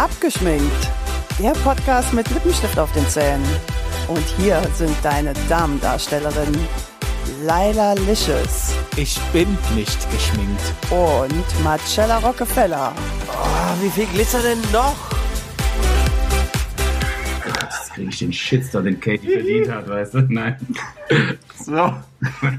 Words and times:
Abgeschminkt. 0.00 0.88
Der 1.38 1.50
Podcast 1.62 2.14
mit 2.14 2.26
Lippenstift 2.30 2.78
auf 2.78 2.90
den 2.92 3.06
Zähnen. 3.06 3.44
Und 4.08 4.24
hier 4.38 4.62
sind 4.72 4.96
deine 5.02 5.34
Damendarstellerinnen 5.50 6.58
Laila 7.44 7.92
Licious 7.92 8.74
Ich 8.96 9.20
bin 9.34 9.58
nicht 9.74 10.10
geschminkt. 10.10 10.62
und 10.88 11.62
Marcella 11.62 12.16
Rockefeller. 12.16 12.94
Oh, 13.28 13.82
wie 13.82 13.90
viel 13.90 14.06
Glitzer 14.06 14.40
denn 14.40 14.58
noch? 14.72 14.96
Jetzt 17.60 17.92
kriege 17.92 18.08
ich 18.08 18.18
den 18.20 18.32
Shitstorm, 18.32 18.84
den 18.84 18.98
Katie 19.00 19.28
verdient 19.34 19.70
hat, 19.70 19.86
weißt 19.86 20.14
du? 20.14 20.20
Nein. 20.30 20.56
So. 21.62 21.92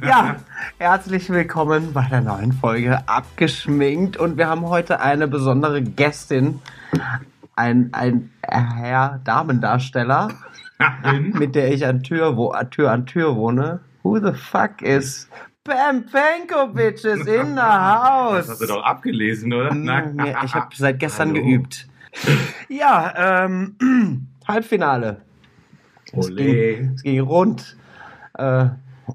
Ja, 0.05 0.36
herzlich 0.78 1.28
willkommen 1.32 1.92
bei 1.92 2.04
der 2.04 2.21
neuen 2.21 2.54
Folge 2.54 3.00
Abgeschminkt. 3.08 4.16
Und 4.18 4.38
wir 4.38 4.48
haben 4.48 4.70
heute 4.70 5.00
eine 5.00 5.28
besondere 5.28 5.82
Gästin. 5.82 6.59
Ein, 7.62 7.90
ein 7.94 8.32
Herr 8.42 9.22
Damendarsteller, 9.24 10.30
mit 11.34 11.54
der 11.54 11.72
ich 11.72 11.86
an 11.86 12.02
Tür, 12.02 12.36
wo, 12.36 12.50
an 12.50 12.72
Tür 12.72 12.90
an 12.92 13.06
Tür 13.06 13.36
wohne. 13.36 13.82
Who 14.02 14.18
the 14.20 14.34
fuck 14.34 14.82
is 14.82 15.30
Bam 15.64 16.06
Penkovic 16.08 17.06
is 17.06 17.28
in 17.28 17.50
the 17.50 17.56
Das 17.56 17.64
house? 17.66 18.50
hast 18.50 18.62
du 18.62 18.66
doch 18.66 18.84
abgelesen, 18.84 19.54
oder? 19.54 19.76
Nein, 19.76 20.16
nee, 20.16 20.34
ich 20.44 20.56
habe 20.56 20.70
seit 20.76 20.98
gestern 21.00 21.30
Hallo. 21.30 21.44
geübt. 21.44 21.88
Ja, 22.68 23.44
ähm, 23.46 23.76
Halbfinale. 24.48 25.22
Es 26.14 26.36
ging, 26.36 26.94
es 26.96 27.04
ging 27.04 27.20
rund. 27.20 27.78
Äh, 28.40 28.70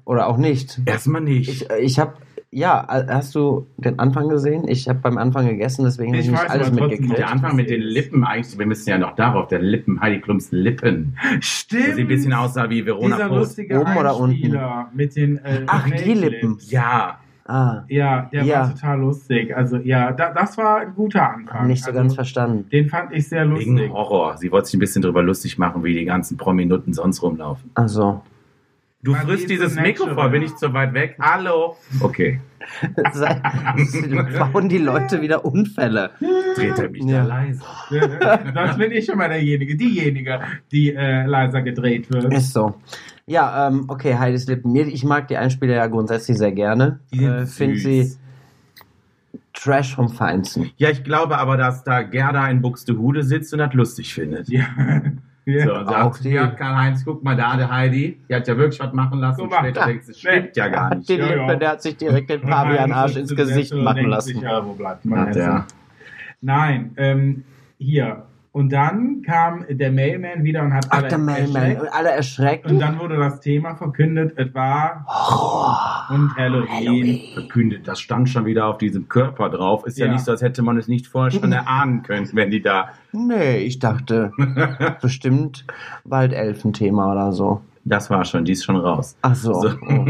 oder 0.05 0.27
auch 0.27 0.37
nicht. 0.37 0.79
Erstmal 0.85 1.19
nicht. 1.21 1.49
Ich, 1.49 1.69
äh, 1.69 1.79
ich 1.79 1.99
habe, 1.99 2.13
ja, 2.51 2.85
hast 3.09 3.35
du 3.35 3.67
den 3.77 3.99
Anfang 3.99 4.29
gesehen? 4.29 4.67
Ich 4.67 4.87
habe 4.87 4.99
beim 4.99 5.17
Anfang 5.17 5.47
gegessen, 5.47 5.83
deswegen 5.85 6.09
habe 6.11 6.19
ich 6.19 6.25
Ich 6.25 6.31
nicht 6.31 6.41
weiß 6.41 6.49
alles 6.49 6.71
mitgekriegt. 6.71 7.17
der 7.17 7.29
Anfang 7.31 7.55
mit 7.55 7.69
den 7.69 7.81
Lippen 7.81 8.23
eigentlich, 8.23 8.57
wir 8.57 8.65
müssen 8.65 8.89
ja 8.89 8.97
noch 8.97 9.15
darauf, 9.15 9.47
der 9.47 9.59
Lippen, 9.59 9.99
Heidi 10.01 10.19
Klums 10.21 10.51
Lippen. 10.51 11.17
Stimmt. 11.41 11.89
Wo 11.89 11.93
sie 11.95 12.01
ein 12.01 12.07
bisschen 12.07 12.33
aussah 12.33 12.69
wie 12.69 12.85
Verona 12.85 13.15
Dieser 13.17 13.27
Post. 13.29 13.39
lustige 13.57 13.79
Oben 13.81 13.97
oder 13.97 14.15
unten? 14.17 14.35
Einspieler 14.35 14.89
mit 14.93 15.15
den 15.15 15.37
äh, 15.39 15.61
Ach, 15.67 15.89
die 15.89 16.13
Lippen. 16.13 16.57
Ja, 16.69 17.17
Ah, 17.49 17.85
Ja, 17.87 18.27
der 18.33 18.43
Ja. 18.43 18.59
war 18.59 18.73
total 18.73 18.99
lustig. 18.99 19.55
Also 19.55 19.77
ja, 19.77 20.11
da, 20.11 20.33
das 20.33 20.57
war 20.57 20.79
ein 20.81 20.93
guter 20.95 21.31
Anfang. 21.33 21.67
nicht 21.67 21.81
so 21.81 21.91
also, 21.91 22.01
ganz 22.01 22.13
verstanden. 22.13 22.67
Den 22.69 22.89
fand 22.89 23.13
ich 23.13 23.29
sehr 23.29 23.45
lustig. 23.45 23.73
wegen 23.73 23.93
Horror. 23.93 24.35
Sie 24.37 24.51
wollte 24.51 24.65
sich 24.67 24.75
ein 24.75 24.79
bisschen 24.81 25.01
drüber 25.01 25.23
lustig 25.23 25.57
machen, 25.57 25.81
wie 25.85 25.93
die 25.93 26.03
ganzen 26.03 26.35
Prominuten 26.35 26.91
sonst 26.93 27.23
rumlaufen. 27.23 27.71
Also, 27.75 28.21
Du 29.03 29.11
Man 29.11 29.21
frisst 29.27 29.49
dieses. 29.49 29.75
Mikrofon, 29.75 30.31
bin 30.31 30.41
ich 30.41 30.55
zu 30.55 30.73
weit 30.73 30.93
weg? 30.93 31.17
Hallo? 31.19 31.77
Okay, 32.01 32.39
sei- 33.13 33.41
bauen 34.39 34.69
die 34.69 34.79
Leute 34.79 35.21
wieder 35.21 35.45
Unfälle. 35.45 36.11
dreht 36.55 36.79
er 36.79 36.89
mich 36.89 37.03
Ja. 37.03 37.21
da 37.23 37.27
leise. 37.27 37.61
das 38.55 38.77
bin 38.77 38.91
ich 38.91 39.05
schon 39.05 39.17
mal 39.19 39.29
derjenige, 39.29 39.75
diejenige, 39.75 40.39
die 40.71 40.93
äh, 40.95 41.25
leiser 41.27 41.61
gedreht 41.61 42.11
wird. 42.11 42.33
Ist 42.33 42.53
so. 42.53 42.73
Ja, 43.27 43.67
ähm, 43.67 43.85
okay, 43.87 44.17
Heidis 44.17 44.47
Lippen. 44.47 44.71
Mir- 44.71 44.87
Ich 44.87 45.03
mag 45.03 45.27
die 45.27 45.37
Einspieler 45.37 45.75
ja 45.75 45.87
grundsätzlich 45.87 46.37
sehr 46.37 46.51
gerne. 46.51 46.99
Die 47.13 47.19
sind 47.19 47.29
Äh, 47.43 47.45
Finde 47.45 47.77
sie 47.77 48.15
Trash 49.53 49.95
vom 49.95 50.09
Feinsten. 50.09 50.71
Ja, 50.77 50.89
ich 50.89 51.03
glaube 51.03 51.37
aber, 51.37 51.55
dass 51.57 51.83
da 51.83 52.01
Gerda 52.01 52.47
in 52.49 52.61
Buxtehude 52.61 53.23
sitzt 53.23 53.53
und 53.53 53.59
das 53.59 53.73
lustig 53.73 54.13
findet. 54.13 54.49
Ja. 54.49 54.65
Ja. 55.47 55.65
So, 55.65 55.73
und 55.75 55.87
sagt, 55.89 56.23
die- 56.23 56.29
ja, 56.29 56.47
Karl-Heinz, 56.47 57.03
guck 57.03 57.23
mal 57.23 57.35
da, 57.35 57.57
der 57.57 57.71
Heidi, 57.71 58.19
die 58.29 58.35
hat 58.35 58.47
ja 58.47 58.55
wirklich 58.57 58.79
was 58.79 58.93
machen 58.93 59.19
lassen. 59.19 59.47
Mal, 59.47 59.57
später 59.59 59.79
da. 59.81 59.85
denkst 59.87 60.05
du, 60.07 60.13
stimmt 60.13 60.55
ja 60.55 60.67
gar 60.67 60.89
Hat 60.91 60.97
nicht. 60.99 61.09
die 61.09 61.13
Ja, 61.15 61.35
ja. 61.35 61.55
der 61.55 61.69
hat 61.69 61.81
sich 61.81 61.97
direkt 61.97 62.29
den 62.29 62.41
Pavian-Arsch 62.41 63.15
ins 63.15 63.35
Gesicht 63.35 63.73
machen 63.73 64.05
lassen. 64.05 64.33
Sich, 64.33 64.41
ja, 64.41 64.63
wo 64.63 64.73
bleibt 64.73 65.03
mein 65.05 65.35
er. 65.35 65.65
Nein, 66.41 66.91
ähm, 66.97 67.43
hier. 67.79 68.26
Und 68.57 68.73
dann 68.73 69.21
kam 69.21 69.65
der 69.69 69.91
Mailman 69.91 70.43
wieder 70.43 70.63
und 70.63 70.73
hat 70.73 70.87
Ach, 70.89 70.97
alle 70.97 71.09
der 71.09 71.17
Mailman. 71.19 71.55
erschreckt. 71.63 71.81
Und 71.83 71.87
alle 71.93 72.09
erschreckt. 72.09 72.65
Und 72.71 72.79
dann 72.79 72.99
wurde 72.99 73.15
das 73.17 73.39
Thema 73.39 73.75
verkündet, 73.75 74.33
es 74.35 74.51
war 74.55 75.05
Horror. 75.07 76.07
und 76.09 76.35
Halloween. 76.35 76.67
Halloween. 76.67 77.19
Verkündet, 77.35 77.87
das 77.87 77.99
stand 77.99 78.29
schon 78.29 78.45
wieder 78.47 78.65
auf 78.65 78.79
diesem 78.79 79.07
Körper 79.07 79.49
drauf. 79.51 79.85
Ist 79.85 79.99
ja, 79.99 80.07
Ja. 80.07 80.13
nicht 80.13 80.25
so, 80.25 80.31
als 80.31 80.41
hätte 80.41 80.63
man 80.63 80.75
es 80.77 80.87
nicht 80.87 81.05
vorher 81.05 81.29
schon 81.39 81.51
erahnen 81.51 82.01
können, 82.01 82.27
wenn 82.33 82.49
die 82.49 82.61
da. 82.63 82.89
Nee, 83.11 83.57
ich 83.57 83.77
dachte, 83.77 84.31
bestimmt 85.03 85.63
Waldelfen-Thema 86.03 87.11
oder 87.11 87.33
so. 87.33 87.61
Das 87.89 88.09
war 88.09 88.25
schon, 88.25 88.43
die 88.43 88.51
ist 88.51 88.65
schon 88.65 88.75
raus. 88.75 89.15
Ach 89.21 89.35
so. 89.35 89.53
So. 89.53 89.69
Oh. 89.81 90.05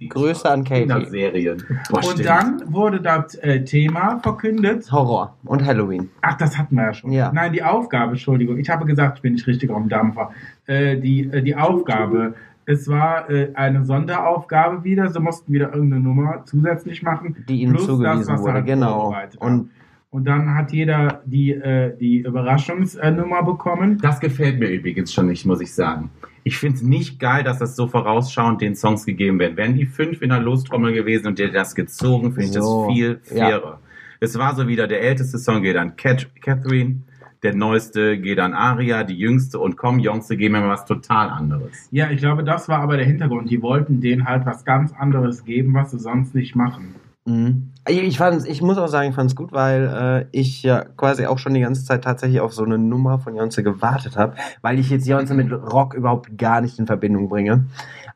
Die 0.00 0.08
Grüße 0.10 0.50
an 0.50 0.62
Katie. 0.64 0.82
Kinderserien. 0.82 1.62
Boah, 1.88 1.96
Und 1.96 2.04
stimmt. 2.04 2.26
dann 2.26 2.62
wurde 2.66 3.00
das 3.00 3.34
äh, 3.36 3.64
Thema 3.64 4.18
verkündet. 4.20 4.90
Horror 4.92 5.34
und 5.44 5.64
Halloween. 5.64 6.10
Ach, 6.20 6.36
das 6.36 6.58
hatten 6.58 6.76
wir 6.76 6.84
ja 6.84 6.94
schon. 6.94 7.12
Ja. 7.12 7.32
Nein, 7.32 7.52
die 7.52 7.62
Aufgabe, 7.62 8.12
Entschuldigung. 8.12 8.58
Ich 8.58 8.68
habe 8.68 8.84
gesagt, 8.84 9.18
ich 9.18 9.22
bin 9.22 9.32
nicht 9.32 9.46
richtig 9.46 9.70
auf 9.70 9.78
dem 9.78 9.88
Dampfer. 9.88 10.30
Äh, 10.66 10.98
die, 10.98 11.24
äh, 11.32 11.42
die 11.42 11.56
Aufgabe. 11.56 12.34
Es 12.66 12.88
war 12.88 13.28
äh, 13.28 13.50
eine 13.54 13.84
Sonderaufgabe 13.84 14.84
wieder. 14.84 15.10
Sie 15.10 15.20
mussten 15.20 15.52
wieder 15.52 15.74
irgendeine 15.74 16.02
Nummer 16.02 16.42
zusätzlich 16.46 17.02
machen. 17.02 17.44
Die 17.48 17.60
ihnen 17.62 17.74
Plus 17.74 17.86
zugewiesen 17.86 18.26
das, 18.34 18.40
wurde, 18.40 18.52
halt 18.54 18.66
genau. 18.66 19.14
Und 19.38 19.70
Und 20.10 20.24
dann 20.26 20.54
hat 20.54 20.72
jeder 20.72 21.22
die, 21.26 21.52
äh, 21.52 21.96
die 21.98 22.18
Überraschungsnummer 22.18 23.42
bekommen. 23.42 23.98
Das 24.00 24.20
gefällt 24.20 24.60
mir 24.60 24.68
übrigens 24.68 25.12
schon 25.12 25.26
nicht, 25.26 25.44
muss 25.44 25.60
ich 25.60 25.74
sagen. 25.74 26.10
Ich 26.44 26.58
finde 26.58 26.76
es 26.76 26.82
nicht 26.82 27.18
geil, 27.18 27.42
dass 27.42 27.58
das 27.58 27.74
so 27.74 27.86
vorausschauend 27.86 28.60
den 28.60 28.76
Songs 28.76 29.06
gegeben 29.06 29.38
werden. 29.38 29.56
Wären 29.56 29.74
die 29.74 29.86
fünf 29.86 30.20
in 30.20 30.28
der 30.28 30.40
Lostrommel 30.40 30.92
gewesen 30.92 31.26
und 31.26 31.38
der 31.38 31.48
das 31.48 31.74
gezogen, 31.74 32.32
finde 32.32 32.46
ich 32.46 32.52
So, 32.52 32.86
das 32.86 32.94
viel 32.94 33.20
ja. 33.30 33.46
fairer. 33.46 33.80
Es 34.20 34.38
war 34.38 34.54
so 34.54 34.68
wieder, 34.68 34.86
der 34.86 35.02
älteste 35.02 35.38
Song 35.38 35.62
geht 35.62 35.76
an 35.76 35.96
Cat 35.96 36.28
Catherine, 36.40 37.00
der 37.42 37.54
neueste 37.54 38.18
geht 38.18 38.38
an 38.38 38.54
Aria, 38.54 39.04
die 39.04 39.16
jüngste 39.16 39.58
und 39.58 39.76
komm, 39.76 39.98
Jongste 39.98 40.36
geben 40.36 40.52
mir 40.52 40.60
mal 40.60 40.70
was 40.70 40.86
total 40.86 41.28
anderes. 41.28 41.88
Ja, 41.90 42.10
ich 42.10 42.18
glaube, 42.18 42.44
das 42.44 42.68
war 42.68 42.80
aber 42.80 42.96
der 42.96 43.06
Hintergrund. 43.06 43.50
Die 43.50 43.60
wollten 43.60 44.00
denen 44.00 44.26
halt 44.26 44.46
was 44.46 44.64
ganz 44.64 44.92
anderes 44.92 45.44
geben, 45.44 45.74
was 45.74 45.90
sie 45.90 45.98
sonst 45.98 46.34
nicht 46.34 46.54
machen. 46.54 46.94
Mhm. 47.26 47.70
Ich, 47.88 48.18
fand's, 48.18 48.44
ich 48.46 48.60
muss 48.62 48.78
auch 48.78 48.86
sagen, 48.88 49.10
ich 49.10 49.14
fand 49.14 49.30
es 49.30 49.36
gut, 49.36 49.52
weil 49.52 50.26
äh, 50.32 50.38
ich 50.38 50.62
ja 50.62 50.84
quasi 50.96 51.26
auch 51.26 51.38
schon 51.38 51.54
die 51.54 51.60
ganze 51.60 51.84
Zeit 51.84 52.04
tatsächlich 52.04 52.40
auf 52.40 52.52
so 52.54 52.64
eine 52.64 52.78
Nummer 52.78 53.18
von 53.18 53.34
Jonze 53.36 53.62
gewartet 53.62 54.16
habe, 54.16 54.34
weil 54.62 54.78
ich 54.78 54.90
jetzt 54.90 55.06
Jonze 55.06 55.34
mit 55.34 55.50
Rock 55.52 55.94
überhaupt 55.94 56.36
gar 56.38 56.60
nicht 56.60 56.78
in 56.78 56.86
Verbindung 56.86 57.28
bringe. 57.28 57.66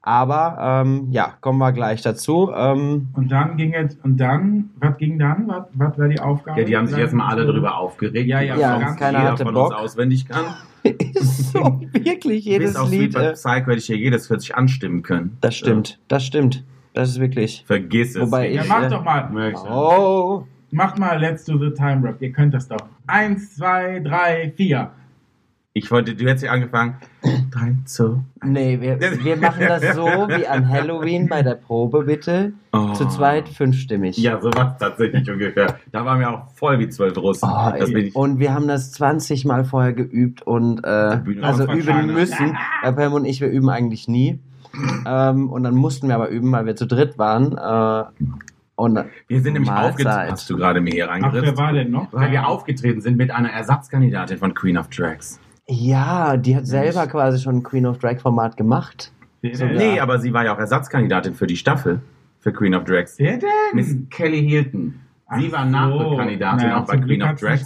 Aber 0.02 0.56
ähm, 0.86 1.08
ja, 1.10 1.34
kommen 1.41 1.58
wir 1.58 1.72
gleich 1.72 2.00
dazu. 2.02 2.50
Ähm, 2.54 3.08
Und 3.14 3.30
dann 3.30 3.56
ging 3.58 3.74
es, 3.74 3.97
und 4.02 4.16
dann, 4.18 4.70
was 4.78 4.97
ging 4.97 5.18
dann? 5.18 5.48
Was, 5.48 5.64
was 5.74 5.98
war 5.98 6.08
die 6.08 6.20
Aufgabe? 6.20 6.60
Ja, 6.60 6.66
die 6.66 6.76
haben 6.76 6.86
sich 6.86 6.97
jetzt 6.97 7.12
mal 7.12 7.28
alle 7.28 7.44
drüber 7.47 7.76
aufgeregt, 7.76 8.26
Ja, 8.28 8.41
ja, 8.41 8.54
Songs, 8.56 8.84
ganz 8.86 8.98
keiner 8.98 9.18
jeder 9.18 9.32
hatte 9.32 9.44
von 9.44 9.54
Bock. 9.54 9.70
uns 9.70 9.76
auswendig 9.78 10.28
kann. 10.28 10.44
ist 10.84 11.52
so 11.52 11.80
wirklich 11.92 12.44
jedes 12.44 12.72
Bis 12.72 12.76
auf 12.80 12.91
Lied. 12.91 13.12
Sweet 13.12 13.22
Äh, 13.22 13.32
Psycho 13.32 13.66
hätte 13.66 13.78
ich 13.78 13.86
hier 13.86 13.97
jedes 13.98 14.26
für 14.28 14.38
sich 14.41 14.54
anstimmen 14.54 15.02
können. 15.02 15.36
das 15.41 15.54
stimmt, 15.56 15.98
das 16.08 16.24
stimmt. 16.24 16.64
Das 16.94 17.10
ist 17.10 17.21
wirklich. 17.21 17.65
Vergiss 17.66 18.15
es. 18.16 18.21
Wobei 18.22 18.50
Ja, 18.50 18.62
ich- 18.62 18.69
mach 18.69 18.88
doch 18.88 19.04
mal. 19.04 19.54
Oh. 19.71 20.44
Macht 20.71 20.99
mal 20.99 21.19
Let's 21.19 21.44
Do 21.44 21.59
the 21.59 21.71
Time 21.72 22.06
Rap. 22.06 22.21
Ihr 22.21 22.32
könnt 22.32 22.53
das 22.54 22.69
doch. 22.69 22.76
Eins, 23.06 23.56
zwei, 23.56 24.00
drei, 24.00 24.53
vier. 24.56 24.91
Ich 25.75 25.91
wollte, 25.93 26.15
du 26.15 26.25
hättest 26.25 26.44
ja 26.44 26.50
angefangen. 26.50 26.97
Drei, 27.53 27.77
zwei, 27.84 28.16
Nee, 28.44 28.81
wir, 28.81 28.98
wir 29.00 29.37
machen 29.37 29.60
das 29.69 29.94
so 29.94 30.04
wie 30.06 30.44
an 30.47 30.69
Halloween 30.69 31.28
bei 31.28 31.43
der 31.43 31.54
Probe, 31.54 32.03
bitte. 32.03 32.53
Oh. 32.72 32.93
Zu 32.94 33.06
zweit 33.09 33.48
fünfstimmig. 33.48 34.16
Ja, 34.19 34.41
so 34.41 34.48
war 34.54 34.72
es 34.72 34.78
tatsächlich 34.78 35.31
ungefähr. 35.31 35.77
Da 35.93 36.04
waren 36.04 36.19
wir 36.19 36.31
auch 36.31 36.48
voll 36.54 36.81
wie 36.81 36.88
zwölf 36.88 37.16
Russen. 37.16 37.48
Oh, 37.48 37.71
das 37.78 37.88
ey. 37.91 37.94
bin 37.94 38.06
ich. 38.06 38.16
und 38.16 38.41
wir 38.41 38.53
haben 38.54 38.66
das 38.66 38.91
20 38.93 39.44
Mal 39.44 39.65
vorher 39.65 39.93
geübt 39.93 40.43
und 40.43 40.82
äh, 40.84 41.21
also 41.43 41.71
üben 41.72 42.12
müssen. 42.12 42.56
Weil 42.82 42.93
Pam 42.94 43.12
und 43.12 43.25
ich, 43.25 43.41
wir 43.41 43.48
üben 43.48 43.69
eigentlich 43.71 44.09
nie. 44.09 44.41
Ähm, 45.06 45.50
und 45.50 45.62
dann 45.65 45.75
mussten 45.75 46.09
wir 46.09 46.15
aber 46.15 46.28
üben, 46.28 46.53
weil 46.53 46.66
wir 46.66 46.77
zu 46.77 46.87
dritt 46.87 47.19
waren. 47.19 47.56
Äh, 47.56 48.27
und 48.77 48.99
Wir 49.27 49.41
sind 49.41 49.55
nämlich 49.55 49.71
aufgetreten. 49.71 50.31
Hast 50.31 50.49
du 50.49 50.56
gerade 50.56 50.81
mir 50.81 50.93
hier 50.93 51.06
Ach, 51.11 51.19
wer 51.21 51.25
reingeritzt? 51.33 51.56
war 51.59 51.72
denn 51.72 51.91
noch? 51.91 52.12
Weil 52.12 52.31
wir 52.31 52.47
aufgetreten 52.47 53.01
sind 53.01 53.16
mit 53.16 53.30
einer 53.33 53.51
Ersatzkandidatin 53.51 54.39
von 54.39 54.54
Queen 54.54 54.78
of 54.78 54.89
Drags. 54.89 55.41
Ja, 55.66 56.36
die 56.36 56.57
hat 56.57 56.66
selber 56.66 57.07
quasi 57.09 57.41
schon 57.42 57.57
ein 57.57 57.63
Queen 57.63 57.86
of 57.86 57.98
Drag 57.98 58.21
Format 58.21 58.57
gemacht. 58.57 59.13
Wer 59.42 59.57
So, 59.57 59.66
denn? 59.66 59.77
Nee, 59.77 60.01
aber 60.01 60.19
sie 60.19 60.33
war 60.33 60.45
ja 60.45 60.54
auch 60.54 60.59
Ersatzkandidatin 60.59 61.34
für 61.34 61.47
die 61.47 61.57
Staffel 61.57 62.01
für 62.41 62.53
Queen 62.53 62.74
of 62.74 62.84
Drags. 62.84 63.19
Wer 63.19 63.39
denn? 63.39 63.48
Miss 63.74 63.95
Kelly 64.10 64.48
Hilton. 64.48 65.01
Sie 65.36 65.53
war. 65.53 65.65
Nachrückkandidatin 65.66 66.69
Naja, 66.69 66.80
auch 66.83 66.86
bei 66.86 66.97
Queen 66.97 67.22
of 67.22 67.34
Drags 67.39 67.65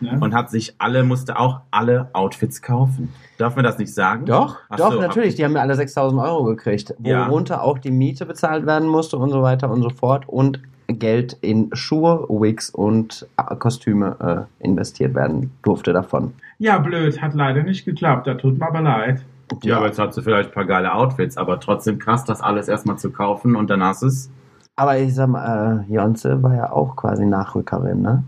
ne? 0.00 0.18
und 0.20 0.34
hat 0.34 0.50
sich 0.50 0.74
alle, 0.78 1.02
musste 1.02 1.38
auch 1.38 1.60
alle 1.70 2.08
Outfits 2.14 2.62
kaufen. 2.62 3.12
Darf 3.38 3.54
man 3.56 3.64
das 3.64 3.78
nicht 3.78 3.92
sagen? 3.92 4.24
Doch, 4.24 4.56
Ach 4.70 4.76
doch, 4.76 4.92
so, 4.92 5.00
natürlich. 5.00 5.34
Die 5.34 5.44
haben 5.44 5.54
ja 5.54 5.60
alle 5.60 5.74
6000 5.74 6.20
Euro 6.22 6.44
gekriegt, 6.44 6.94
Ja. 7.02 7.28
worunter 7.28 7.62
auch 7.62 7.78
die 7.78 7.90
Miete 7.90 8.24
bezahlt 8.24 8.64
werden 8.66 8.88
musste 8.88 9.18
und 9.18 9.30
so 9.30 9.42
weiter 9.42 9.70
und 9.70 9.82
so 9.82 9.90
fort 9.90 10.28
und 10.28 10.60
Geld 10.88 11.34
in 11.40 11.70
Schuhe, 11.74 12.26
Wigs 12.28 12.70
und 12.70 13.26
äh, 13.36 13.54
Kostüme 13.56 14.48
äh, 14.60 14.64
investiert 14.64 15.14
werden 15.14 15.50
durfte 15.62 15.92
davon. 15.92 16.32
Ja, 16.58 16.78
blöd, 16.78 17.20
hat 17.20 17.34
leider 17.34 17.62
nicht 17.62 17.84
geklappt. 17.84 18.26
Da 18.26 18.34
tut 18.34 18.58
mir 18.58 18.66
aber 18.66 18.80
leid. 18.80 19.22
Ja, 19.62 19.76
aber 19.78 19.86
jetzt 19.86 19.98
hat 19.98 20.14
sie 20.14 20.22
vielleicht 20.22 20.50
ein 20.50 20.54
paar 20.54 20.64
geile 20.64 20.94
Outfits, 20.94 21.36
aber 21.36 21.60
trotzdem 21.60 21.98
krass, 21.98 22.24
das 22.24 22.40
alles 22.40 22.68
erstmal 22.68 22.96
zu 22.98 23.10
kaufen 23.10 23.54
und 23.54 23.68
dann 23.68 23.82
hast 23.82 24.02
du 24.02 24.06
es. 24.06 24.30
Aber 24.76 24.98
ich 24.98 25.14
sag 25.14 25.28
mal, 25.28 25.84
äh, 25.88 25.92
Jonze 25.92 26.42
war 26.42 26.54
ja 26.54 26.72
auch 26.72 26.96
quasi 26.96 27.26
Nachrückerin, 27.26 28.00
ne? 28.00 28.24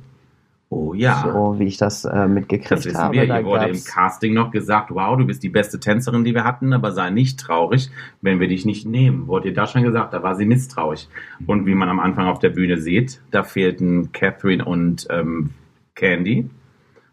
Oh 0.74 0.92
ja. 0.92 1.22
So 1.22 1.58
wie 1.58 1.64
ich 1.64 1.76
das 1.76 2.04
äh, 2.04 2.26
mitgekriegt 2.26 2.70
Das 2.70 2.84
wissen 2.84 2.98
habe. 2.98 3.14
wir. 3.14 3.26
Da 3.28 3.36
Hier 3.36 3.46
wurde 3.46 3.68
im 3.68 3.84
Casting 3.84 4.34
noch 4.34 4.50
gesagt, 4.50 4.90
wow, 4.92 5.16
du 5.16 5.24
bist 5.24 5.42
die 5.42 5.48
beste 5.48 5.78
Tänzerin, 5.78 6.24
die 6.24 6.34
wir 6.34 6.42
hatten, 6.44 6.72
aber 6.72 6.90
sei 6.90 7.10
nicht 7.10 7.38
traurig, 7.38 7.90
wenn 8.22 8.40
wir 8.40 8.48
dich 8.48 8.64
nicht 8.64 8.84
nehmen. 8.84 9.28
Wurde 9.28 9.48
ihr 9.48 9.54
da 9.54 9.66
schon 9.66 9.84
gesagt, 9.84 10.12
da 10.12 10.22
war 10.22 10.34
sie 10.34 10.46
misstrauisch. 10.46 11.06
Und 11.46 11.66
wie 11.66 11.74
man 11.74 11.88
am 11.88 12.00
Anfang 12.00 12.26
auf 12.26 12.40
der 12.40 12.50
Bühne 12.50 12.78
sieht, 12.78 13.20
da 13.30 13.44
fehlten 13.44 14.10
Catherine 14.12 14.64
und 14.64 15.06
ähm, 15.10 15.50
Candy 15.94 16.50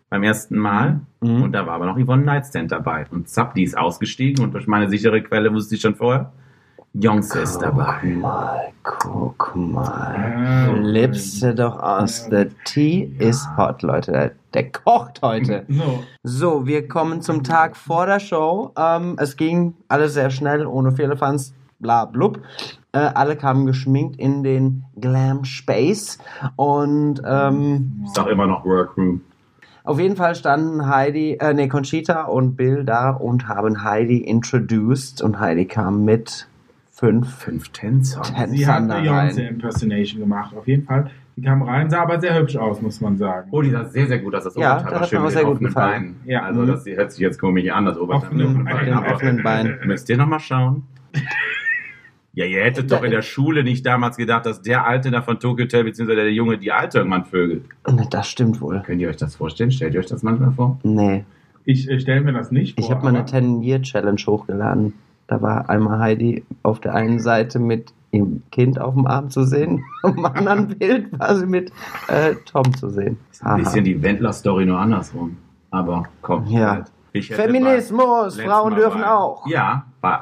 beim 0.09 0.23
ersten 0.23 0.57
Mal. 0.57 1.01
Mhm. 1.21 1.43
Und 1.43 1.51
da 1.51 1.67
war 1.67 1.75
aber 1.75 1.85
noch 1.85 1.99
Yvonne 1.99 2.23
Nightstand 2.23 2.71
dabei. 2.71 3.05
Und 3.11 3.29
zapp, 3.29 3.53
die 3.53 3.63
ist 3.63 3.77
ausgestiegen 3.77 4.43
und 4.43 4.53
durch 4.55 4.65
meine 4.65 4.89
sichere 4.89 5.21
Quelle 5.21 5.53
wusste 5.53 5.75
ich 5.75 5.81
schon 5.81 5.95
vorher, 5.95 6.31
Jongs 6.93 7.33
ist 7.35 7.59
dabei. 7.59 7.99
Guck 8.01 8.17
mal, 8.21 8.71
guck 8.83 9.55
mal. 9.55 10.15
Ah, 10.17 10.73
Lipse 10.77 11.55
doch 11.55 11.79
aus. 11.81 12.27
The 12.29 12.47
tea 12.65 13.15
is 13.17 13.47
hot, 13.55 13.81
Leute. 13.81 14.11
Der, 14.11 14.31
der 14.53 14.71
kocht 14.71 15.21
heute. 15.21 15.65
So, 15.69 16.03
So, 16.23 16.67
wir 16.67 16.88
kommen 16.89 17.21
zum 17.21 17.43
Tag 17.43 17.77
vor 17.77 18.07
der 18.07 18.19
Show. 18.19 18.71
Ähm, 18.77 19.15
es 19.19 19.38
ging 19.38 19.73
alles 19.88 20.13
sehr 20.15 20.31
schnell, 20.31 20.65
ohne 20.65 20.91
Firlefanz, 20.91 21.53
bla 21.79 22.03
blub. 22.05 22.41
Äh, 22.91 22.99
alle 22.99 23.38
kamen 23.38 23.65
geschminkt 23.65 24.17
in 24.17 24.43
den 24.43 24.83
Glam 24.99 25.45
Space. 25.45 26.17
Und 26.57 27.21
ähm, 27.25 28.01
Ich 28.05 28.11
sag 28.13 28.27
immer 28.27 28.47
noch 28.47 28.65
Workroom. 28.65 29.21
auf 29.85 29.97
jeden 29.97 30.17
Fall 30.17 30.35
standen 30.35 30.85
Heidi, 30.88 31.38
äh, 31.39 31.53
nee, 31.53 31.69
Conchita 31.69 32.23
und 32.23 32.57
Bill 32.57 32.83
da 32.83 33.11
und 33.11 33.47
haben 33.47 33.81
Heidi 33.85 34.17
introduced. 34.17 35.21
Und 35.21 35.39
Heidi 35.39 35.65
kam 35.65 36.03
mit 36.03 36.47
fünf 37.01 37.36
Fünf 37.39 37.69
Tänzer. 37.69 38.24
sie 38.24 38.33
hat 38.36 38.50
Tänzern 38.50 38.88
da 38.88 39.00
Beyoncé 39.00 39.12
rein. 39.12 39.38
Impersonation 39.56 40.19
gemacht. 40.21 40.56
Auf 40.56 40.68
jeden 40.68 40.83
Fall. 40.86 41.09
Die 41.36 41.42
kam 41.42 41.62
rein, 41.63 41.89
sah 41.89 42.03
aber 42.03 42.19
sehr 42.21 42.38
hübsch 42.39 42.56
aus, 42.56 42.81
muss 42.81 43.01
man 43.01 43.18
sagen. 43.18 43.48
Oh, 43.51 43.62
die 43.62 43.69
sah 43.71 43.83
sehr, 43.86 44.06
sehr 44.07 44.19
gut 44.19 44.36
aus. 44.36 44.44
Das 44.44 44.56
Ja, 44.56 44.74
Oberteil 44.75 44.83
das 44.83 44.94
war 44.94 45.01
hat 45.01 45.09
schön 45.09 45.18
mir 45.19 45.21
auch 45.24 45.25
mit 45.30 45.33
sehr 45.33 45.44
gut 45.45 45.59
gefallen. 45.59 46.01
Beinen. 46.03 46.15
Ja. 46.25 46.42
Also 46.44 46.65
das 46.65 46.86
hört 46.86 47.12
sich 47.12 47.19
jetzt 47.19 47.39
komisch 47.39 47.69
an, 47.69 47.86
das 47.86 47.98
Oberteil 47.98 48.33
mit 48.33 48.45
offenen 48.45 48.65
Beine. 48.65 48.92
Beinen. 48.92 49.13
Offenen 49.13 49.44
Beinen. 49.44 49.80
Müsst 49.86 50.09
ihr 50.09 50.18
noch 50.18 50.27
mal 50.27 50.39
schauen. 50.39 50.83
Ja, 52.33 52.45
ihr 52.45 52.63
hättet 52.63 52.89
doch 52.89 53.03
in 53.03 53.12
der 53.12 53.24
Schule 53.24 53.62
nicht 53.62 53.86
damals 53.86 54.15
gedacht, 54.15 54.45
dass 54.45 54.62
der 54.62 54.86
Alte 54.88 55.12
da 55.12 55.21
von 55.21 55.38
Tokyo 55.38 55.65
Hotel, 55.65 55.83
beziehungsweise 55.83 56.21
der 56.21 56.31
Junge, 56.31 56.57
die 56.57 56.71
Alte 56.71 57.00
irgendwann 57.00 57.25
vögelt. 57.25 57.65
Das 58.09 58.30
stimmt 58.30 58.62
wohl. 58.62 58.81
Könnt 58.86 59.01
ihr 59.01 59.09
euch 59.09 59.18
das 59.18 59.36
vorstellen? 59.36 59.69
Stellt 59.69 59.94
ihr 59.95 60.00
euch 60.00 60.06
das 60.06 60.24
manchmal 60.24 60.51
vor? 60.53 60.80
Nee. 60.83 61.25
Ich 61.65 61.89
äh, 61.89 62.00
stelle 62.00 62.21
mir 62.21 62.31
das 62.31 62.50
nicht 62.50 62.75
vor. 62.80 62.86
Ich 62.86 62.89
habe 62.89 63.03
mal 63.03 63.09
eine 63.09 63.19
aber- 63.19 63.27
10-Year-Challenge 63.27 64.21
hochgeladen. 64.25 64.94
Da 65.31 65.41
war 65.41 65.69
einmal 65.69 65.99
Heidi 65.99 66.43
auf 66.61 66.81
der 66.81 66.93
einen 66.93 67.19
Seite 67.21 67.57
mit 67.57 67.93
ihrem 68.11 68.43
Kind 68.51 68.81
auf 68.81 68.93
dem 68.95 69.07
Arm 69.07 69.29
zu 69.29 69.45
sehen, 69.45 69.81
am 70.03 70.25
anderen 70.25 70.67
Bild 70.77 71.17
war 71.17 71.33
sie 71.37 71.45
mit 71.45 71.71
äh, 72.09 72.35
Tom 72.45 72.75
zu 72.75 72.89
sehen. 72.89 73.17
Ein 73.41 73.63
bisschen 73.63 73.85
die 73.85 74.03
Wendler-Story 74.03 74.65
nur 74.65 74.77
andersrum. 74.77 75.37
Aber 75.69 76.03
komm. 76.21 76.47
Ja. 76.47 76.83
Ich 77.13 77.29
hätte 77.29 77.43
Feminismus, 77.43 78.41
Frauen 78.41 78.75
dürfen 78.75 78.99
bei- 79.03 79.09
auch. 79.09 79.47
Ja, 79.47 79.85
bei, 80.01 80.19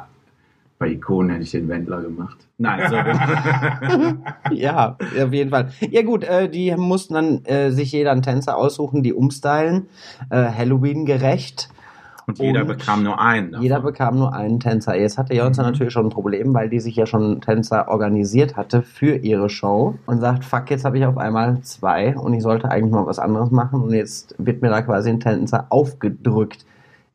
bei 0.77 0.89
Ikonen 0.89 1.31
hätte 1.31 1.41
ich 1.43 1.51
den 1.51 1.67
Wendler 1.67 2.01
gemacht. 2.01 2.37
Nein, 2.59 2.87
sorry. 2.87 4.15
Ja, 4.51 4.95
auf 5.23 5.33
jeden 5.33 5.49
Fall. 5.49 5.69
Ja 5.89 6.03
gut, 6.03 6.23
äh, 6.23 6.49
die 6.49 6.75
mussten 6.75 7.15
dann 7.15 7.45
äh, 7.45 7.71
sich 7.71 7.91
jeder 7.93 8.11
einen 8.11 8.21
Tänzer 8.21 8.55
aussuchen, 8.57 9.01
die 9.01 9.13
umstylen, 9.13 9.87
äh, 10.29 10.35
Halloween 10.55 11.05
gerecht. 11.07 11.69
Und 12.29 12.39
jeder 12.39 12.61
Und 12.61 12.67
bekam 12.67 13.03
nur 13.03 13.19
einen. 13.19 13.51
davon. 13.51 13.63
Jeder 13.63 13.79
bekam 13.81 14.17
nur 14.17 14.33
einen 14.33 14.59
Tänzer. 14.59 14.95
Jetzt 14.97 15.17
hatte 15.17 15.33
Jonsa 15.33 15.63
natürlich 15.63 15.93
schon 15.93 16.07
ein 16.07 16.11
Problem, 16.11 16.53
weil 16.53 16.69
die 16.69 16.79
sich 16.79 16.95
ja 16.95 17.05
schon 17.05 17.41
Tänzer 17.41 17.87
organisiert 17.89 18.55
hatte 18.57 18.81
für 18.81 19.15
ihre 19.15 19.49
Show 19.49 19.95
und 20.05 20.19
sagt, 20.21 20.45
fuck, 20.45 20.69
jetzt 20.69 20.85
habe 20.85 20.97
ich 20.97 21.05
auf 21.05 21.17
einmal 21.17 21.61
zwei 21.61 22.15
und 22.17 22.33
ich 22.33 22.43
sollte 22.43 22.69
eigentlich 22.69 22.91
mal 22.93 23.05
was 23.05 23.19
anderes 23.19 23.51
machen 23.51 23.81
und 23.81 23.93
jetzt 23.93 24.35
wird 24.37 24.61
mir 24.61 24.69
da 24.69 24.81
quasi 24.81 25.09
ein 25.09 25.19
Tänzer 25.19 25.65
aufgedrückt. 25.69 26.65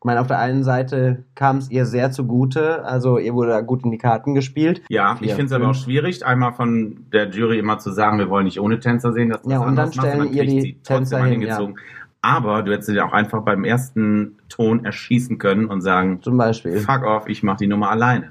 Ich 0.00 0.06
meine, 0.06 0.20
auf 0.20 0.26
der 0.26 0.38
einen 0.38 0.64
Seite 0.64 1.24
kam 1.34 1.56
es 1.56 1.70
ihr 1.70 1.86
sehr 1.86 2.10
zugute, 2.10 2.84
also 2.84 3.16
ihr 3.16 3.32
wurde 3.32 3.48
da 3.52 3.62
gut 3.62 3.84
in 3.86 3.90
die 3.90 3.96
Karten 3.96 4.34
gespielt. 4.34 4.82
Ja, 4.90 5.14
ich 5.14 5.20
Vier, 5.28 5.36
finde 5.36 5.46
es 5.46 5.52
aber 5.52 5.70
auch 5.70 5.74
schwierig, 5.74 6.26
einmal 6.26 6.52
von 6.52 7.06
der 7.10 7.30
Jury 7.30 7.58
immer 7.58 7.78
zu 7.78 7.90
sagen, 7.90 8.18
wir 8.18 8.28
wollen 8.28 8.44
nicht 8.44 8.60
ohne 8.60 8.78
Tänzer 8.80 9.14
sehen, 9.14 9.30
dass 9.30 9.40
das 9.40 9.50
Ja, 9.50 9.60
und 9.60 9.76
dann 9.76 9.86
macht. 9.86 9.94
stellen 9.94 10.18
Man 10.18 10.32
ihr 10.34 10.44
die 10.44 10.78
Tänzer 10.82 11.20
hin, 11.24 11.40
hingezogen. 11.40 11.76
Aber 12.24 12.62
du 12.62 12.72
hättest 12.72 12.88
sie 12.88 12.98
auch 13.02 13.12
einfach 13.12 13.42
beim 13.42 13.64
ersten 13.64 14.36
Ton 14.48 14.86
erschießen 14.86 15.36
können 15.36 15.66
und 15.66 15.82
sagen, 15.82 16.22
Zum 16.22 16.38
Beispiel. 16.38 16.78
fuck 16.78 17.02
off, 17.02 17.28
ich 17.28 17.42
mach 17.42 17.58
die 17.58 17.66
Nummer 17.66 17.90
alleine. 17.90 18.30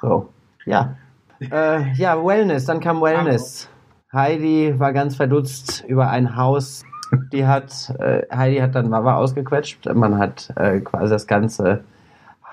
So, 0.00 0.30
ja. 0.64 0.96
äh, 1.38 1.92
ja, 1.92 2.16
Wellness, 2.24 2.64
dann 2.64 2.80
kam 2.80 3.02
Wellness. 3.02 3.68
Heidi 4.10 4.74
war 4.78 4.94
ganz 4.94 5.16
verdutzt 5.16 5.84
über 5.86 6.08
ein 6.08 6.34
Haus. 6.34 6.82
Die 7.30 7.46
hat, 7.46 7.94
äh, 7.98 8.22
Heidi 8.34 8.56
hat 8.56 8.74
dann 8.74 8.90
Wawa 8.90 9.16
ausgequetscht. 9.16 9.84
Man 9.92 10.16
hat 10.16 10.50
äh, 10.56 10.80
quasi 10.80 11.10
das 11.10 11.26
ganze 11.26 11.84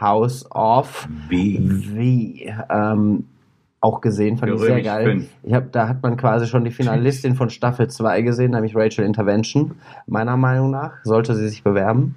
House 0.02 0.46
of 0.52 1.08
Wie? 1.30 1.60
wie 1.96 2.54
ähm, 2.70 3.24
auch 3.80 4.02
gesehen, 4.02 4.38
fand 4.38 4.54
ich 4.54 4.60
sehr 4.60 4.82
geil. 4.82 5.28
Ich 5.44 5.54
hab, 5.54 5.72
da 5.72 5.88
hat 5.88 6.02
man 6.02 6.18
quasi 6.18 6.48
schon 6.48 6.64
die 6.64 6.72
Finalistin 6.72 7.36
von 7.36 7.50
Staffel 7.50 7.88
2 7.88 8.22
gesehen, 8.22 8.52
nämlich 8.52 8.76
Rachel 8.76 9.06
Intervention. 9.06 9.76
Meiner 10.08 10.36
Meinung 10.36 10.72
nach 10.72 10.94
sollte 11.04 11.36
sie 11.36 11.48
sich 11.48 11.64
bewerben. 11.64 12.16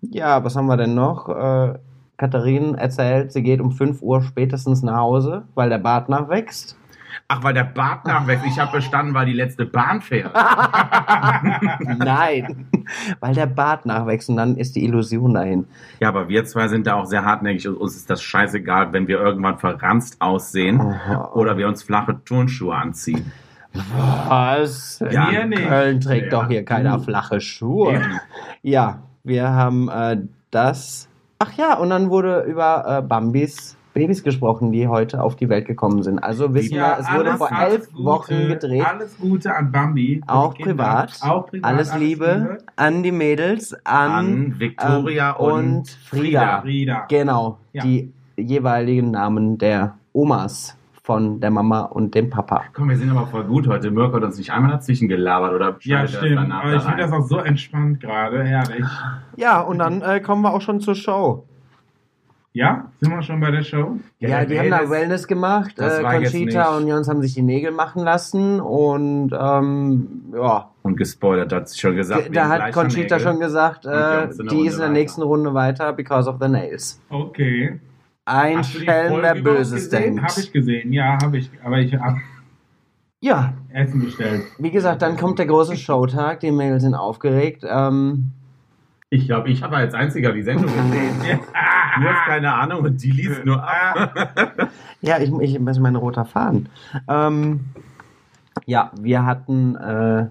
Ja, 0.00 0.42
was 0.42 0.56
haben 0.56 0.66
wir 0.66 0.78
denn 0.78 0.94
noch? 0.94 1.28
Äh, 1.28 1.78
Katharin 2.16 2.74
erzählt, 2.74 3.32
sie 3.32 3.42
geht 3.42 3.60
um 3.60 3.72
5 3.72 4.02
Uhr 4.02 4.22
spätestens 4.22 4.82
nach 4.82 4.96
Hause, 4.96 5.44
weil 5.54 5.68
der 5.68 5.78
Bart 5.78 6.08
nachwächst. 6.08 6.76
Ach, 7.32 7.44
weil 7.44 7.54
der 7.54 7.62
Bart 7.62 8.06
nachwächst. 8.06 8.44
Ich 8.44 8.58
habe 8.58 8.72
verstanden, 8.72 9.14
weil 9.14 9.26
die 9.26 9.32
letzte 9.34 9.64
Bahn 9.64 10.00
fährt. 10.00 10.34
Nein, 11.98 12.66
weil 13.20 13.34
der 13.34 13.46
Bart 13.46 13.86
nachwächst 13.86 14.28
und 14.30 14.36
dann 14.36 14.56
ist 14.56 14.74
die 14.74 14.84
Illusion 14.84 15.34
dahin. 15.34 15.66
Ja, 16.00 16.08
aber 16.08 16.28
wir 16.28 16.44
zwei 16.44 16.66
sind 16.66 16.88
da 16.88 16.94
auch 16.94 17.06
sehr 17.06 17.24
hartnäckig 17.24 17.68
und 17.68 17.76
uns 17.76 17.94
ist 17.94 18.10
das 18.10 18.20
scheißegal, 18.20 18.92
wenn 18.92 19.06
wir 19.06 19.20
irgendwann 19.20 19.58
verranzt 19.58 20.16
aussehen 20.20 20.80
Aha. 20.80 21.30
oder 21.34 21.56
wir 21.56 21.68
uns 21.68 21.84
flache 21.84 22.18
Turnschuhe 22.24 22.74
anziehen. 22.74 23.30
Was? 24.28 24.98
Ja, 25.10 25.28
in 25.28 25.50
nicht. 25.50 25.68
Köln 25.68 26.00
trägt 26.00 26.32
Ja. 26.32 26.40
doch 26.40 26.48
hier 26.48 26.64
keiner 26.64 26.98
flache 26.98 27.40
Schuhe. 27.40 27.94
Eben. 27.94 28.20
Ja, 28.62 29.02
wir 29.22 29.50
haben 29.50 29.88
äh, 29.88 30.16
das. 30.50 31.08
Ach 31.38 31.52
ja, 31.52 31.74
und 31.74 31.90
dann 31.90 32.10
wurde 32.10 32.40
über 32.42 32.98
äh, 32.98 33.02
Bambis 33.02 33.76
Babys 33.92 34.22
gesprochen, 34.22 34.70
die 34.72 34.86
heute 34.86 35.20
auf 35.22 35.34
die 35.36 35.48
Welt 35.48 35.66
gekommen 35.66 36.02
sind. 36.02 36.18
Also 36.20 36.54
wissen 36.54 36.74
wir, 36.76 36.96
es 37.00 37.10
wurde 37.12 37.30
alles- 37.30 37.38
vor 37.38 37.52
alles 37.52 37.74
elf 37.74 37.92
Gute, 37.92 38.04
Wochen 38.04 38.48
gedreht. 38.48 38.86
Alles 38.86 39.18
Gute 39.18 39.54
an 39.54 39.72
Bambi. 39.72 40.22
Auch 40.26 40.54
privat. 40.54 41.18
Auch 41.22 41.46
privat. 41.48 41.64
alles, 41.70 41.96
Liebe 41.96 42.58
an 42.76 43.02
die 43.02 43.12
Mädels, 43.12 43.74
an, 43.84 44.10
An 44.12 44.54
Victoria 44.60 45.36
ähm, 45.38 45.44
und 45.44 45.88
Frieda. 45.90 46.60
Frieda. 46.60 47.06
Genau, 47.08 47.58
Ja. 47.72 47.82
die 47.82 48.12
jeweiligen 48.36 49.10
Namen 49.10 49.58
der 49.58 49.94
Omas 50.12 50.76
von 51.02 51.40
der 51.40 51.50
Mama 51.50 51.80
und 51.82 52.14
dem 52.14 52.30
Papa. 52.30 52.62
Komm, 52.72 52.90
wir 52.90 52.96
sind 52.96 53.10
aber 53.10 53.26
voll 53.26 53.42
gut 53.44 53.66
heute. 53.66 53.90
Mirko 53.90 54.16
hat 54.16 54.22
uns 54.22 54.38
nicht 54.38 54.50
einmal 54.52 54.70
dazwischen 54.70 55.08
gelabert 55.08 55.52
oder 55.54 55.76
Ja, 55.80 56.06
stimmt. 56.06 56.52
Aber 56.52 56.74
ich 56.74 56.82
finde 56.82 57.02
das 57.02 57.12
auch 57.12 57.22
so 57.26 57.38
entspannt 57.38 58.00
gerade. 58.00 58.44
Herrlich. 58.44 58.84
Ja, 59.36 59.60
und 59.60 59.78
dann 59.78 60.02
äh, 60.02 60.20
kommen 60.20 60.42
wir 60.42 60.52
auch 60.54 60.60
schon 60.60 60.80
zur 60.80 60.94
Show. 60.94 61.44
Ja? 62.52 62.90
Sind 63.00 63.12
wir 63.12 63.22
schon 63.22 63.38
bei 63.40 63.52
der 63.52 63.62
Show? 63.62 63.96
Ja, 64.18 64.28
der 64.44 64.46
die 64.46 64.58
haben 64.58 64.70
da 64.70 64.90
Wellness- 64.90 65.28
gemacht. 65.28 65.72
Das 65.76 66.00
Äh, 66.00 66.02
war 66.02 66.20
jetzt 66.20 66.32
Conchita 66.32 66.76
und 66.76 66.88
Jons 66.88 67.08
haben 67.08 67.22
sich 67.22 67.34
die 67.34 67.42
Nägel 67.42 67.70
machen 67.70 68.02
lassen 68.02 68.60
und 68.60 69.30
ähm, 69.38 70.22
ja, 70.34 70.68
Und 70.82 70.96
gespoilert 70.96 71.52
hat 71.52 71.68
sie 71.68 71.78
schon 71.78 71.94
gesagt. 71.94 72.34
da 72.34 72.48
hat 72.48 72.72
Conchita 72.72 73.16
Nägel. 73.16 73.20
schon 73.20 73.38
gesagt, 73.40 73.86
äh, 73.86 73.90
die 73.90 73.92
Runde 73.92 74.28
ist 74.32 74.38
in 74.40 74.46
der 74.56 74.78
weiter. 74.80 74.88
nächsten 74.88 75.22
Runde 75.22 75.54
weiter 75.54 75.92
because 75.92 76.28
of 76.28 76.36
the 76.40 76.48
nails. 76.48 77.00
Okay. 77.08 77.78
Ein 78.24 78.58
Hast 78.58 78.72
Schelm, 78.72 79.22
der 79.22 79.34
Böses 79.36 79.88
denkt. 79.88 80.20
Hab 80.22 80.36
ich 80.36 80.52
gesehen, 80.52 80.92
ja, 80.92 81.18
habe 81.22 81.38
ich. 81.38 81.50
Aber 81.64 81.78
ich 81.78 81.94
habe 81.94 82.18
Ja, 83.20 83.52
Essen 83.72 84.00
bestellt. 84.04 84.42
wie 84.58 84.70
gesagt, 84.70 85.02
dann 85.02 85.16
kommt 85.16 85.38
der 85.38 85.46
große 85.46 85.76
Showtag. 85.76 86.40
Die 86.40 86.50
Mädels 86.50 86.82
sind 86.82 86.94
aufgeregt. 86.94 87.64
Ähm, 87.68 88.32
Ich 89.12 89.26
glaube, 89.26 89.48
ich 89.50 89.62
habe 89.62 89.76
als 89.76 89.92
einziger 89.94 90.32
die 90.32 90.42
Sendung 90.42 90.66
gesehen. 90.66 91.40
Du 92.00 92.06
hast 92.08 92.24
keine 92.26 92.54
Ahnung 92.54 92.84
und 92.84 93.02
die 93.02 93.10
liest 93.10 93.44
nur 93.44 93.60
ab. 93.62 94.14
ja, 95.00 95.18
ich, 95.18 95.28
ich 95.40 95.58
das 95.64 95.76
ist 95.76 95.82
mein 95.82 95.96
roter 95.96 96.24
Faden. 96.24 96.68
Ähm, 97.08 97.60
ja, 98.64 98.92
wir 98.98 99.26
hatten 99.26 99.74
äh, 99.74 100.26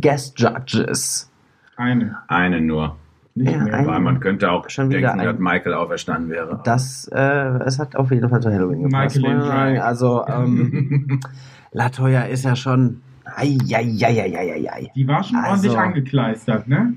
Guest 0.00 0.38
Judges. 0.38 1.28
Eine. 1.76 2.18
Eine 2.28 2.60
nur. 2.60 2.96
Nicht 3.34 3.50
Ja, 3.50 3.58
mehr. 3.64 3.74
eine. 3.74 3.88
Weil 3.88 3.98
man 3.98 4.20
könnte 4.20 4.48
auch 4.52 4.70
Schon 4.70 4.90
wieder 4.90 5.00
denken, 5.00 5.20
ein- 5.20 5.26
dass 5.26 5.38
Michael 5.40 5.74
auferstanden 5.74 6.30
wäre. 6.30 6.60
Das, 6.64 7.08
äh, 7.12 7.18
es 7.18 7.80
hat 7.80 7.96
auf 7.96 8.12
jeden 8.12 8.28
Fall 8.28 8.40
zu 8.40 8.50
Halloween 8.52 8.84
gepasst. 8.84 9.16
Michael. 9.16 9.80
Also, 9.80 10.24
ähm, 10.28 11.18
Latoya 11.72 12.22
ist 12.22 12.44
ja 12.44 12.54
schon. 12.54 13.02
Eieieiei. 13.24 14.90
Die 14.94 15.06
war 15.08 15.22
schon 15.24 15.36
Also- 15.38 15.50
ordentlich 15.50 15.76
angekleistert, 15.78 16.68
ne? 16.68 16.94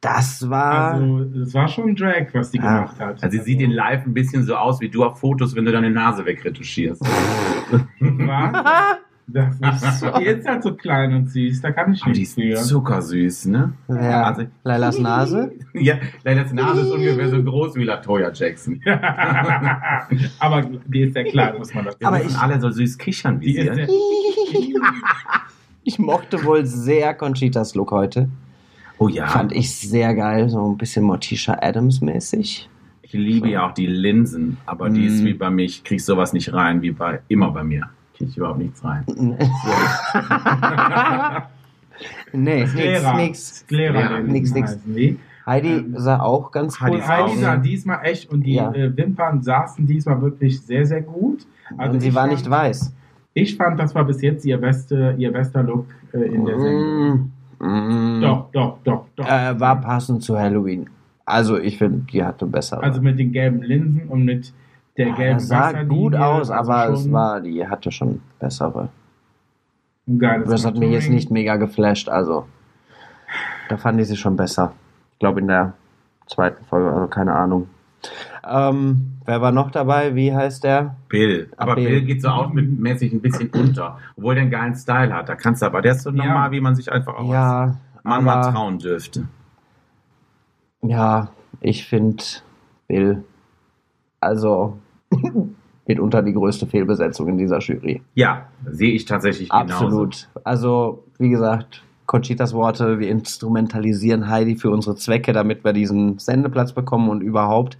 Das 0.00 0.48
war. 0.48 0.94
Also, 0.94 1.18
es 1.42 1.52
war 1.54 1.68
schon 1.68 1.94
Drag, 1.94 2.28
was 2.32 2.50
die 2.50 2.58
Ja. 2.58 2.76
gemacht 2.80 2.98
hat. 3.00 3.22
Also 3.22 3.36
sie 3.36 3.42
sieht 3.44 3.60
in 3.60 3.70
live 3.70 4.06
ein 4.06 4.14
bisschen 4.14 4.44
so 4.44 4.56
aus 4.56 4.80
wie 4.80 4.88
du 4.88 5.04
auf 5.04 5.18
Fotos, 5.20 5.54
wenn 5.54 5.66
du 5.66 5.72
deine 5.72 5.90
Nase 5.90 6.24
wegretuschierst. 6.24 7.02
Was? 8.00 8.96
Das 9.32 9.54
ist, 10.00 10.04
die 10.18 10.24
ist 10.24 10.48
halt 10.48 10.62
so 10.64 10.74
klein 10.74 11.14
und 11.14 11.30
süß, 11.30 11.60
da 11.60 11.70
kann 11.70 11.92
ich 11.92 12.02
Aber 12.02 12.10
die 12.12 12.18
nichts 12.20 12.36
ist 12.36 12.66
zuckersüß, 12.66 13.44
ne? 13.46 13.74
Ja. 13.88 14.24
Also, 14.24 14.46
Lailas 14.64 14.98
Nase? 14.98 15.52
ja, 15.74 15.94
Leilas 16.24 16.52
Nase 16.52 16.80
ist 16.80 16.90
ungefähr 16.90 17.28
so 17.28 17.40
groß 17.44 17.76
wie 17.76 17.84
Latoya 17.84 18.32
Jackson. 18.32 18.80
Aber 20.40 20.62
die 20.86 21.02
ist 21.02 21.12
sehr 21.14 21.24
klein, 21.24 21.58
muss 21.58 21.72
man 21.74 21.84
dazu 21.84 22.00
Wir 22.00 22.08
Aber 22.08 22.20
ich- 22.24 22.36
alle 22.36 22.60
so 22.60 22.70
süß 22.70 22.98
kichern 22.98 23.40
wie 23.40 23.52
Die 23.52 23.58
ist 23.58 23.76
sie. 23.76 24.74
Ich 25.84 25.98
mochte 26.00 26.42
wohl 26.44 26.66
sehr 26.66 27.14
Conchitas 27.14 27.74
Look 27.76 27.92
heute. 27.92 28.28
Oh 29.02 29.08
ja, 29.08 29.26
Fand 29.28 29.52
ich 29.52 29.74
sehr 29.74 30.14
geil, 30.14 30.50
so 30.50 30.70
ein 30.70 30.76
bisschen 30.76 31.04
Morticia 31.06 31.56
Adams 31.62 32.02
mäßig. 32.02 32.68
ich 33.02 33.12
liebe 33.14 33.48
ja 33.48 33.66
auch 33.66 33.72
die 33.72 33.86
Linsen, 33.86 34.58
aber 34.66 34.90
die 34.90 35.06
ist 35.06 35.22
Mm. 35.22 35.26
wie 35.26 35.34
bei 35.34 35.48
mir, 35.50 35.64
ich 35.64 35.82
krieg 35.82 36.00
sowas 36.00 36.32
nicht 36.34 36.52
rein, 36.52 36.82
wie 36.82 36.90
bei 36.90 37.20
immer 37.28 37.50
bei 37.50 37.64
mir. 37.64 37.88
Krieg 38.16 38.28
ich 38.28 38.36
überhaupt 38.36 38.58
nichts 38.58 38.84
rein. 38.84 39.04
nee, 42.32 42.60
nix, 42.60 42.70
Sclera. 42.72 43.16
nix. 43.16 43.58
Sclera. 43.66 44.18
Nix, 44.20 44.54
nix. 44.54 44.78
die. 44.84 45.18
Heidi 45.46 45.84
sah 45.96 46.20
auch 46.20 46.52
ganz 46.52 46.80
Heidi 46.80 46.96
cool 46.96 47.08
Heidi 47.08 47.22
aus. 47.32 47.40
sah 47.40 47.56
diesmal 47.56 48.00
echt 48.04 48.30
und 48.30 48.42
die 48.42 48.54
Ja. 48.54 48.70
äh, 48.72 48.94
Wimpern 48.96 49.42
saßen 49.42 49.86
diesmal 49.86 50.20
wirklich 50.20 50.60
sehr, 50.60 50.86
sehr 50.86 51.00
gut. 51.00 51.46
Also 51.78 51.94
Und 51.94 52.00
sie 52.00 52.14
war 52.14 52.22
fand, 52.24 52.34
nicht 52.34 52.48
weiß. 52.48 52.92
Ich 53.34 53.56
fand, 53.56 53.80
das 53.80 53.94
war 53.94 54.04
bis 54.04 54.20
jetzt 54.22 54.44
ihr, 54.44 54.58
beste, 54.58 55.14
ihr 55.18 55.32
bester 55.32 55.62
Look 55.62 55.86
äh, 56.12 56.18
in 56.18 56.44
der 56.44 56.60
Sendung. 56.60 57.14
Mm, 57.14 57.32
mm. 57.60 58.20
Doch, 58.20 58.50
doch, 58.52 58.78
doch, 58.84 59.06
doch. 59.16 59.26
Äh, 59.26 59.58
war 59.58 59.80
passend 59.80 60.22
zu 60.22 60.38
Halloween. 60.38 60.90
Also 61.24 61.58
ich 61.58 61.78
finde, 61.78 62.06
die 62.12 62.24
hatte 62.24 62.46
besser. 62.46 62.82
also 62.82 63.00
mit 63.00 63.18
den 63.18 63.32
gelben 63.32 63.62
Linsen 63.62 64.08
und 64.08 64.24
mit 64.24 64.52
der 64.96 65.08
Ja, 65.08 65.14
gelben 65.14 65.34
das 65.34 65.48
sah 65.48 65.82
gut 65.84 66.16
aus, 66.16 66.50
aber 66.50 66.88
es 66.88 67.10
war, 67.12 67.40
die 67.40 67.66
hatte 67.66 67.92
schon 67.92 68.20
bessere. 68.40 68.88
geiles 70.18 70.50
Das 70.50 70.64
hat 70.64 70.76
mich 70.76 70.90
jetzt 70.90 71.08
nicht 71.08 71.30
mega 71.30 71.56
geflasht, 71.56 72.08
also 72.08 72.46
da 73.68 73.76
fand 73.76 74.00
ich 74.00 74.08
sie 74.08 74.16
schon 74.16 74.36
besser. 74.36 74.72
Ich 75.12 75.18
glaube 75.20 75.40
in 75.40 75.46
der 75.46 75.74
zweiten 76.26 76.64
Folge, 76.64 76.90
also 76.90 77.06
keine 77.06 77.34
Ahnung. 77.34 77.68
Ähm, 78.48 79.19
wer 79.30 79.40
war 79.40 79.52
noch 79.52 79.70
dabei? 79.70 80.14
Wie 80.16 80.34
heißt 80.34 80.64
der? 80.64 80.96
Bill. 81.08 81.48
Aber 81.56 81.76
Bill. 81.76 81.88
Bill. 81.88 82.02
geht 82.02 82.20
so 82.22 82.28
outfitmäßig 82.28 83.12
ein 83.12 83.20
bisschen 83.20 83.48
unter. 83.50 83.98
Obwohl 84.16 84.34
der 84.34 84.42
einen 84.42 84.50
geilen 84.50 84.74
Style 84.74 85.14
hat. 85.14 85.28
Da 85.28 85.36
kannst 85.36 85.62
du 85.62 85.66
aber, 85.66 85.80
der 85.82 85.92
ist 85.92 86.02
so 86.02 86.10
Ja. 86.10 86.24
normal, 86.26 86.50
wie 86.50 86.60
man 86.60 86.74
sich 86.74 86.90
einfach 86.92 87.14
auch 87.14 87.32
Ja, 87.32 87.76
Mann 88.02 88.24
mal 88.24 88.50
trauen 88.52 88.78
dürfte. 88.78 89.28
ja, 90.82 91.28
ich 91.60 91.86
finde 91.86 92.22
Bill, 92.88 93.22
also 94.20 94.78
mitunter 95.86 96.22
die 96.22 96.32
größte 96.32 96.66
Fehlbesetzung 96.66 97.28
in 97.28 97.38
dieser 97.38 97.58
Jury. 97.60 98.02
Ja, 98.14 98.46
sehe 98.66 98.92
ich 98.92 99.04
tatsächlich 99.04 99.48
genauso. 99.50 99.74
Absolut. 99.84 100.28
Also, 100.44 101.04
wie 101.18 101.30
gesagt, 101.30 101.82
Conchitas 102.06 102.54
Worte, 102.54 102.98
wir 102.98 103.08
instrumentalisieren 103.08 104.28
Heidi 104.28 104.56
für 104.56 104.70
unsere 104.70 104.96
Zwecke, 104.96 105.32
damit 105.32 105.62
wir 105.64 105.72
diesen 105.72 106.18
Sendeplatz 106.18 106.72
bekommen 106.72 107.08
und 107.08 107.20
überhaupt. 107.20 107.78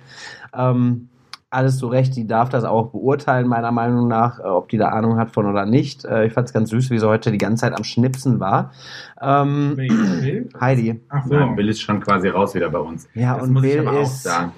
Ähm, 0.54 1.08
alles 1.50 1.78
so 1.78 1.88
recht, 1.88 2.14
die 2.16 2.26
darf 2.26 2.48
das 2.48 2.64
auch 2.64 2.90
beurteilen, 2.92 3.48
meiner 3.48 3.72
Meinung 3.72 4.06
nach, 4.08 4.38
äh, 4.38 4.42
ob 4.44 4.68
die 4.68 4.78
da 4.78 4.88
Ahnung 4.90 5.16
hat 5.18 5.30
von 5.32 5.46
oder 5.46 5.66
nicht. 5.66 6.04
Äh, 6.04 6.26
ich 6.26 6.32
fand 6.32 6.46
es 6.46 6.52
ganz 6.52 6.70
süß, 6.70 6.90
wie 6.90 6.98
sie 6.98 7.08
heute 7.08 7.32
die 7.32 7.38
ganze 7.38 7.62
Zeit 7.62 7.76
am 7.76 7.84
Schnipsen 7.84 8.38
war. 8.40 8.72
Ähm, 9.20 9.74
Bild? 9.76 10.52
Heidi. 10.60 11.00
Ach 11.08 11.26
so. 11.26 11.34
Nein, 11.34 11.56
Bill 11.56 11.68
ist 11.68 11.80
schon 11.80 12.00
quasi 12.00 12.28
raus 12.28 12.54
wieder 12.54 12.70
bei 12.70 12.78
uns. 12.78 13.08
Ja, 13.14 13.34
das 13.34 13.48
und 13.48 13.52
muss 13.54 13.64
ich 13.64 13.72
Bill 13.72 13.86
aber 13.88 13.98
auch 13.98 14.02
ist- 14.02 14.22
sagen. 14.22 14.52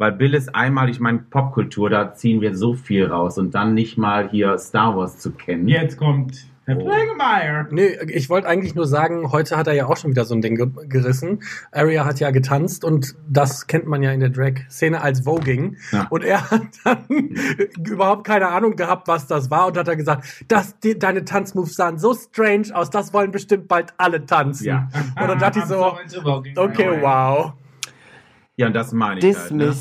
Weil 0.00 0.12
Bill 0.12 0.34
ist 0.34 0.54
einmal, 0.54 0.88
ich 0.88 1.00
meine, 1.00 1.18
Popkultur, 1.18 1.90
da 1.90 2.14
ziehen 2.14 2.40
wir 2.40 2.56
so 2.56 2.74
viel 2.74 3.06
raus 3.06 3.36
und 3.36 3.54
dann 3.56 3.74
nicht 3.74 3.98
mal 3.98 4.28
hier 4.28 4.56
Star 4.56 4.96
Wars 4.96 5.18
zu 5.18 5.32
kennen. 5.32 5.66
Jetzt 5.66 5.96
kommt 5.96 6.46
Herr. 6.68 6.76
Plengemeyer. 6.76 7.66
Nee, 7.70 7.96
ich 8.08 8.28
wollte 8.28 8.46
eigentlich 8.46 8.74
nur 8.74 8.86
sagen, 8.86 9.32
heute 9.32 9.56
hat 9.56 9.66
er 9.68 9.72
ja 9.72 9.86
auch 9.86 9.96
schon 9.96 10.10
wieder 10.10 10.26
so 10.26 10.34
ein 10.34 10.42
Ding 10.42 10.54
ge 10.54 10.68
gerissen. 10.86 11.42
Aria 11.72 12.04
hat 12.04 12.20
ja 12.20 12.30
getanzt 12.30 12.84
und 12.84 13.16
das 13.26 13.66
kennt 13.68 13.86
man 13.86 14.02
ja 14.02 14.12
in 14.12 14.20
der 14.20 14.28
Drag-Szene 14.28 15.00
als 15.00 15.20
Voging. 15.20 15.78
Ja. 15.92 16.06
Und 16.10 16.24
er 16.24 16.50
hat 16.50 16.66
dann 16.84 17.06
überhaupt 17.86 18.26
keine 18.26 18.48
Ahnung 18.48 18.76
gehabt, 18.76 19.08
was 19.08 19.26
das 19.26 19.50
war 19.50 19.68
und 19.68 19.78
hat 19.78 19.88
dann 19.88 19.96
gesagt, 19.96 20.44
das, 20.48 20.78
die, 20.80 20.98
deine 20.98 21.24
Tanzmoves 21.24 21.74
sahen 21.74 21.98
so 21.98 22.12
strange 22.12 22.66
aus, 22.74 22.90
das 22.90 23.14
wollen 23.14 23.30
bestimmt 23.30 23.66
bald 23.66 23.94
alle 23.96 24.26
tanzen. 24.26 24.66
Ja. 24.66 24.88
Und 25.18 25.26
dann 25.26 25.38
dachte 25.38 25.60
ich 25.60 25.64
so, 25.64 25.96
okay, 26.56 26.98
wow. 27.00 27.54
Ja, 28.56 28.66
und 28.66 28.74
das 28.74 28.92
meine 28.92 29.20
ich 29.20 29.38
halt. 29.38 29.52
Ne? 29.52 29.74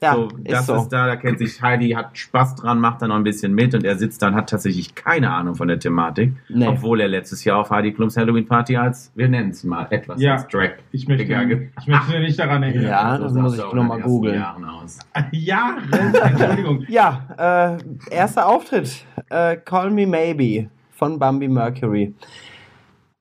Ja, 0.00 0.14
so, 0.14 0.28
ist 0.28 0.52
das 0.52 0.66
so. 0.66 0.76
ist 0.76 0.88
da, 0.90 1.08
da 1.08 1.16
kennt 1.16 1.38
sich 1.40 1.60
Heidi, 1.60 1.90
hat 1.90 2.16
Spaß 2.16 2.54
dran, 2.54 2.78
macht 2.78 3.02
da 3.02 3.08
noch 3.08 3.16
ein 3.16 3.24
bisschen 3.24 3.52
mit 3.52 3.74
und 3.74 3.82
er 3.84 3.96
sitzt 3.96 4.22
dann, 4.22 4.36
hat 4.36 4.48
tatsächlich 4.48 4.94
keine 4.94 5.32
Ahnung 5.32 5.56
von 5.56 5.66
der 5.66 5.80
Thematik, 5.80 6.34
Nee. 6.48 6.68
obwohl 6.68 7.00
er 7.00 7.08
letztes 7.08 7.42
Jahr 7.44 7.58
auf 7.58 7.70
Heidi 7.70 7.92
Klums 7.92 8.16
Halloween 8.16 8.46
Party 8.46 8.76
als, 8.76 9.10
wir 9.16 9.28
nennen 9.28 9.50
es 9.50 9.64
mal, 9.64 9.88
etwas 9.90 10.20
Ja. 10.22 10.34
als 10.34 10.46
Drag. 10.46 10.70
Ich 10.92 11.08
möchte, 11.08 11.24
gegangen. 11.26 11.72
ich 11.80 11.86
möchte 11.88 12.20
nicht 12.20 12.38
daran 12.38 12.62
erinnern. 12.62 12.84
Ja, 12.84 13.18
das 13.18 13.32
muss 13.32 13.58
ich 13.58 13.72
in 13.72 13.86
mal 13.88 14.00
googeln. 14.00 14.36
Jahren 14.38 14.64
aus. 14.64 15.00
Ja, 15.32 15.78
Entschuldigung. 15.90 16.84
Ja, 16.88 17.76
äh, 18.08 18.14
erster 18.14 18.46
Auftritt. 18.46 19.04
Äh, 19.30 19.56
Call 19.56 19.90
Me 19.90 20.06
Maybe 20.06 20.70
von 20.92 21.18
Bambi 21.18 21.48
Mercury. 21.48 22.14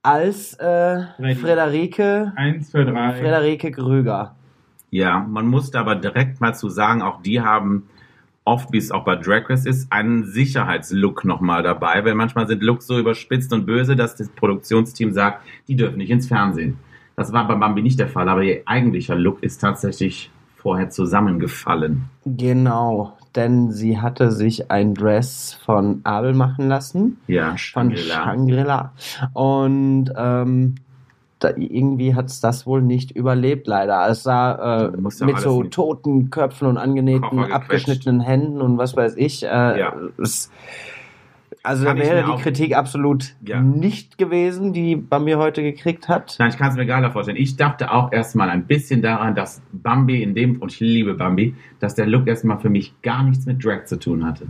Als 0.03 0.53
äh. 0.53 1.01
Frederike, 1.41 2.31
Eins, 2.35 2.69
zwei, 2.71 2.83
drei. 2.83 3.13
Frederike 3.15 3.71
Grüger. 3.71 4.35
Ja, 4.89 5.19
man 5.19 5.47
musste 5.47 5.79
aber 5.79 5.95
direkt 5.95 6.39
mal 6.41 6.53
zu 6.53 6.69
sagen, 6.69 7.01
auch 7.01 7.21
die 7.21 7.41
haben 7.41 7.83
oft, 8.45 8.71
wie 8.71 8.77
es 8.77 8.91
auch 8.91 9.03
bei 9.03 9.15
Drag 9.17 9.49
Race 9.49 9.65
ist, 9.65 9.91
einen 9.91 10.25
Sicherheitslook 10.25 11.25
nochmal 11.25 11.63
dabei, 11.63 12.05
weil 12.05 12.15
manchmal 12.15 12.47
sind 12.47 12.63
Looks 12.63 12.87
so 12.87 12.97
überspitzt 12.97 13.51
und 13.51 13.65
böse, 13.65 13.95
dass 13.95 14.15
das 14.15 14.29
Produktionsteam 14.29 15.11
sagt, 15.11 15.45
die 15.67 15.75
dürfen 15.75 15.97
nicht 15.97 16.09
ins 16.09 16.27
Fernsehen. 16.27 16.77
Das 17.17 17.33
war 17.33 17.47
bei 17.47 17.55
Bambi 17.55 17.81
nicht 17.81 17.99
der 17.99 18.07
Fall, 18.07 18.29
aber 18.29 18.43
ihr 18.43 18.61
eigentlicher 18.65 19.15
Look 19.15 19.43
ist 19.43 19.59
tatsächlich 19.59 20.31
vorher 20.55 20.89
zusammengefallen. 20.89 22.05
Genau, 22.25 23.17
denn 23.35 23.71
sie 23.71 23.99
hatte 23.99 24.31
sich 24.31 24.71
ein 24.71 24.93
Dress 24.93 25.57
von 25.65 26.01
Abel 26.03 26.33
machen 26.33 26.67
lassen. 26.67 27.17
Ja, 27.27 27.49
Von 27.49 27.57
Shangri-La. 27.57 28.23
Shangri-La. 28.23 28.93
Und 29.33 30.11
ähm, 30.15 30.75
da, 31.39 31.51
irgendwie 31.55 32.15
hat 32.15 32.25
es 32.27 32.39
das 32.41 32.65
wohl 32.65 32.81
nicht 32.81 33.11
überlebt, 33.11 33.67
leider. 33.67 34.07
Es 34.09 34.23
sah 34.23 34.87
äh, 34.87 34.91
ja 34.91 35.25
mit 35.25 35.39
so 35.39 35.61
mit 35.61 35.71
toten 35.71 36.29
Köpfen 36.29 36.67
und 36.67 36.77
angenähten, 36.77 37.39
abgeschnittenen 37.39 38.21
Händen 38.21 38.61
und 38.61 38.77
was 38.77 38.95
weiß 38.95 39.15
ich. 39.17 39.43
Äh, 39.43 39.47
Ja. 39.47 39.93
es, 40.17 40.51
also 41.63 41.83
da 41.83 41.91
Kann 41.91 41.99
wäre 41.99 42.23
die 42.23 42.41
Kritik 42.41 42.75
absolut 42.75 43.35
Ja. 43.45 43.61
nicht 43.61 44.17
gewesen, 44.17 44.73
die 44.73 44.95
bei 44.95 45.19
mir 45.19 45.37
heute 45.37 45.61
gekriegt 45.61 46.07
hat. 46.07 46.35
Nein, 46.39 46.49
ich 46.49 46.57
kann 46.57 46.69
es 46.69 46.75
mir 46.75 46.85
geiler 46.85 47.11
vorstellen. 47.11 47.37
Ich 47.37 47.55
dachte 47.57 47.91
auch 47.91 48.11
erstmal 48.11 48.49
ein 48.49 48.65
bisschen 48.65 49.01
daran, 49.01 49.35
dass 49.35 49.61
Bambi 49.73 50.23
in 50.23 50.33
dem, 50.33 50.61
und 50.61 50.71
ich 50.71 50.79
liebe 50.79 51.13
Bambi, 51.15 51.55
dass 51.79 51.93
der 51.95 52.07
Look 52.07 52.27
erstmal 52.27 52.59
für 52.59 52.69
mich 52.69 52.93
gar 53.01 53.23
nichts 53.23 53.45
mit 53.45 53.63
Drag 53.63 53.85
zu 53.85 53.99
tun 53.99 54.25
hatte. 54.25 54.47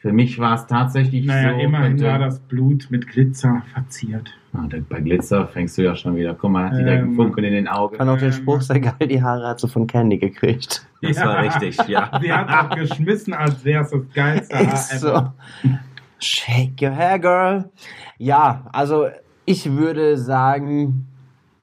Für 0.00 0.12
mich 0.12 0.38
war 0.38 0.54
es 0.54 0.66
tatsächlich 0.66 1.26
Naja, 1.26 1.52
so. 1.54 1.58
immerhin 1.60 1.88
könnte- 1.96 2.06
war 2.06 2.18
das 2.18 2.38
Blut 2.40 2.86
mit 2.90 3.06
Glitzer 3.06 3.62
verziert. 3.74 4.30
Ah, 4.54 4.66
bei 4.88 5.00
Glitzer 5.00 5.46
fängst 5.46 5.76
du 5.78 5.82
ja 5.82 5.94
schon 5.94 6.16
wieder. 6.16 6.34
Guck 6.34 6.50
mal, 6.50 6.64
hat 6.70 6.72
die 6.72 6.82
direkt 6.82 7.02
einen 7.02 7.10
Ähm, 7.10 7.16
Funkeln 7.16 7.44
in 7.46 7.52
den 7.52 7.64
Ich 7.66 7.70
Augen. 7.70 7.96
fand 7.96 8.10
auch 8.10 8.16
den 8.16 8.26
Ähm, 8.26 8.32
Spruch 8.32 8.60
sehr 8.62 8.80
geil, 8.80 9.06
die 9.08 9.22
Haare 9.22 9.46
hat 9.46 9.60
sie 9.60 9.68
von 9.68 9.86
Candy 9.86 10.18
gekriegt. 10.18 10.86
Das 11.02 11.18
war 11.18 11.42
richtig, 11.42 11.76
ja. 11.86 12.10
Sie 12.20 12.32
hat 12.32 12.48
auch 12.48 12.74
geschmissen, 12.76 13.32
als 13.34 13.64
wäre 13.64 13.82
es 13.84 13.90
das 13.90 14.00
geilste 14.14 14.56
Haar 14.56 14.72
Ist 14.74 14.92
ever. 15.04 15.34
so. 15.62 15.70
Shake 16.18 16.82
your 16.82 16.90
hair, 16.96 17.18
girl. 17.18 17.70
Ja, 18.18 18.66
also 18.72 19.06
ich 19.44 19.70
würde 19.70 20.16
sagen, 20.18 21.06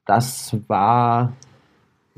das 0.06 0.56
war. 0.68 1.32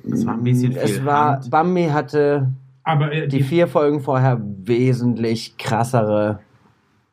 Das 0.04 0.24
war 0.24 0.34
ein 0.34 0.44
bisschen 0.44 0.72
viel 0.72 0.80
Es 0.82 1.04
war, 1.04 1.32
Hand. 1.36 1.50
Bambi 1.50 1.86
hatte 1.88 2.48
Aber, 2.82 3.12
äh, 3.12 3.28
die 3.28 3.42
vier 3.42 3.66
Folgen 3.68 4.00
vorher 4.00 4.40
wesentlich 4.42 5.56
krassere 5.58 6.40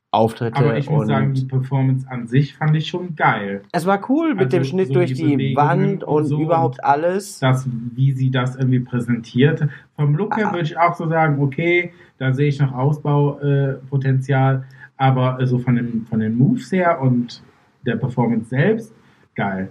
Auftritte. 0.10 0.56
aber 0.58 0.78
ich 0.78 0.90
muss 0.90 1.02
und 1.02 1.08
sagen, 1.08 1.34
die 1.34 1.46
Performance 1.46 2.08
an 2.10 2.28
sich 2.28 2.56
fand 2.56 2.76
ich 2.78 2.88
schon 2.88 3.16
geil. 3.16 3.62
es 3.74 3.86
war 3.86 4.00
cool 4.10 4.30
mit 4.36 4.46
Also 4.46 4.58
dem 4.58 4.64
Schnitt 4.64 4.88
so 4.88 4.94
durch 4.96 5.14
die 5.14 5.24
die 5.24 5.36
Bewegungen 5.36 5.58
Wand 5.68 6.04
und 6.06 6.16
und 6.16 6.26
so 6.26 6.42
überhaupt 6.42 6.84
alles. 6.84 7.40
Das, 7.40 7.68
wie 7.94 8.14
sie 8.14 8.32
das 8.32 8.56
irgendwie 8.56 8.80
präsentiert. 8.80 9.68
Vom 9.98 10.16
Look 10.16 10.34
Ah. 10.34 10.38
her 10.38 10.52
würde 10.54 10.64
ich 10.64 10.78
auch 10.78 10.96
so 10.96 11.08
sagen, 11.10 11.42
okay, 11.44 11.92
da 12.18 12.34
sehe 12.34 12.48
ich 12.48 12.60
noch 12.60 12.72
Ausbaupotenzial, 12.74 14.56
äh, 14.56 14.62
aber 14.98 15.46
so 15.46 15.60
von, 15.60 15.76
dem, 15.76 16.06
von 16.08 16.20
den 16.22 16.38
Moves 16.38 16.72
her 16.72 17.02
und 17.02 17.44
der 17.86 17.98
Performance 17.98 18.50
selbst, 18.50 18.94
geil. 19.36 19.70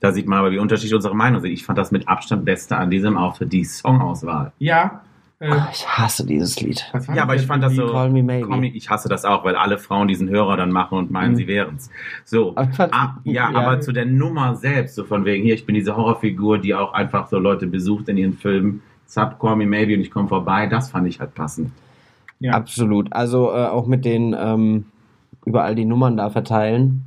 Da 0.00 0.12
sieht 0.12 0.26
man 0.26 0.38
aber, 0.38 0.50
wie 0.52 0.58
unterschiedlich 0.58 0.94
unsere 0.94 1.14
Meinungen 1.14 1.42
sind. 1.42 1.52
Ich 1.52 1.64
fand 1.64 1.78
das 1.78 1.90
mit 1.90 2.06
Abstand 2.08 2.44
beste 2.44 2.76
an 2.76 2.90
diesem 2.90 3.16
Auftritt 3.16 3.52
die 3.52 3.64
Songauswahl. 3.64 4.52
Ja, 4.58 5.02
äh, 5.40 5.50
Ah, 5.50 5.68
ich 5.72 5.86
hasse 5.86 6.24
dieses 6.26 6.60
Lied. 6.60 6.84
Ja, 7.14 7.22
aber 7.24 7.34
ich 7.34 7.42
fand 7.42 7.62
das 7.62 7.74
so. 7.74 7.86
Call 7.88 8.10
Me 8.10 8.22
Maybe. 8.22 8.48
Call 8.48 8.58
me- 8.60 8.68
ich 8.68 8.88
hasse 8.90 9.08
das 9.08 9.24
auch, 9.24 9.44
weil 9.44 9.54
alle 9.56 9.78
Frauen 9.78 10.08
diesen 10.08 10.28
Hörer 10.28 10.56
dann 10.56 10.72
machen 10.72 10.96
und 10.98 11.10
meinen, 11.10 11.32
Mhm. 11.32 11.36
sie 11.36 11.46
wären's. 11.46 11.90
So. 12.24 12.54
Fand- 12.54 12.92
Ah, 12.94 13.18
ja, 13.24 13.50
ja. 13.50 13.58
aber 13.58 13.80
zu 13.80 13.92
der 13.92 14.06
Nummer 14.06 14.54
selbst, 14.56 14.94
so 14.94 15.04
von 15.04 15.24
wegen 15.24 15.44
hier, 15.44 15.54
ich 15.54 15.66
bin 15.66 15.74
diese 15.74 15.96
Horrorfigur, 15.96 16.58
die 16.58 16.74
auch 16.74 16.92
einfach 16.94 17.28
so 17.28 17.38
Leute 17.38 17.66
besucht 17.66 18.08
in 18.08 18.16
ihren 18.16 18.32
Filmen. 18.34 18.82
Sub, 19.06 19.38
Call 19.38 19.56
Me 19.56 19.66
Maybe 19.66 19.94
und 19.94 20.00
ich 20.00 20.10
komme 20.10 20.28
vorbei, 20.28 20.66
das 20.66 20.90
fand 20.90 21.06
ich 21.06 21.20
halt 21.20 21.34
passend. 21.34 21.70
Ja. 22.40 22.52
Absolut. 22.52 23.12
Also 23.12 23.50
äh, 23.52 23.66
auch 23.66 23.86
mit 23.86 24.04
den 24.04 24.34
ähm, 24.38 24.86
überall 25.44 25.74
die 25.74 25.84
Nummern 25.84 26.16
da 26.16 26.28
verteilen. 26.30 27.02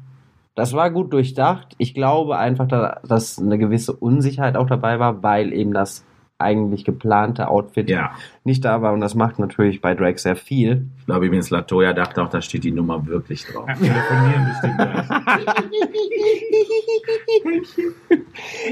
Das 0.56 0.74
war 0.74 0.92
gut 0.92 1.14
durchdacht. 1.14 1.76
Ich 1.78 1.94
glaube 1.94 2.38
einfach, 2.38 2.68
da, 2.68 3.00
dass 3.08 3.38
eine 3.40 3.58
gewisse 3.58 3.94
Unsicherheit 3.94 4.56
auch 4.58 4.68
dabei 4.68 5.00
war, 5.00 5.22
weil 5.24 5.54
eben 5.54 5.74
das 5.74 6.04
eigentlich 6.39 6.86
geplante 6.86 7.48
Outfit 7.50 7.89
Ja. 7.89 8.12
nicht 8.43 8.63
da 8.65 8.81
war. 8.81 8.93
Und 8.93 9.01
das 9.01 9.13
macht 9.13 9.38
natürlich 9.39 9.81
bei 9.81 9.93
Drake 9.93 10.17
sehr 10.19 10.36
viel. 10.36 10.86
Ich 11.00 11.05
glaube 11.05 11.25
übrigens, 11.27 11.50
Latoya 11.50 11.93
dachte 11.93 12.24
auch, 12.24 12.29
da 12.29 12.41
steht 12.41 12.63
die 12.63 12.72
Nummer 12.72 13.05
wirklich 13.05 13.46
drauf. 13.46 13.67
Ja, 13.67 13.75
telefonieren 13.75 14.48
bestimmt. 14.50 14.79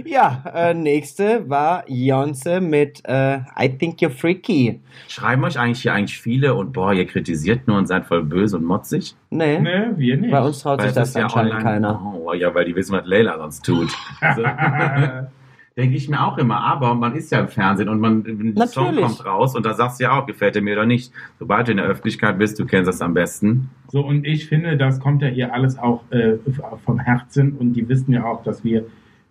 Ja, 0.05 0.43
äh, 0.53 0.73
nächste 0.73 1.49
war 1.49 1.83
Beyoncé 1.85 2.59
mit 2.61 3.01
äh, 3.05 3.39
I 3.59 3.69
Think 3.77 3.99
You're 3.99 4.09
Freaky. 4.09 4.79
Schreiben 5.07 5.43
euch 5.43 5.59
eigentlich 5.59 5.81
hier 5.81 5.93
eigentlich 5.93 6.19
viele 6.19 6.55
und 6.55 6.71
boah, 6.73 6.93
ihr 6.93 7.05
kritisiert 7.05 7.67
nur 7.67 7.77
und 7.77 7.87
seid 7.87 8.05
voll 8.05 8.23
böse 8.23 8.57
und 8.57 8.65
motzig? 8.65 9.15
Nee, 9.29 9.59
Ne, 9.59 9.93
wir 9.97 10.17
nicht. 10.17 10.31
bei 10.31 10.41
uns 10.41 10.59
traut 10.61 10.81
sich 10.81 10.89
es 10.89 10.95
das 10.95 11.09
ist 11.09 11.15
ja 11.15 11.23
anscheinend 11.23 11.53
online- 11.53 11.63
keiner. 11.63 12.13
Oh, 12.23 12.33
ja, 12.33 12.53
weil 12.53 12.65
die 12.65 12.75
wissen, 12.75 12.93
was 12.95 13.05
Leila 13.05 13.37
sonst 13.37 13.65
tut. 13.65 13.89
Denke 15.77 15.95
ich 15.95 16.09
mir 16.09 16.25
auch 16.25 16.39
immer, 16.39 16.59
aber 16.59 16.95
man 16.95 17.15
ist 17.15 17.31
ja 17.31 17.39
im 17.39 17.49
Fernsehen 17.49 17.87
und 17.87 17.99
man 17.99 18.25
ein 18.25 18.67
Song 18.67 18.95
kommt 18.95 19.23
raus 19.23 19.55
und 19.55 19.63
da 19.63 19.75
sagst 19.75 19.99
du 19.99 20.05
ja 20.05 20.19
auch, 20.19 20.25
gefällt 20.25 20.55
er 20.55 20.63
mir 20.63 20.73
oder 20.73 20.87
nicht. 20.87 21.13
Sobald 21.37 21.67
du 21.67 21.71
in 21.71 21.77
der 21.77 21.85
Öffentlichkeit 21.85 22.39
bist, 22.39 22.57
du 22.57 22.65
kennst 22.65 22.87
das 22.87 22.99
am 22.99 23.13
besten. 23.13 23.69
So, 23.89 24.03
und 24.03 24.25
ich 24.25 24.47
finde, 24.47 24.75
das 24.75 24.99
kommt 24.99 25.21
ja 25.21 25.27
hier 25.27 25.53
alles 25.53 25.77
auch 25.77 26.01
äh, 26.11 26.37
vom 26.83 26.99
Herzen 26.99 27.53
und 27.53 27.73
die 27.73 27.87
wissen 27.87 28.11
ja 28.11 28.25
auch, 28.25 28.43
dass 28.43 28.63
wir 28.63 28.85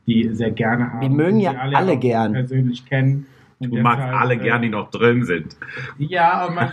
die 0.06 0.30
sehr 0.32 0.52
gerne 0.52 0.92
haben. 0.92 1.00
Die 1.00 1.08
mögen 1.08 1.40
ja 1.40 1.52
die 1.52 1.74
alle 1.74 1.92
auch 1.94 2.00
gern. 2.00 2.32
persönlich 2.32 2.86
kennen. 2.86 3.26
Und 3.58 3.74
Du 3.74 3.80
magst 3.80 4.04
deshalb, 4.04 4.20
alle 4.20 4.34
äh, 4.34 4.38
gern, 4.38 4.62
die 4.62 4.68
noch 4.68 4.90
drin 4.90 5.24
sind. 5.24 5.56
Ja, 5.98 6.46
und 6.46 6.54
man 6.54 6.68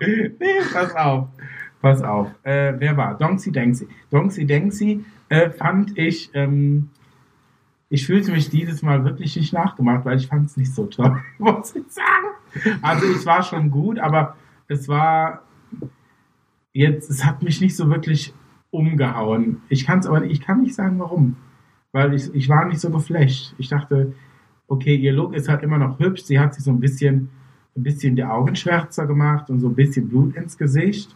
nee, 0.00 0.60
pass 0.72 0.94
auf. 0.94 1.28
Pass 1.80 2.02
auf. 2.02 2.28
Äh, 2.44 2.74
wer 2.78 2.96
war? 2.96 3.18
Donksy 3.18 3.50
Denksy. 3.50 3.88
Donksy 4.10 4.44
Denksy 4.44 5.04
äh, 5.28 5.50
fand 5.50 5.98
ich, 5.98 6.30
ähm, 6.34 6.90
ich 7.92 8.06
fühlte 8.06 8.32
mich 8.32 8.48
dieses 8.48 8.80
Mal 8.80 9.04
wirklich 9.04 9.36
nicht 9.36 9.52
nachgemacht, 9.52 10.06
weil 10.06 10.16
ich 10.16 10.26
fand 10.26 10.46
es 10.46 10.56
nicht 10.56 10.74
so 10.74 10.86
toll, 10.86 11.20
muss 11.38 11.76
ich 11.76 11.84
sagen. 11.90 12.78
Also 12.80 13.06
es 13.06 13.26
war 13.26 13.42
schon 13.42 13.70
gut, 13.70 13.98
aber 13.98 14.34
es 14.66 14.88
war 14.88 15.42
jetzt, 16.72 17.10
es 17.10 17.22
hat 17.22 17.42
mich 17.42 17.60
nicht 17.60 17.76
so 17.76 17.90
wirklich 17.90 18.32
umgehauen. 18.70 19.60
Ich 19.68 19.84
kann 19.84 19.98
es 19.98 20.06
aber, 20.06 20.24
ich 20.24 20.40
kann 20.40 20.62
nicht 20.62 20.74
sagen, 20.74 20.98
warum. 20.98 21.36
Weil 21.92 22.14
ich, 22.14 22.34
ich 22.34 22.48
war 22.48 22.64
nicht 22.64 22.80
so 22.80 22.88
geflasht. 22.88 23.54
Ich 23.58 23.68
dachte, 23.68 24.14
okay, 24.68 24.96
ihr 24.96 25.12
Look 25.12 25.34
ist 25.34 25.50
halt 25.50 25.62
immer 25.62 25.76
noch 25.76 25.98
hübsch. 25.98 26.22
Sie 26.22 26.40
hat 26.40 26.54
sich 26.54 26.64
so 26.64 26.70
ein 26.70 26.80
bisschen, 26.80 27.28
ein 27.76 27.82
bisschen 27.82 28.16
die 28.16 28.24
Augen 28.24 28.56
schwärzer 28.56 29.06
gemacht 29.06 29.50
und 29.50 29.60
so 29.60 29.68
ein 29.68 29.74
bisschen 29.74 30.08
Blut 30.08 30.34
ins 30.34 30.56
Gesicht. 30.56 31.14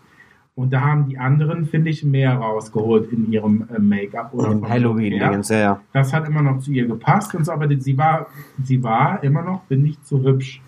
Und 0.56 0.72
da 0.72 0.80
haben 0.80 1.06
die 1.08 1.18
anderen, 1.18 1.66
finde 1.66 1.90
ich, 1.90 2.02
mehr 2.02 2.34
rausgeholt 2.34 3.12
in 3.12 3.30
ihrem 3.30 3.68
äh, 3.72 3.78
Make-up 3.78 4.32
oder 4.32 4.46
Im 4.50 4.60
vom 4.60 4.68
Halloween, 4.70 5.12
Look 5.12 5.20
her. 5.20 5.28
Dingens, 5.30 5.48
ja, 5.50 5.58
ja. 5.58 5.80
Das 5.92 6.12
hat 6.14 6.26
immer 6.26 6.40
noch 6.42 6.60
zu 6.60 6.72
ihr 6.72 6.86
gepasst 6.86 7.34
und 7.34 7.44
so, 7.44 7.52
aber 7.52 7.66
die- 7.66 7.78
sie 7.80 7.98
war, 7.98 8.26
sie 8.64 8.82
war 8.82 9.22
immer 9.22 9.42
noch, 9.42 9.64
finde 9.68 9.88
ich, 9.90 10.02
zu 10.02 10.22
hübsch 10.24 10.62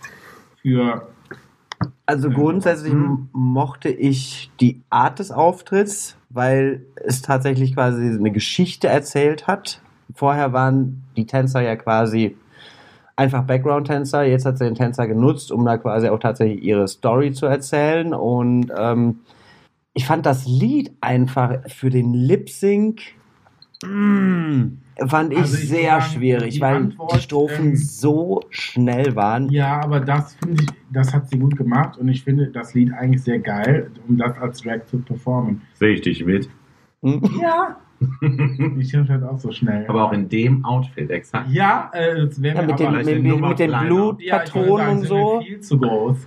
für. 0.61 1.09
Also 2.04 2.28
grundsätzlich 2.30 2.92
Mhm. 2.92 3.28
mochte 3.33 3.88
ich 3.88 4.50
die 4.61 4.83
Art 4.90 5.21
des 5.21 5.30
Auftritts, 5.30 6.16
weil 6.28 6.83
es 6.97 7.23
tatsächlich 7.23 7.75
quasi 7.75 8.09
eine 8.11 8.30
Geschichte 8.30 8.88
erzählt 8.88 9.47
hat. 9.47 9.80
Vorher 10.14 10.52
waren 10.52 11.02
die 11.16 11.25
Tänzer 11.26 11.62
ja 11.62 11.76
quasi 11.76 12.37
einfach 13.16 13.45
Background-Tänzer. 13.45 14.23
Jetzt 14.25 14.45
hat 14.45 14.59
sie 14.59 14.64
den 14.64 14.75
Tänzer 14.75 15.07
genutzt, 15.07 15.50
um 15.50 15.64
da 15.64 15.78
quasi 15.78 16.09
auch 16.09 16.18
tatsächlich 16.21 16.62
ihre 16.62 16.87
Story 16.88 17.33
zu 17.33 17.47
erzählen. 17.47 18.12
Und 18.12 18.71
ähm, 18.76 19.21
ich 19.98 20.06
fand 20.06 20.26
das 20.26 20.46
Lied 20.46 20.92
einfach 21.00 21.58
für 21.66 21.90
den 21.90 22.14
Lip-Sync 22.14 23.02
mm, 23.84 24.78
fand 25.08 25.32
ich 25.32 25.40
Also 25.40 25.56
ich 25.56 25.68
sehr 25.68 26.00
schwierig, 26.02 26.54
die 26.54 26.60
weil 26.60 26.76
Antwort, 26.76 27.16
die 27.16 27.20
Strophen 27.20 27.70
ähm, 27.70 27.76
so 27.76 28.42
schnell 28.48 29.16
waren. 29.16 29.50
Ja, 29.50 29.80
aber 29.80 29.98
das 29.98 30.34
finde 30.34 30.62
ich, 30.62 30.68
das 30.92 31.12
hat 31.12 31.28
sie 31.28 31.37
gut 31.40 31.56
gemacht 31.56 31.98
und 31.98 32.06
ich 32.06 32.22
finde 32.22 32.46
das 32.46 32.74
Lied 32.74 32.92
eigentlich 32.92 33.24
sehr 33.24 33.40
geil, 33.40 33.90
um 34.06 34.16
das 34.16 34.38
als 34.38 34.62
Drag 34.62 34.87
zu 34.87 34.98
performen. 34.98 35.62
Sehe 35.74 35.94
ich 35.94 36.02
dich 36.02 36.24
mit. 36.24 36.48
Hm? 37.02 37.20
Ja. 37.42 37.76
Ich 38.78 38.92
finde 38.92 39.12
halt 39.12 39.24
auch 39.24 39.40
so 39.40 39.50
schnell. 39.50 39.84
Aber 39.88 40.04
auch 40.04 40.12
in 40.12 40.28
dem 40.28 40.64
Outfit, 40.64 41.11
exakt. 41.11 41.50
Ja, 41.50 41.90
äh, 41.92 42.26
das 42.26 42.40
wäre 42.40 42.58
Ja, 42.58 42.62
mit, 42.62 42.78
den, 42.78 42.92
mit, 42.92 43.40
mit, 43.40 43.58
den. 43.58 43.70
Ja, 43.72 43.82
Blutpatronen 43.82 44.78
sagen, 44.78 44.90
und 44.92 44.98
sind 45.00 45.08
so. 45.08 45.40
Viel 45.40 45.61
zu 45.61 45.78
groß. 45.80 46.18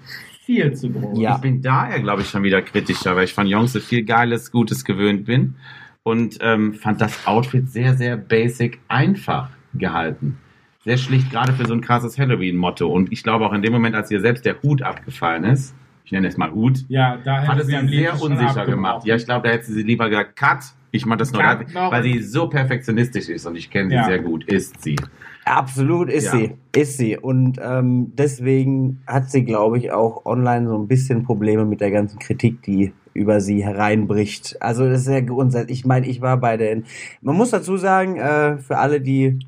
Viel 0.51 0.73
zu 0.73 0.89
groß. 0.91 1.17
Ja. 1.17 1.35
Ich 1.35 1.41
bin 1.41 1.61
daher, 1.61 1.99
glaube 2.01 2.23
ich, 2.23 2.29
schon 2.29 2.43
wieder 2.43 2.61
kritischer, 2.61 3.15
weil 3.15 3.23
ich 3.23 3.33
von 3.33 3.47
Jungs 3.47 3.71
so 3.71 3.79
viel 3.79 4.03
Geiles, 4.03 4.51
Gutes 4.51 4.83
gewöhnt 4.83 5.23
bin 5.25 5.55
und 6.03 6.39
ähm, 6.41 6.73
fand 6.73 6.99
das 6.99 7.25
Outfit 7.25 7.69
sehr, 7.71 7.95
sehr 7.95 8.17
basic 8.17 8.79
einfach 8.89 9.49
gehalten. 9.73 10.37
Sehr 10.83 10.97
schlicht, 10.97 11.31
gerade 11.31 11.53
für 11.53 11.65
so 11.65 11.73
ein 11.73 11.79
krasses 11.79 12.17
Halloween-Motto. 12.17 12.85
Und 12.91 13.13
ich 13.13 13.23
glaube 13.23 13.45
auch 13.45 13.53
in 13.53 13.61
dem 13.61 13.71
Moment, 13.71 13.95
als 13.95 14.11
ihr 14.11 14.19
selbst 14.19 14.45
der 14.45 14.61
Hut 14.61 14.81
abgefallen 14.81 15.45
ist, 15.45 15.73
ich 16.03 16.11
nenne 16.11 16.27
es 16.27 16.35
mal 16.35 16.51
Hut, 16.51 16.79
Ja, 16.89 17.17
da 17.23 17.47
hat 17.47 17.59
es 17.59 17.67
sie 17.67 17.87
sehr 17.87 18.21
unsicher 18.21 18.65
gemacht. 18.65 19.05
Ja, 19.05 19.15
ich 19.15 19.23
glaube, 19.23 19.47
da 19.47 19.53
hätte 19.53 19.71
sie 19.71 19.83
lieber 19.83 20.09
gesagt, 20.09 20.35
cut. 20.35 20.59
Ich 20.93 21.05
mache 21.05 21.19
das 21.19 21.31
nur, 21.31 21.41
weil 21.41 22.03
sie 22.03 22.21
so 22.21 22.49
perfektionistisch 22.49 23.29
ist 23.29 23.45
und 23.45 23.55
ich 23.55 23.69
kenne 23.69 23.89
sie 23.91 23.95
Ja. 23.95 24.03
sehr 24.03 24.19
gut. 24.19 24.43
Ist 24.43 24.81
sie. 24.83 24.97
Absolut 25.45 26.10
ist 26.10 26.25
Ja. 26.25 26.32
sie, 26.32 26.51
ist 26.75 26.97
sie. 26.97 27.17
Und 27.17 27.60
ähm, 27.62 28.13
deswegen 28.15 29.01
hat 29.08 29.30
sie, 29.32 29.43
glaube 29.43 29.77
ich, 29.77 29.91
auch 29.91 30.25
online 30.25 30.67
so 30.67 30.77
ein 30.77 30.88
bisschen 30.88 31.23
Probleme 31.23 31.65
mit 31.65 31.82
der 31.82 31.91
ganzen 31.91 32.19
Kritik, 32.19 32.62
die 32.63 32.93
über 33.13 33.41
sie 33.41 33.63
hereinbricht. 33.63 34.58
Also 34.62 34.88
das 34.88 35.01
ist 35.01 35.08
ja 35.08 35.19
grundsätzlich, 35.21 35.80
ich 35.80 35.86
meine, 35.86 36.08
ich 36.08 36.21
war 36.21 36.38
bei 36.38 36.58
den, 36.58 36.86
man 37.21 37.36
muss 37.36 37.49
dazu 37.49 37.77
sagen, 37.77 38.17
äh, 38.17 38.58
für 38.58 38.77
alle, 38.77 39.01
die 39.01 39.39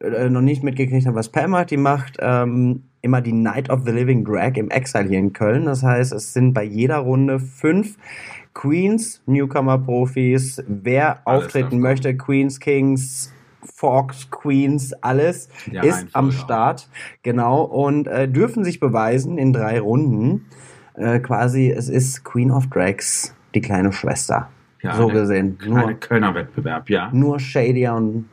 äh, 0.00 0.30
noch 0.30 0.40
nicht 0.40 0.62
mitgekriegt 0.62 1.06
haben, 1.06 1.14
was 1.14 1.28
Pam 1.28 1.50
macht, 1.50 1.70
die 1.70 1.76
macht 1.76 2.16
ähm, 2.20 2.84
immer 3.02 3.20
die 3.20 3.32
Night 3.32 3.70
of 3.70 3.80
the 3.84 3.90
Living 3.90 4.24
Drag 4.24 4.56
im 4.56 4.70
Exile 4.70 5.08
hier 5.08 5.18
in 5.18 5.32
Köln. 5.32 5.66
Das 5.66 5.82
heißt, 5.82 6.12
es 6.12 6.32
sind 6.32 6.54
bei 6.54 6.64
jeder 6.64 6.98
Runde 6.98 7.40
fünf 7.40 7.96
Queens, 8.54 9.22
Newcomer-Profis, 9.26 10.62
wer 10.66 11.26
Alles 11.26 11.44
auftreten 11.44 11.80
möchte, 11.80 12.16
Queens, 12.16 12.58
Kings, 12.58 13.32
Fox, 13.62 14.30
Queens, 14.30 14.92
alles 15.02 15.48
Ja, 15.70 15.82
ist 15.82 16.08
am 16.14 16.28
auch. 16.28 16.32
Start, 16.32 16.88
genau, 17.22 17.62
und 17.62 18.06
äh, 18.06 18.28
dürfen 18.28 18.64
sich 18.64 18.80
beweisen 18.80 19.38
in 19.38 19.52
drei 19.52 19.80
Runden. 19.80 20.46
Äh, 20.94 21.20
quasi, 21.20 21.70
es 21.70 21.88
ist 21.88 22.24
Queen 22.24 22.50
of 22.50 22.66
Drags, 22.68 23.34
die 23.54 23.60
kleine 23.60 23.92
Schwester. 23.92 24.48
Ja, 24.82 24.94
so 24.94 25.08
gesehen. 25.08 25.58
Nur, 25.64 25.92
Kölner 25.94 26.34
Wettbewerb, 26.34 26.88
ja. 26.88 27.10
nur 27.12 27.38
Shadier 27.38 27.94
und 27.94 28.28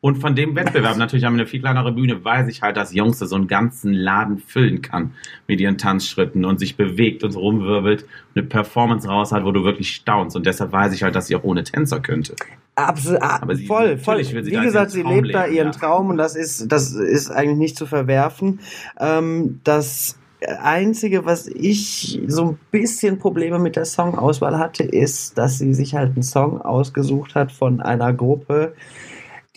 Und 0.00 0.18
von 0.18 0.36
dem 0.36 0.54
Wettbewerb, 0.54 0.98
natürlich 0.98 1.24
haben 1.24 1.34
wir 1.34 1.40
eine 1.40 1.48
viel 1.48 1.60
kleinere 1.60 1.90
Bühne, 1.90 2.22
weiß 2.24 2.48
ich 2.48 2.62
halt, 2.62 2.76
dass 2.76 2.92
Jungs 2.94 3.18
so 3.18 3.34
einen 3.34 3.48
ganzen 3.48 3.92
Laden 3.92 4.38
füllen 4.38 4.82
kann 4.82 5.12
mit 5.48 5.58
ihren 5.60 5.78
Tanzschritten 5.78 6.44
und 6.44 6.60
sich 6.60 6.76
bewegt 6.76 7.24
und 7.24 7.34
rumwirbelt, 7.34 8.04
eine 8.34 8.44
Performance 8.44 9.08
raus 9.08 9.32
hat, 9.32 9.44
wo 9.44 9.52
du 9.52 9.64
wirklich 9.64 9.94
staunst. 9.94 10.36
Und 10.36 10.46
deshalb 10.46 10.70
weiß 10.70 10.92
ich 10.92 11.02
halt, 11.02 11.14
dass 11.14 11.26
sie 11.26 11.34
auch 11.36 11.44
ohne 11.44 11.64
Tänzer 11.64 12.00
könnte. 12.00 12.36
Absolut, 12.76 13.22
Aber 13.22 13.56
sie- 13.56 13.66
voll, 13.66 13.96
voll. 13.96 14.18
Wie 14.18 14.50
da 14.50 14.62
gesagt, 14.62 14.90
sie 14.90 15.02
lebt 15.02 15.34
da 15.34 15.44
leben, 15.46 15.56
ihren 15.56 15.66
ja. 15.68 15.72
Traum 15.72 16.10
und 16.10 16.18
das 16.18 16.36
ist, 16.36 16.70
das 16.70 16.92
ist 16.92 17.30
eigentlich 17.30 17.58
nicht 17.58 17.78
zu 17.78 17.86
verwerfen. 17.86 18.60
Ähm, 19.00 19.60
das 19.64 20.18
Einzige, 20.62 21.24
was 21.24 21.46
ich 21.46 22.20
so 22.26 22.50
ein 22.50 22.58
bisschen 22.70 23.18
Probleme 23.18 23.58
mit 23.58 23.76
der 23.76 23.86
Songauswahl 23.86 24.58
hatte, 24.58 24.82
ist, 24.84 25.38
dass 25.38 25.58
sie 25.58 25.72
sich 25.72 25.94
halt 25.94 26.12
einen 26.12 26.22
Song 26.22 26.60
ausgesucht 26.60 27.34
hat 27.34 27.50
von 27.50 27.80
einer 27.80 28.12
Gruppe, 28.12 28.74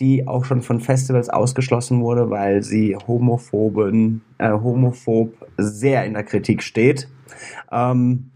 die 0.00 0.26
auch 0.26 0.44
schon 0.44 0.62
von 0.62 0.80
Festivals 0.80 1.28
ausgeschlossen 1.28 2.00
wurde, 2.00 2.30
weil 2.30 2.62
sie 2.62 2.96
homophoben, 2.96 4.22
äh, 4.38 4.50
homophob 4.50 5.34
sehr 5.56 6.04
in 6.04 6.14
der 6.14 6.24
Kritik 6.24 6.62
steht. 6.62 7.08
Ähm, 7.70 8.30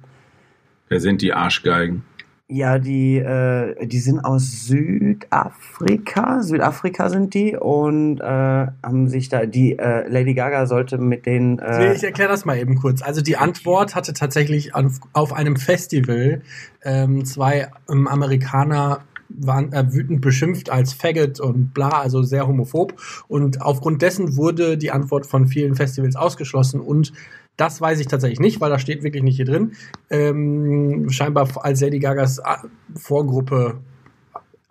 Wer 0.88 1.00
sind 1.00 1.22
die 1.22 1.32
Arschgeigen? 1.32 2.04
ja, 2.46 2.78
die, 2.78 3.16
äh, 3.16 3.86
die 3.86 3.98
sind 3.98 4.20
aus 4.20 4.66
Südafrika. 4.66 6.42
Südafrika 6.42 7.08
sind 7.08 7.32
die 7.32 7.56
und 7.56 8.20
äh, 8.20 8.24
haben 8.24 9.08
sich 9.08 9.30
da, 9.30 9.46
die 9.46 9.78
äh, 9.78 10.06
Lady 10.08 10.34
Gaga 10.34 10.66
sollte 10.66 10.98
mit 10.98 11.24
den. 11.24 11.58
Äh, 11.58 11.94
ich 11.94 12.04
erkläre 12.04 12.30
das 12.30 12.44
mal 12.44 12.58
eben 12.58 12.76
kurz. 12.76 13.00
Also 13.00 13.22
die 13.22 13.38
Antwort 13.38 13.94
hatte 13.94 14.12
tatsächlich 14.12 14.74
auf, 14.74 15.00
auf 15.14 15.32
einem 15.32 15.56
Festival 15.56 16.42
ähm, 16.82 17.24
zwei 17.24 17.70
ähm, 17.90 18.06
Amerikaner 18.06 19.00
waren 19.38 19.72
äh, 19.72 19.92
wütend 19.92 20.20
beschimpft 20.20 20.70
als 20.70 20.92
Faggot 20.92 21.40
und 21.40 21.74
bla, 21.74 21.88
also 21.88 22.22
sehr 22.22 22.46
homophob. 22.46 22.94
Und 23.28 23.62
aufgrund 23.62 24.02
dessen 24.02 24.36
wurde 24.36 24.78
die 24.78 24.90
Antwort 24.90 25.26
von 25.26 25.46
vielen 25.46 25.74
Festivals 25.74 26.16
ausgeschlossen 26.16 26.80
und 26.80 27.12
das 27.56 27.80
weiß 27.80 28.00
ich 28.00 28.08
tatsächlich 28.08 28.40
nicht, 28.40 28.60
weil 28.60 28.70
da 28.70 28.78
steht 28.78 29.04
wirklich 29.04 29.22
nicht 29.22 29.36
hier 29.36 29.44
drin. 29.44 29.72
Ähm, 30.10 31.08
scheinbar 31.10 31.48
als 31.64 31.80
Lady 31.80 32.00
Gagas 32.00 32.38
äh, 32.38 32.42
Vorgruppe 32.96 33.78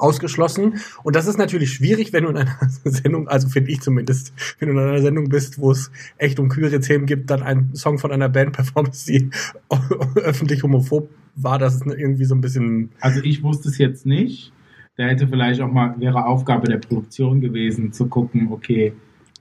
ausgeschlossen. 0.04 0.76
Und 1.04 1.16
das 1.16 1.28
ist 1.28 1.38
natürlich 1.38 1.72
schwierig, 1.74 2.14
wenn 2.14 2.26
du 2.26 2.30
in 2.30 2.38
einer 2.38 2.58
Sendung, 2.84 3.28
also 3.28 3.48
finde 3.48 3.72
ich 3.72 3.82
zumindest, 3.82 4.34
wenn 4.60 4.68
du 4.70 4.76
in 4.76 4.80
einer 4.80 5.02
Sendung 5.02 5.30
bist, 5.30 5.58
wo 5.58 5.72
es 5.72 5.92
echt 6.18 6.40
um 6.40 6.50
queere 6.50 6.80
Themen 6.80 7.06
gibt, 7.06 7.30
dann 7.30 7.42
einen 7.42 7.74
Song 7.76 7.98
von 7.98 8.12
einer 8.12 8.30
Band 8.30 8.52
performst, 8.54 9.08
die 9.08 9.30
öffentlich 10.16 10.62
homophob 10.62 11.10
war, 11.36 11.58
das 11.58 11.76
ist 11.76 11.86
irgendwie 11.86 12.26
so 12.26 12.36
ein 12.36 12.42
bisschen. 12.42 12.92
Also 13.00 13.22
ich 13.24 13.42
wusste 13.42 13.70
es 13.70 13.78
jetzt 13.78 14.06
nicht. 14.06 14.52
Da 14.96 15.06
hätte 15.06 15.28
vielleicht 15.28 15.60
auch 15.62 15.72
mal, 15.72 15.96
wäre 15.98 16.28
Aufgabe 16.28 16.68
der 16.68 16.78
Produktion 16.78 17.42
gewesen, 17.42 17.94
zu 17.94 18.06
gucken, 18.06 18.50
okay, 18.52 18.94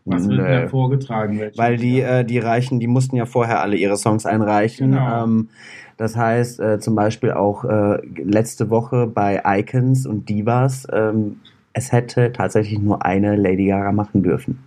was 0.05 0.29
wird 0.29 0.39
denn 0.39 0.47
da 0.47 0.69
vorgetragen? 0.69 1.39
welche 1.39 1.59
Weil 1.59 1.77
die, 1.77 2.01
äh, 2.01 2.25
die 2.25 2.39
Reichen, 2.39 2.81
die 2.81 2.87
mussten 2.87 3.17
ja 3.17 3.27
vorher 3.27 3.61
alle 3.61 3.77
ihre 3.77 3.97
Songs 3.97 4.27
einreichen. 4.27 4.93
Genau. 4.93 5.25
Ähm, 5.25 5.49
das 5.97 6.17
heißt, 6.17 6.61
äh, 6.61 6.81
zum 6.81 6.95
Beispiel 6.95 7.33
auch 7.33 7.65
äh, 7.65 8.05
letzte 8.17 8.71
Woche 8.71 9.07
bei 9.07 9.43
Icons 9.45 10.07
und 10.07 10.29
Divas, 10.29 10.87
ähm, 10.93 11.37
es 11.73 11.93
hätte 11.93 12.33
tatsächlich 12.33 12.81
nur 12.81 13.05
eine 13.05 13.37
Lady 13.37 13.67
Gaga 13.67 13.93
machen 13.93 14.23
dürfen. 14.23 14.59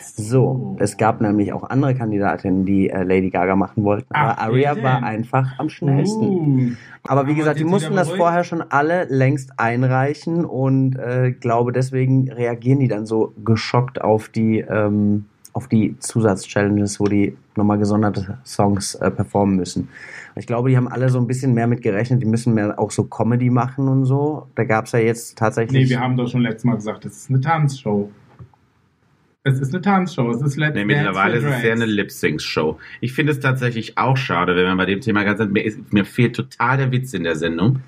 So, 0.00 0.76
es 0.80 0.96
gab 0.96 1.20
nämlich 1.20 1.52
auch 1.52 1.62
andere 1.64 1.94
Kandidatinnen, 1.94 2.64
die 2.64 2.90
äh, 2.90 3.02
Lady 3.02 3.30
Gaga 3.30 3.56
machen 3.56 3.84
wollten, 3.84 4.12
aber 4.14 4.38
Ach, 4.38 4.46
Aria 4.46 4.82
war 4.82 5.02
einfach 5.02 5.58
am 5.58 5.68
schnellsten. 5.68 6.24
Uh, 6.24 6.70
Aber 7.04 7.26
wie 7.26 7.34
gesagt, 7.34 7.58
die 7.58 7.64
mussten 7.64 7.90
da 7.90 7.96
das 7.96 8.08
beruhigt? 8.08 8.22
vorher 8.22 8.44
schon 8.44 8.62
alle 8.62 9.04
längst 9.04 9.58
einreichen 9.58 10.44
und 10.44 10.96
äh, 10.96 11.32
glaube 11.32 11.72
deswegen 11.72 12.30
reagieren 12.30 12.80
die 12.80 12.88
dann 12.88 13.06
so 13.06 13.32
geschockt 13.44 14.00
auf 14.00 14.28
die 14.28 14.58
ähm, 14.60 15.26
auf 15.56 15.68
die 15.68 15.98
Zusatzchallenges, 15.98 17.00
wo 17.00 17.04
die 17.06 17.34
nochmal 17.56 17.78
gesonderte 17.78 18.36
Songs 18.44 18.94
äh, 18.96 19.10
performen 19.10 19.56
müssen. 19.56 19.88
Ich 20.36 20.46
glaube, 20.46 20.68
die 20.68 20.76
haben 20.76 20.86
alle 20.86 21.08
so 21.08 21.18
ein 21.18 21.26
bisschen 21.26 21.54
mehr 21.54 21.66
mit 21.66 21.80
gerechnet, 21.80 22.20
die 22.20 22.26
müssen 22.26 22.52
mehr 22.52 22.78
auch 22.78 22.90
so 22.90 23.04
Comedy 23.04 23.48
machen 23.48 23.88
und 23.88 24.04
so. 24.04 24.48
Da 24.54 24.64
gab 24.64 24.84
es 24.84 24.92
ja 24.92 24.98
jetzt 24.98 25.38
tatsächlich. 25.38 25.84
nee, 25.84 25.88
wir 25.88 26.00
haben 26.00 26.18
doch 26.18 26.28
schon 26.28 26.42
letztes 26.42 26.64
Mal 26.64 26.74
gesagt, 26.74 27.06
es 27.06 27.16
ist 27.16 27.30
eine 27.30 27.40
Tanzshow. 27.40 28.10
Es 29.46 29.60
ist 29.60 29.72
eine 29.72 29.80
Tanzshow. 29.80 30.28
Es 30.32 30.42
ist 30.42 30.56
Let's 30.56 30.74
Nee, 30.74 30.84
mittlerweile 30.84 31.36
ist 31.36 31.44
es 31.44 31.62
ja 31.62 31.70
eine 31.70 31.86
Lip-Sync-Show. 31.86 32.80
Ich 33.00 33.12
finde 33.12 33.30
es 33.30 33.38
tatsächlich 33.38 33.96
auch 33.96 34.16
schade, 34.16 34.56
wenn 34.56 34.64
wir 34.64 34.76
bei 34.76 34.86
dem 34.86 35.00
Thema 35.00 35.22
ganz 35.22 35.38
sind. 35.38 35.52
Mir, 35.52 35.64
ist, 35.64 35.92
mir 35.92 36.04
fehlt 36.04 36.34
total 36.34 36.78
der 36.78 36.90
Witz 36.90 37.14
in 37.14 37.22
der 37.22 37.36
Sendung. 37.36 37.78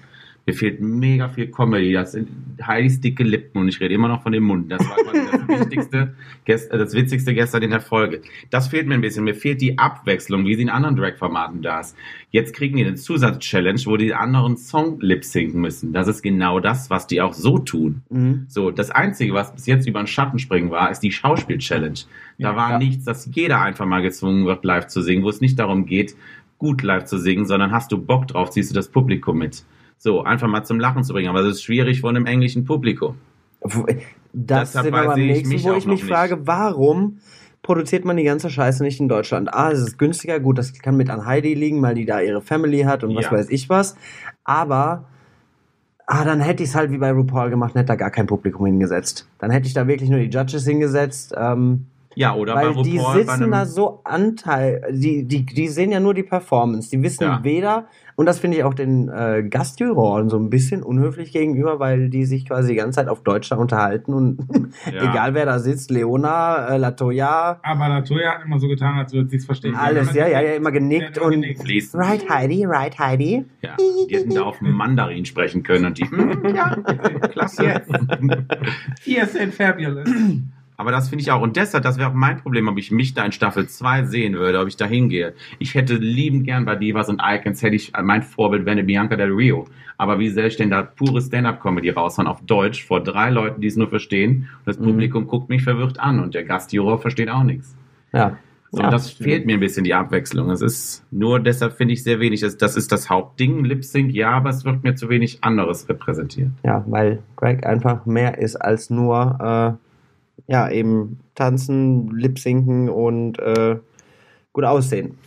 Mir 0.48 0.54
fehlt 0.54 0.80
mega 0.80 1.28
viel 1.28 1.48
Comedy. 1.50 1.92
Das 1.92 2.12
sind 2.12 2.30
Heidis 2.66 3.02
dicke 3.02 3.22
Lippen 3.22 3.60
und 3.60 3.68
ich 3.68 3.80
rede 3.80 3.92
immer 3.92 4.08
noch 4.08 4.22
von 4.22 4.32
dem 4.32 4.44
Mund. 4.44 4.72
Das 4.72 4.80
war 4.88 4.96
das 4.96 5.46
wichtigste, 5.60 6.14
äh, 6.46 6.56
das 6.78 6.94
witzigste 6.94 7.34
gestern 7.34 7.62
in 7.64 7.68
der 7.70 7.82
Folge. 7.82 8.22
Das 8.48 8.68
fehlt 8.68 8.86
mir 8.86 8.94
ein 8.94 9.02
bisschen. 9.02 9.24
Mir 9.24 9.34
fehlt 9.34 9.60
die 9.60 9.76
Abwechslung, 9.76 10.46
wie 10.46 10.54
sie 10.54 10.62
in 10.62 10.70
anderen 10.70 10.96
Drag-Formaten 10.96 11.60
da 11.60 11.80
ist. 11.80 11.94
Jetzt 12.30 12.54
kriegen 12.54 12.78
die 12.78 12.86
eine 12.86 12.94
Zusatz-Challenge, 12.94 13.78
wo 13.84 13.98
die 13.98 14.14
anderen 14.14 14.56
Song 14.56 14.98
lip-sinken 15.00 15.60
müssen. 15.60 15.92
Das 15.92 16.08
ist 16.08 16.22
genau 16.22 16.60
das, 16.60 16.88
was 16.88 17.06
die 17.06 17.20
auch 17.20 17.34
so 17.34 17.58
tun. 17.58 18.00
Mhm. 18.08 18.46
So, 18.48 18.70
das 18.70 18.90
Einzige, 18.90 19.34
was 19.34 19.52
bis 19.54 19.66
jetzt 19.66 19.86
über 19.86 20.00
den 20.02 20.06
Schatten 20.06 20.38
springen 20.38 20.70
war, 20.70 20.90
ist 20.90 21.00
die 21.00 21.12
Schauspiel-Challenge. 21.12 21.98
Da 22.38 22.52
Ja, 22.52 22.56
war 22.56 22.70
ja. 22.70 22.78
nichts, 22.78 23.04
dass 23.04 23.28
jeder 23.34 23.60
einfach 23.60 23.84
mal 23.84 24.00
gezwungen 24.00 24.46
wird, 24.46 24.64
live 24.64 24.86
zu 24.86 25.02
singen, 25.02 25.24
wo 25.24 25.28
es 25.28 25.42
nicht 25.42 25.58
darum 25.58 25.84
geht, 25.84 26.16
gut 26.56 26.82
live 26.82 27.04
zu 27.04 27.18
singen, 27.18 27.44
sondern 27.44 27.70
hast 27.70 27.92
du 27.92 27.98
Bock 27.98 28.28
drauf, 28.28 28.48
ziehst 28.48 28.70
du 28.70 28.74
das 28.74 28.88
Publikum 28.88 29.36
mit. 29.36 29.62
So, 29.98 30.22
einfach 30.22 30.48
mal 30.48 30.64
zum 30.64 30.78
Lachen 30.78 31.04
zu 31.04 31.12
bringen. 31.12 31.28
Aber 31.28 31.42
das 31.42 31.56
ist 31.56 31.62
schwierig 31.64 32.00
von 32.00 32.16
einem 32.16 32.26
englischen 32.26 32.64
Publikum. 32.64 33.16
Das 34.32 34.72
Deshalb 34.72 34.84
sind 34.84 34.94
wir 34.94 35.04
beim 35.04 35.18
ich 35.20 35.26
nächsten, 35.26 35.48
mich 35.48 35.64
wo 35.64 35.72
ich 35.74 35.86
mich 35.86 36.04
frage, 36.04 36.46
warum 36.46 37.18
produziert 37.62 38.04
man 38.04 38.16
die 38.16 38.24
ganze 38.24 38.50
Scheiße 38.50 38.82
nicht 38.84 39.00
in 39.00 39.08
Deutschland? 39.08 39.52
Ah, 39.52 39.70
es 39.72 39.80
ist 39.80 39.98
günstiger, 39.98 40.38
gut, 40.38 40.58
das 40.58 40.72
kann 40.74 40.96
mit 40.96 41.10
an 41.10 41.26
Heidi 41.26 41.54
liegen, 41.54 41.82
weil 41.82 41.94
die 41.94 42.06
da 42.06 42.20
ihre 42.20 42.40
Family 42.40 42.82
hat 42.82 43.02
und 43.04 43.14
was 43.16 43.24
Ja. 43.26 43.32
weiß 43.32 43.50
ich 43.50 43.68
was. 43.68 43.96
Aber 44.44 45.04
ah, 46.06 46.24
dann 46.24 46.40
hätte 46.40 46.62
ich 46.62 46.70
es 46.70 46.74
halt 46.74 46.90
wie 46.92 46.98
bei 46.98 47.10
RuPaul 47.10 47.50
gemacht 47.50 47.74
und 47.74 47.80
hätte 47.80 47.88
da 47.88 47.96
gar 47.96 48.10
kein 48.10 48.26
Publikum 48.26 48.66
hingesetzt. 48.66 49.28
Dann 49.38 49.50
hätte 49.50 49.66
ich 49.66 49.74
da 49.74 49.86
wirklich 49.88 50.08
nur 50.08 50.20
die 50.20 50.30
Judges 50.30 50.64
hingesetzt. 50.64 51.34
Ähm, 51.36 51.86
Ja, 52.14 52.34
oder 52.34 52.54
weil 52.54 52.74
bei 52.74 52.82
die 52.82 52.98
RuPaul 52.98 53.24
bei 53.24 53.36
sitzen 53.36 53.50
da 53.50 53.66
so 53.66 54.00
Anteil, 54.04 54.82
die, 54.92 55.24
die, 55.24 55.44
die 55.44 55.68
sehen 55.68 55.90
ja 55.90 56.00
nur 56.00 56.14
die 56.14 56.22
Performance. 56.22 56.90
Die 56.90 57.02
wissen 57.02 57.24
Ja. 57.24 57.40
weder, 57.42 57.88
und 58.18 58.26
das 58.26 58.40
finde 58.40 58.56
ich 58.56 58.64
auch 58.64 58.74
den 58.74 59.08
äh, 59.08 59.44
Gastjuroren 59.48 60.28
so 60.28 60.36
ein 60.38 60.50
bisschen 60.50 60.82
unhöflich 60.82 61.30
gegenüber, 61.32 61.78
weil 61.78 62.08
die 62.10 62.24
sich 62.24 62.46
quasi 62.48 62.70
die 62.70 62.74
ganze 62.74 62.96
Zeit 62.96 63.08
auf 63.08 63.22
Deutsch 63.22 63.48
da 63.48 63.54
unterhalten 63.56 64.12
und 64.12 64.38
Ja. 64.92 65.10
egal 65.10 65.34
wer 65.34 65.46
da 65.46 65.60
sitzt, 65.60 65.90
Leona, 65.90 66.66
äh, 66.68 66.78
Latoya, 66.78 67.60
Aber 67.62 67.88
Latoya 67.88 68.34
hat 68.34 68.44
immer 68.44 68.58
so 68.58 68.66
getan, 68.66 68.98
als 68.98 69.12
würde 69.12 69.28
sie 69.28 69.36
es 69.36 69.44
verstehen. 69.46 69.76
alles, 69.76 70.14
ja, 70.14 70.26
ja, 70.26 70.40
ja, 70.40 70.54
immer 70.54 70.72
genickt 70.72 71.16
immer 71.16 71.26
und 71.26 71.32
genickt. 71.42 71.94
right 71.94 72.28
Heidi, 72.28 72.64
right 72.64 72.98
Heidi. 72.98 73.44
Ja, 73.62 73.76
die 73.78 74.16
hätten 74.16 74.34
da 74.34 74.42
auf 74.42 74.60
Mandarin 74.60 75.24
sprechen 75.24 75.62
können 75.62 75.86
und 75.86 75.98
die, 75.98 76.04
hm, 76.10 76.54
ja, 76.56 76.74
klasse. 77.32 77.64
Yes. 77.64 77.82
Yes 79.04 79.36
and 79.36 79.54
fabulous. 79.54 80.08
Aber 80.78 80.92
das 80.92 81.08
finde 81.08 81.22
ich 81.22 81.32
auch. 81.32 81.42
Und 81.42 81.56
deshalb, 81.56 81.82
das 81.82 81.98
wäre 81.98 82.08
auch 82.10 82.14
mein 82.14 82.38
Problem, 82.40 82.68
ob 82.68 82.78
ich 82.78 82.92
mich 82.92 83.12
da 83.12 83.24
in 83.24 83.32
Staffel 83.32 83.68
2 83.68 84.04
sehen 84.04 84.34
würde, 84.34 84.60
ob 84.60 84.68
ich 84.68 84.76
da 84.76 84.86
hingehe. 84.86 85.34
Ich 85.58 85.74
hätte 85.74 85.94
liebend 85.96 86.44
gern 86.44 86.64
bei 86.64 86.76
Divas 86.76 87.08
und 87.08 87.20
Icons, 87.22 87.62
hätte 87.62 87.74
ich, 87.74 87.92
mein 88.00 88.22
Vorbild 88.22 88.64
wäre 88.64 88.72
eine 88.72 88.84
Bianca 88.84 89.16
Del 89.16 89.32
Rio. 89.32 89.66
Aber 89.96 90.20
wie 90.20 90.28
soll 90.30 90.44
ich 90.44 90.56
denn 90.56 90.70
da 90.70 90.82
pure 90.82 91.20
Stand-Up-Comedy 91.20 91.90
raushauen 91.90 92.28
auf 92.28 92.40
Deutsch 92.42 92.86
vor 92.86 93.02
drei 93.02 93.30
Leuten, 93.30 93.60
die 93.60 93.66
es 93.66 93.74
nur 93.74 93.88
verstehen? 93.88 94.48
Und 94.58 94.66
das 94.66 94.78
Mhm. 94.78 94.84
Publikum 94.84 95.26
guckt 95.26 95.48
mich 95.48 95.64
verwirrt 95.64 95.98
an 95.98 96.20
und 96.20 96.34
der 96.34 96.44
Gastjuror 96.44 97.00
versteht 97.00 97.28
auch 97.28 97.42
nichts. 97.42 97.76
Ja. 98.12 98.36
So, 98.70 98.78
Ja, 98.78 98.84
und 98.84 98.92
das 98.92 99.10
fehlt 99.10 99.46
mir 99.46 99.54
ein 99.54 99.60
bisschen, 99.60 99.82
die 99.82 99.94
Abwechslung. 99.94 100.50
Es 100.50 100.60
ist 100.60 101.04
nur 101.10 101.40
deshalb 101.40 101.72
finde 101.72 101.94
ich 101.94 102.04
sehr 102.04 102.20
wenig. 102.20 102.42
Das, 102.42 102.56
das 102.56 102.76
ist 102.76 102.92
das 102.92 103.10
Hauptding, 103.10 103.64
Lip 103.64 103.82
Sync, 103.82 104.12
ja, 104.14 104.30
aber 104.30 104.50
es 104.50 104.64
wird 104.64 104.84
mir 104.84 104.94
zu 104.94 105.08
wenig 105.08 105.42
anderes 105.42 105.88
repräsentiert. 105.88 106.50
Ja, 106.62 106.84
weil 106.86 107.18
Drag 107.36 107.64
einfach 107.64 108.06
mehr 108.06 108.38
ist 108.38 108.54
als 108.56 108.90
nur, 108.90 109.76
äh, 109.76 109.87
ja, 110.46 110.70
eben 110.70 111.20
tanzen, 111.34 112.10
lip-sinken 112.16 112.88
und 112.88 113.38
äh, 113.38 113.78
gut 114.52 114.64
aussehen. 114.64 115.18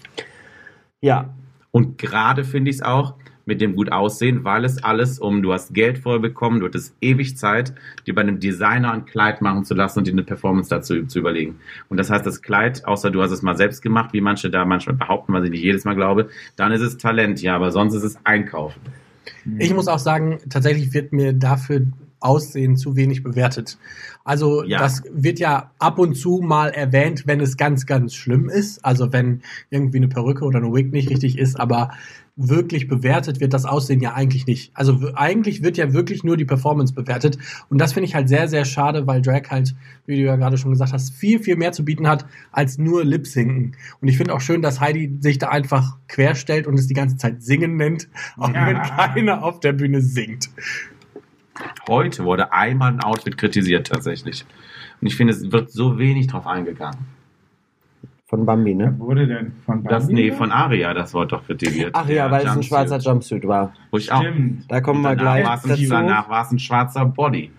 Ja, 1.01 1.33
Und 1.71 1.97
gerade 1.97 2.43
finde 2.43 2.69
ich 2.69 2.77
es 2.77 2.81
auch 2.81 3.15
mit 3.45 3.59
dem 3.59 3.75
gut 3.75 3.91
aussehen, 3.91 4.43
weil 4.43 4.65
es 4.65 4.83
alles 4.83 5.19
um, 5.19 5.41
du 5.41 5.51
hast 5.51 5.73
Geld 5.73 5.97
vorher 5.97 6.21
bekommen, 6.21 6.59
du 6.59 6.67
hattest 6.67 6.95
ewig 7.01 7.37
Zeit, 7.37 7.73
dir 8.05 8.13
bei 8.13 8.21
einem 8.21 8.39
Designer 8.39 8.91
ein 8.91 9.05
Kleid 9.05 9.41
machen 9.41 9.65
zu 9.65 9.73
lassen 9.73 9.99
und 9.99 10.07
dir 10.07 10.11
eine 10.11 10.23
Performance 10.23 10.69
dazu 10.69 11.05
zu 11.05 11.19
überlegen. 11.19 11.55
Und 11.89 11.97
das 11.97 12.09
heißt, 12.09 12.25
das 12.25 12.41
Kleid, 12.41 12.85
außer 12.85 13.09
du 13.09 13.21
hast 13.21 13.31
es 13.31 13.41
mal 13.41 13.57
selbst 13.57 13.81
gemacht, 13.81 14.13
wie 14.13 14.21
manche 14.21 14.49
da 14.49 14.63
manchmal 14.65 14.95
behaupten, 14.95 15.33
was 15.33 15.43
ich 15.43 15.51
nicht 15.51 15.63
jedes 15.63 15.85
Mal 15.85 15.95
glaube, 15.95 16.29
dann 16.55 16.71
ist 16.71 16.81
es 16.81 16.97
Talent, 16.97 17.41
ja, 17.41 17.55
aber 17.55 17.71
sonst 17.71 17.95
ist 17.95 18.03
es 18.03 18.17
Einkaufen. 18.25 18.79
Ich 19.57 19.73
muss 19.73 19.87
auch 19.87 19.99
sagen, 19.99 20.39
tatsächlich 20.49 20.93
wird 20.93 21.13
mir 21.13 21.33
dafür 21.33 21.87
Aussehen 22.21 22.77
zu 22.77 22.95
wenig 22.95 23.23
bewertet. 23.23 23.77
Also 24.23 24.63
Ja. 24.63 24.79
das 24.79 25.03
wird 25.11 25.39
ja 25.39 25.71
ab 25.79 25.99
und 25.99 26.15
zu 26.15 26.39
mal 26.43 26.69
erwähnt, 26.69 27.23
wenn 27.25 27.39
es 27.41 27.57
ganz, 27.57 27.85
ganz 27.85 28.13
schlimm 28.15 28.47
ist. 28.49 28.83
Also 28.85 29.11
wenn 29.11 29.41
irgendwie 29.69 29.97
eine 29.97 30.07
Perücke 30.07 30.45
oder 30.45 30.59
eine 30.59 30.73
Wig 30.73 30.91
nicht 30.91 31.09
richtig 31.09 31.37
ist, 31.37 31.59
aber 31.59 31.91
wirklich 32.37 32.87
bewertet 32.87 33.39
wird 33.41 33.53
das 33.53 33.65
Aussehen 33.65 33.99
ja 33.99 34.13
eigentlich 34.13 34.47
nicht. 34.47 34.71
Also 34.73 35.11
eigentlich 35.15 35.63
wird 35.63 35.77
ja 35.77 35.93
wirklich 35.93 36.23
nur 36.23 36.37
die 36.37 36.45
Performance 36.45 36.93
bewertet. 36.93 37.37
Und 37.69 37.79
das 37.79 37.93
finde 37.93 38.07
ich 38.07 38.15
halt 38.15 38.29
sehr, 38.29 38.47
sehr 38.47 38.63
schade, 38.65 39.05
weil 39.05 39.21
Drag 39.21 39.49
halt, 39.49 39.75
wie 40.05 40.15
du 40.15 40.23
ja 40.23 40.37
gerade 40.37 40.57
schon 40.57 40.71
gesagt 40.71 40.93
hast, 40.93 41.13
viel, 41.13 41.39
viel 41.39 41.57
mehr 41.57 41.71
zu 41.73 41.83
bieten 41.83 42.07
hat 42.07 42.25
als 42.51 42.77
nur 42.77 43.03
Lip-Sinken. 43.03 43.75
Und 43.99 44.07
ich 44.07 44.17
finde 44.17 44.33
auch 44.33 44.41
schön, 44.41 44.61
dass 44.61 44.79
Heidi 44.79 45.17
sich 45.19 45.39
da 45.39 45.49
einfach 45.49 45.97
querstellt 46.07 46.67
und 46.67 46.79
es 46.79 46.87
die 46.87 46.93
ganze 46.93 47.17
Zeit 47.17 47.43
Singen 47.43 47.75
nennt, 47.75 48.07
auch 48.37 48.49
Ja. 48.53 48.65
wenn 48.65 48.77
keiner 48.81 49.43
auf 49.43 49.59
der 49.59 49.73
Bühne 49.73 50.01
singt. 50.01 50.49
Heute 51.87 52.23
wurde 52.23 52.53
einmal 52.53 52.91
ein 52.93 52.99
Outfit 53.01 53.37
kritisiert 53.37 53.87
tatsächlich. 53.87 54.45
Und 55.01 55.07
ich 55.07 55.15
finde, 55.15 55.33
es 55.33 55.51
wird 55.51 55.71
so 55.71 55.97
wenig 55.97 56.27
drauf 56.27 56.45
eingegangen. 56.47 56.99
von 58.27 58.45
Bambi, 58.45 58.73
ne? 58.75 58.95
Wurde 58.97 59.27
denn 59.27 59.51
von 59.65 59.83
Das, 59.83 60.07
Bambi? 60.07 60.13
nee, 60.13 60.31
von 60.31 60.51
Aria, 60.51 60.93
das 60.93 61.13
wurde 61.13 61.27
doch 61.27 61.45
kritisiert. 61.45 61.91
Ach 61.93 62.07
ja, 62.07 62.31
weil 62.31 62.45
es 62.45 62.51
ein 62.55 62.63
schwarzer 62.63 62.97
Jumpsuit 62.97 63.45
war. 63.45 63.73
Wo 63.91 63.97
ich 63.97 64.09
auch. 64.11 64.21
Stimmt. 64.21 64.71
Da 64.71 64.79
kommen 64.79 65.01
wir 65.01 65.15
gleich 65.17 65.45
war 65.45 65.55
es 65.57 65.63
ein, 65.65 65.69
dazu. 65.71 65.89
danach 65.89 66.29
war 66.29 66.45
es 66.45 66.51
ein 66.51 66.59
schwarzer 66.59 67.03
Body. 67.05 67.51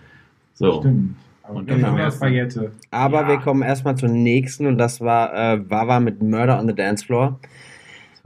So. 0.55 0.79
Stimmt. 0.79 1.15
Aber 1.43 1.55
Und 1.57 1.69
das 1.69 1.75
genau. 1.77 1.97
das 1.97 2.19
Paillette. 2.19 2.71
Aber 2.89 3.21
Ja. 3.23 3.27
wir 3.27 3.37
kommen 3.39 3.61
erstmal 3.63 3.95
zur 3.97 4.09
nächsten 4.09 4.65
und 4.65 4.77
das 4.77 4.99
war 5.01 5.33
äh, 5.35 5.69
Wawa 5.69 5.99
mit 5.99 6.21
Murder 6.23 6.57
on 6.59 6.67
the 6.67 6.73
Dance 6.73 7.05
Floor. 7.05 7.37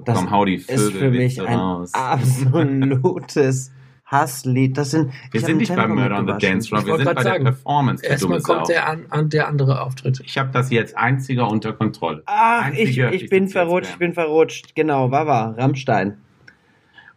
Das 0.05 0.15
Komm, 0.19 0.29
hau 0.31 0.45
die 0.45 0.55
ist 0.55 0.69
Vögel 0.69 0.91
für 0.99 1.09
mich 1.09 1.41
ein 1.41 1.57
raus. 1.57 1.91
absolutes 1.95 3.71
Hasslied. 4.07 4.77
Das 4.77 4.91
sind, 4.91 5.11
Wir 5.31 5.41
sind 5.41 5.57
nicht 5.57 5.69
beim 5.75 5.89
Tempo 5.89 5.95
Murder 6.01 6.17
on 6.17 6.27
the. 6.27 6.33
Dance 6.47 6.69
Floor, 6.69 6.81
Ich 6.81 6.87
wir 6.87 6.95
sind 6.95 7.05
bei 7.05 7.13
grad 7.13 7.25
der 7.25 7.31
sagen, 7.33 7.43
Performance. 7.43 8.05
Erstmal 8.05 8.41
kommt 8.41 8.69
der, 8.69 8.87
an, 8.87 9.05
an 9.09 9.29
der 9.29 9.47
andere 9.47 9.81
Auftritt. 9.81 10.21
Ich 10.23 10.37
habe 10.37 10.49
das 10.53 10.71
jetzt 10.71 10.97
einziger 10.97 11.49
unter 11.49 11.73
Kontrolle. 11.73 12.23
Ach, 12.25 12.71
ich, 12.71 12.97
ich 12.97 13.29
bin 13.29 13.49
verrutscht, 13.49 13.91
ich 13.91 13.97
bin 13.97 14.13
verrutscht. 14.13 14.75
Genau, 14.75 15.11
Wawa, 15.11 15.55
Rammstein, 15.57 16.17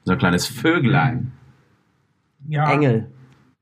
So 0.04 0.12
ein 0.12 0.18
kleines 0.18 0.46
Vöglein. 0.48 1.32
Ja, 2.48 2.72
Engel, 2.72 3.06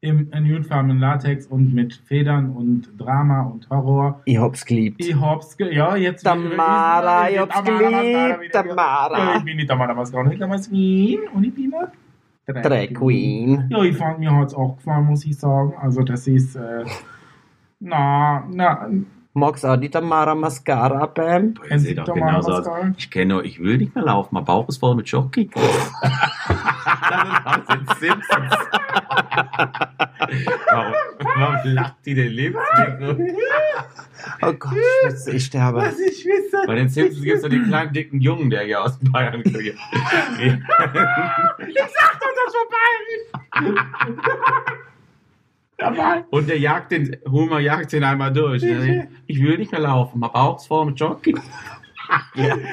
im 0.00 0.30
nudefarbenen 0.30 1.00
Latex 1.00 1.46
und 1.46 1.74
mit 1.74 1.94
Federn 2.06 2.50
und 2.50 2.88
Drama 2.98 3.42
und 3.42 3.68
Horror. 3.68 4.22
ich 4.24 4.38
hab's 4.38 4.64
geliebt. 4.64 5.04
Ich 5.04 5.14
hab's, 5.14 5.56
ge 5.56 5.74
ja, 5.74 5.96
jetzt... 5.96 6.22
Tamara, 6.22 7.28
ich 7.28 7.38
hab's 7.38 7.64
geliebt, 7.64 8.52
Tamara. 8.52 9.36
Ich 9.38 9.44
bin 9.44 9.58
die 9.58 9.66
Tamara 9.66 9.92
Mascarone, 9.94 10.32
ich 10.32 10.38
bin 10.38 10.50
Wien 10.70 11.20
und 11.34 11.42
ich 11.42 11.52
bin 11.52 11.74
Drag 12.52 12.94
Queen. 12.94 13.66
Ja, 13.70 13.82
ich 13.82 13.96
fand, 13.96 14.18
mir 14.20 14.34
hat's 14.34 14.54
auch 14.54 14.76
gefallen, 14.76 15.06
muss 15.06 15.24
ich 15.24 15.38
sagen. 15.38 15.74
Also, 15.80 16.02
das 16.02 16.26
ist, 16.26 16.56
äh, 16.56 16.84
na, 17.80 18.44
na, 18.50 18.88
Magst 19.38 19.64
auch 19.64 19.76
die 19.76 19.88
Tamara 19.88 20.34
Mascara, 20.34 21.06
Bam? 21.06 21.54
Seht 21.76 21.98
doch 21.98 22.12
genauso 22.12 22.52
aus. 22.52 22.66
Ich 22.96 23.08
kenne 23.10 23.40
ich 23.42 23.60
will 23.60 23.78
nicht 23.78 23.94
mehr 23.94 24.04
laufen, 24.04 24.34
mein 24.34 24.44
Bauch 24.44 24.68
ist 24.68 24.78
voll 24.78 24.96
mit 24.96 25.08
Schoki. 25.08 25.48
das 25.54 25.62
ist 25.64 25.92
aus 27.46 27.64
den 27.70 27.86
Simpsons. 28.00 28.54
warum, 30.70 30.94
warum 31.36 31.74
lacht 31.74 31.94
die 32.04 32.14
denn 32.14 32.32
Lebensmittel? 32.32 33.36
Oh 34.42 34.52
Gott, 34.52 34.72
ich 34.72 34.78
schwitze, 35.02 35.30
ich 35.32 35.44
sterbe. 35.44 35.78
Was 35.78 35.98
ich 36.00 36.24
wisse. 36.24 36.64
Bei 36.66 36.74
den 36.74 36.88
Simpsons 36.88 37.22
gibt 37.22 37.36
es 37.36 37.42
doch 37.42 37.48
den 37.48 37.62
kleinen, 37.64 37.92
dicken 37.92 38.20
Jungen, 38.20 38.50
der 38.50 38.62
hier 38.62 38.82
aus 38.82 38.98
Bayern 39.00 39.44
kommt. 39.44 39.46
Ich 39.46 39.52
sag 39.62 39.76
doch, 42.20 42.34
das 42.34 42.54
war 42.54 42.66
bayerisch. 43.62 43.84
Dabei. 45.78 46.24
Und 46.30 46.48
der 46.48 46.58
jagt 46.58 46.90
den, 46.92 47.16
Homer 47.30 47.60
jagt 47.60 47.92
den 47.92 48.02
einmal 48.04 48.32
durch. 48.32 48.62
Ich 49.26 49.40
will 49.42 49.58
nicht 49.58 49.70
mehr 49.72 49.80
laufen, 49.80 50.18
mein 50.18 50.32
Bauch 50.32 50.56
ist 50.58 50.66
voll 50.66 50.86
mit 50.86 50.98
Schoki. 50.98 51.34
Ja. 52.34 52.56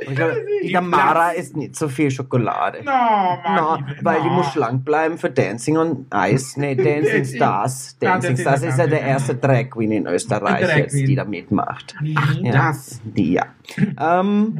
Ich 0.00 0.14
glaub, 0.14 0.30
die 0.62 0.72
Tamara 0.72 1.30
isst 1.32 1.56
nicht 1.56 1.74
so 1.76 1.88
viel 1.88 2.10
Schokolade. 2.10 2.78
No, 2.84 2.92
Mann. 2.92 3.94
weil 4.00 4.22
die 4.22 4.30
muss 4.30 4.52
schlank 4.52 4.84
bleiben 4.84 5.18
für 5.18 5.28
Dancing 5.28 5.76
on 5.76 6.06
Ice. 6.14 6.58
Nee, 6.58 6.74
Dancing 6.76 7.24
Stars. 7.24 7.98
Dancing 7.98 8.36
Stars 8.36 8.62
ist 8.62 8.78
ja 8.78 8.86
der 8.86 9.02
erste 9.02 9.34
Drag 9.34 9.68
Queen 9.70 9.90
in 9.92 10.06
Österreich 10.06 10.74
jetzt, 10.76 10.94
die 10.94 11.14
da 11.14 11.24
mitmacht. 11.24 11.94
Ja, 12.02 12.52
Das. 12.52 13.00
Die, 13.04 13.32
ja. 13.34 13.46
Ähm? 14.00 14.56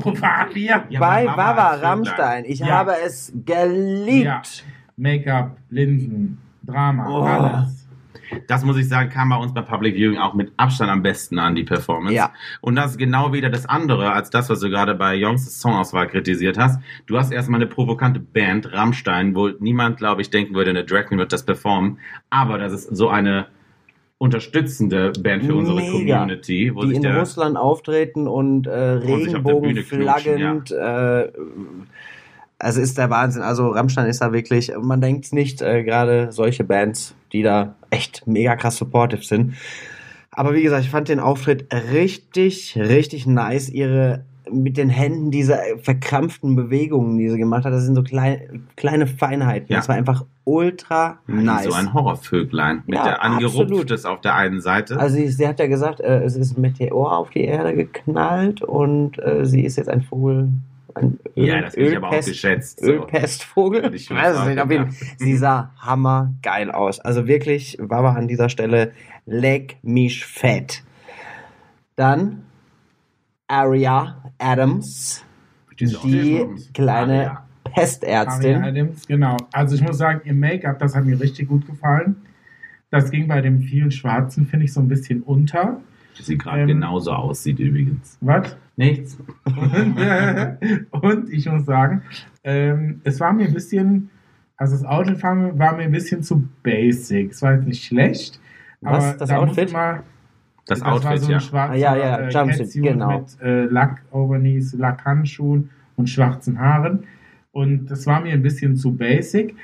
Ja, 0.55 0.81
bei 0.99 1.27
Wawa 1.27 1.75
ist 1.77 1.83
Rammstein. 1.83 2.45
Ich 2.45 2.59
Ja. 2.59 2.67
habe 2.71 2.95
es 3.07 3.33
geliebt. 3.47 4.25
Ja. 4.27 4.43
Make-up, 4.97 5.57
Linsen, 5.71 6.39
Drama, 6.69 7.09
Oh. 7.09 7.23
alles. 7.23 7.75
Das 8.47 8.63
muss 8.63 8.77
ich 8.77 8.87
sagen, 8.87 9.09
kam 9.09 9.31
bei 9.31 9.37
uns 9.37 9.55
bei 9.55 9.63
Public 9.63 9.95
Viewing 9.95 10.19
auch 10.19 10.35
mit 10.35 10.53
Abstand 10.59 10.91
am 10.91 11.03
besten 11.03 11.39
an, 11.39 11.55
die 11.55 11.65
Performance. 11.65 12.15
Ja. 12.15 12.33
Und 12.61 12.77
das 12.77 12.91
ist 12.93 12.99
genau 12.99 13.33
wieder 13.33 13.49
das 13.49 13.65
andere, 13.65 14.13
als 14.13 14.29
das, 14.29 14.51
was 14.51 14.61
du 14.61 14.69
gerade 14.69 14.95
bei 14.95 15.15
Jungs 15.15 15.61
Songauswahl 15.63 16.09
kritisiert 16.09 16.59
hast. 16.59 16.79
Du 17.07 17.17
hast 17.17 17.33
erstmal 17.33 17.61
eine 17.61 17.71
provokante 17.71 18.21
Band, 18.21 18.71
Rammstein, 18.73 19.35
wo 19.35 19.49
niemand, 19.61 19.97
glaube 19.97 20.21
ich, 20.21 20.29
denken 20.29 20.55
würde, 20.55 20.71
eine 20.71 20.85
Drag 20.85 21.07
Queen 21.07 21.19
wird 21.19 21.33
das 21.33 21.45
performen. 21.47 21.99
Aber 22.29 22.59
das 22.59 22.75
ist 22.75 22.95
so 22.95 23.09
eine 23.09 23.47
unterstützende 24.19 25.13
Band 25.23 25.45
für 25.45 25.55
unsere 25.55 25.77
Mega. 25.81 26.19
Community, 26.19 26.73
wo 26.75 26.83
die 26.83 26.89
sich 26.89 26.97
in 26.97 27.03
der 27.05 27.19
Russland 27.19 27.57
auftreten 27.57 28.27
und 28.27 28.67
äh, 28.67 28.71
Regenbogenflaggend. 28.77 30.73
Äh, 30.73 31.29
also 32.59 32.81
ist 32.81 32.99
der 32.99 33.11
Wahnsinn. 33.11 33.43
Also 33.43 33.69
Rammstein 33.69 34.07
ist 34.07 34.21
da 34.21 34.33
wirklich, 34.33 34.73
man 34.81 35.01
denkt 35.01 35.33
nicht, 35.33 35.63
äh, 35.63 35.85
gerade 35.85 36.33
solche 36.33 36.65
Bands, 36.65 37.15
die 37.33 37.43
da 37.43 37.75
echt 37.91 38.27
mega 38.27 38.57
krass 38.57 38.77
supportive 38.77 39.25
sind. 39.25 39.55
Aber 40.31 40.55
wie 40.55 40.63
gesagt, 40.63 40.85
ich 40.85 40.91
fand 40.91 41.09
den 41.09 41.21
Auftritt 41.21 41.67
richtig, 41.93 42.77
richtig 42.77 43.27
nice. 43.27 43.69
Ihre 43.69 44.25
mit 44.51 44.77
den 44.77 44.89
Händen 44.89 45.31
diese 45.31 45.59
verkrampften 45.83 46.57
Bewegungen, 46.57 47.19
die 47.19 47.29
sie 47.29 47.39
gemacht 47.39 47.65
hat, 47.65 47.73
das 47.73 47.85
sind 47.85 47.95
so 47.95 48.03
kleine, 48.03 48.61
kleine 48.77 49.07
Feinheiten. 49.07 49.67
Ja. 49.71 49.79
Das 49.79 49.89
war 49.89 49.97
einfach 49.97 50.25
ultra 50.45 51.19
nice. 51.27 51.65
so 51.65 51.73
ein 51.73 51.93
Horrorvöglein 51.93 52.83
mit 52.87 52.97
Ja, 52.97 53.05
der 53.05 53.23
angerupftes 53.23 54.05
auf 54.07 54.21
der 54.21 54.35
einen 54.37 54.61
Seite. 54.61 54.99
Also 54.99 55.17
sie, 55.17 55.29
sie 55.29 55.47
hat 55.47 55.59
ja 55.59 55.67
gesagt, 55.67 56.01
äh, 56.01 56.23
es 56.23 56.37
ist 56.37 56.57
ein 56.57 56.63
Meteor 56.63 57.17
auf 57.17 57.31
die 57.31 57.45
Erde 57.45 57.75
geknallt 57.75 58.63
und 58.63 59.19
äh, 59.19 59.45
sie 59.45 59.65
ist 59.65 59.77
jetzt 59.77 59.89
ein 59.89 60.03
Vogel. 60.03 60.49
Ein 61.03 61.19
Öl, 61.37 61.47
ja, 61.47 61.61
das 61.63 61.75
bin 61.75 61.87
ich 61.87 61.97
aber 61.97 62.09
auch 62.09 62.13
Ölpest- 62.13 62.29
geschätzt. 62.29 62.81
So. 62.81 62.93
Ölpestvogel. 62.93 63.95
Ich 63.95 64.03
Ich 64.03 64.11
weiß 64.11 64.37
es 64.39 64.47
nicht. 64.47 64.59
Auf 64.59 64.71
jeden. 64.71 64.91
Fall. 64.91 65.09
Sie 65.19 65.37
sah 65.37 65.73
hammergeil 65.79 66.71
aus. 66.71 67.01
Also 67.01 67.27
wirklich, 67.27 67.77
Wawa 67.81 68.13
an 68.15 68.29
dieser 68.29 68.49
Stelle, 68.49 68.93
leg 69.27 69.77
mich 69.83 70.25
fett. 70.27 70.83
Dann 71.97 72.43
Aria 73.49 74.23
Adams, 74.39 75.25
die 75.79 76.47
kleine 76.75 77.13
Aria. 77.13 77.29
Aria 77.29 77.45
Pestärztin. 77.65 78.63
Adams, 78.65 79.07
genau. 79.07 79.37
Also 79.53 79.75
ich 79.75 79.83
muss 79.83 79.99
sagen, 79.99 80.21
ihr 80.25 80.35
Make-up, 80.35 80.79
das 80.79 80.95
hat 80.95 81.05
mir 81.05 81.21
richtig 81.21 81.49
gut 81.49 81.67
gefallen. 81.67 82.17
Das 82.91 83.11
ging 83.11 83.29
bei 83.29 83.41
dem 83.43 83.61
vielen 83.61 83.91
Schwarzen, 83.91 84.47
finde 84.47 84.65
ich, 84.65 84.73
so 84.73 84.81
ein 84.81 84.89
bisschen 84.89 85.23
unter. 85.23 85.81
Sie 86.21 86.37
gerade 86.39 86.63
Ähm, 86.63 86.69
genauso 86.69 87.13
aussieht 87.13 87.59
übrigens. 87.59 88.17
Was? 88.21 88.57
Nichts. 88.79 89.19
Und, 89.45 89.97
und 91.03 91.33
ich 91.33 91.47
muss 91.47 91.67
sagen, 91.67 92.03
ähm, 92.45 93.01
es 93.03 93.19
war 93.19 93.33
mir 93.33 93.49
ein 93.49 93.53
bisschen, 93.53 94.09
also 94.57 94.77
das 94.77 94.85
Outfit 94.85 95.21
war 95.21 95.77
mir, 95.77 95.83
ein 95.83 95.91
bisschen 95.91 96.23
zu 96.23 96.49
basic. 96.63 97.33
Es 97.33 97.43
war 97.43 97.55
jetzt 97.55 97.67
nicht 97.67 97.85
schlecht. 97.85 98.41
Was, 98.81 99.05
aber 99.05 99.19
das 99.19 99.29
da 99.31 99.37
Outfit? 99.39 99.73
Man, 99.73 100.01
Das, 100.67 100.81
war 100.81 100.93
Outfit, 100.93 101.19
so 101.19 101.27
ein 101.27 101.33
ja. 101.33 101.41
schwarzer 101.41 101.73
Ah, 101.73 101.77
ja, 101.77 101.97
ja, 101.97 102.17
äh, 102.19 102.31
Jumpsuit, 102.31 102.85
genau. 102.85 103.19
mit 103.19 103.41
äh, 103.43 103.65
Lack-Overknees, 103.65 104.75
Lackhandschuhen 104.75 105.71
und 105.97 106.09
schwarzen 106.09 106.61
Haaren. 106.61 107.03
Und 107.51 107.87
das 107.87 108.07
war 108.07 108.21
mir 108.21 108.33
ein 108.33 108.43
bisschen 108.43 108.77
zu 108.77 108.97
basic. 108.97 109.57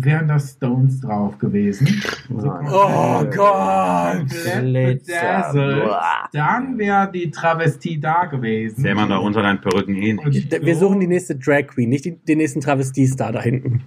Wären 0.00 0.28
da 0.28 0.38
Stones 0.38 1.00
drauf 1.00 1.38
gewesen. 1.38 1.86
So 2.28 2.46
Nein. 2.46 2.66
Oh 2.70 3.24
Gott! 3.34 4.26
bedazzelt, 4.28 5.84
Boah. 5.84 6.28
Dann 6.32 6.78
wäre 6.78 7.10
die 7.12 7.30
Travestie 7.30 7.98
da 8.00 8.24
gewesen. 8.26 8.80
Sähe 8.82 8.94
man 8.94 9.08
da 9.08 9.16
unter 9.18 9.42
deinen 9.42 9.60
Perücken 9.60 9.94
eh 9.96 10.12
nicht. 10.14 10.52
so- 10.52 10.64
Wir 10.64 10.76
suchen 10.76 11.00
die 11.00 11.06
nächste 11.06 11.36
Drag 11.36 11.66
Queen, 11.68 11.88
nicht 11.88 12.04
die, 12.04 12.16
den 12.16 12.38
nächsten 12.38 12.60
Travestie-Star 12.60 13.32
da 13.32 13.40
hinten. 13.42 13.82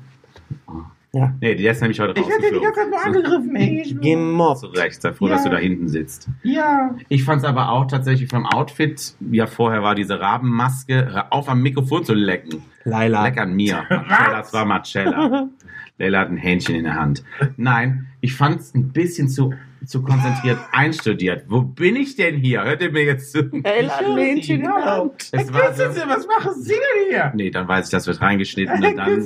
Ja. 1.13 1.33
Nee, 1.41 1.55
die 1.55 1.67
ist 1.67 1.81
nämlich 1.81 1.99
heute 1.99 2.17
Ich 2.21 2.25
werde 2.25 2.53
die 2.57 2.61
ganze 2.63 2.79
Zeit 2.79 2.89
nur 2.89 3.05
angegriffen, 3.05 3.53
ey. 3.57 3.81
Ich 3.81 3.99
Gemobbt. 3.99 4.59
Zu 4.61 4.67
Recht, 4.67 5.01
sei 5.01 5.11
froh, 5.11 5.27
Ja. 5.27 5.33
dass 5.33 5.43
du 5.43 5.49
da 5.49 5.57
hinten 5.57 5.89
sitzt. 5.89 6.29
ja. 6.43 6.95
Ich 7.09 7.25
fand 7.25 7.41
es 7.41 7.47
aber 7.47 7.69
auch 7.69 7.85
tatsächlich 7.87 8.29
vom 8.29 8.45
Outfit, 8.45 9.15
ja 9.29 9.45
vorher 9.45 9.83
war 9.83 9.93
diese 9.93 10.21
Rabenmaske, 10.21 11.25
auf 11.29 11.49
am 11.49 11.61
Mikrofon 11.61 12.05
zu 12.05 12.13
lecken. 12.13 12.63
Laila. 12.85 13.23
Leck 13.25 13.37
an 13.39 13.53
mir. 13.53 13.83
Marcella, 13.89 14.37
das 14.37 14.53
war 14.53 14.63
Marcella. 14.65 15.49
Leila 15.97 16.19
hat 16.19 16.29
ein 16.29 16.37
Hähnchen 16.37 16.75
in 16.75 16.83
der 16.83 16.95
Hand. 16.95 17.23
Nein, 17.57 18.07
ich 18.21 18.33
fand 18.33 18.61
es 18.61 18.73
ein 18.73 18.91
bisschen 18.91 19.29
zu, 19.29 19.53
zu 19.85 20.01
konzentriert 20.03 20.57
einstudiert. 20.71 21.45
Wo 21.47 21.61
bin 21.61 21.95
ich 21.95 22.15
denn 22.15 22.37
hier? 22.37 22.63
Hört 22.63 22.81
ihr 22.81 22.91
mir 22.91 23.03
jetzt 23.03 23.31
zu? 23.31 23.43
Laila 23.51 23.97
hat 23.97 24.05
ein 24.05 24.17
Hähnchen 24.17 24.57
in 24.57 24.63
der 24.63 24.85
Hand. 24.85 25.29
Es 25.31 25.53
war 25.53 25.73
so, 25.73 25.83
was 25.83 26.27
machen 26.27 26.61
Sie 26.61 26.73
denn 26.73 27.09
hier? 27.09 27.31
nee, 27.35 27.51
dann 27.51 27.67
weiß 27.67 27.85
ich, 27.85 27.91
das 27.91 28.07
wird 28.07 28.21
reingeschnitten 28.21 28.83
und 28.83 28.97
dann 28.97 29.25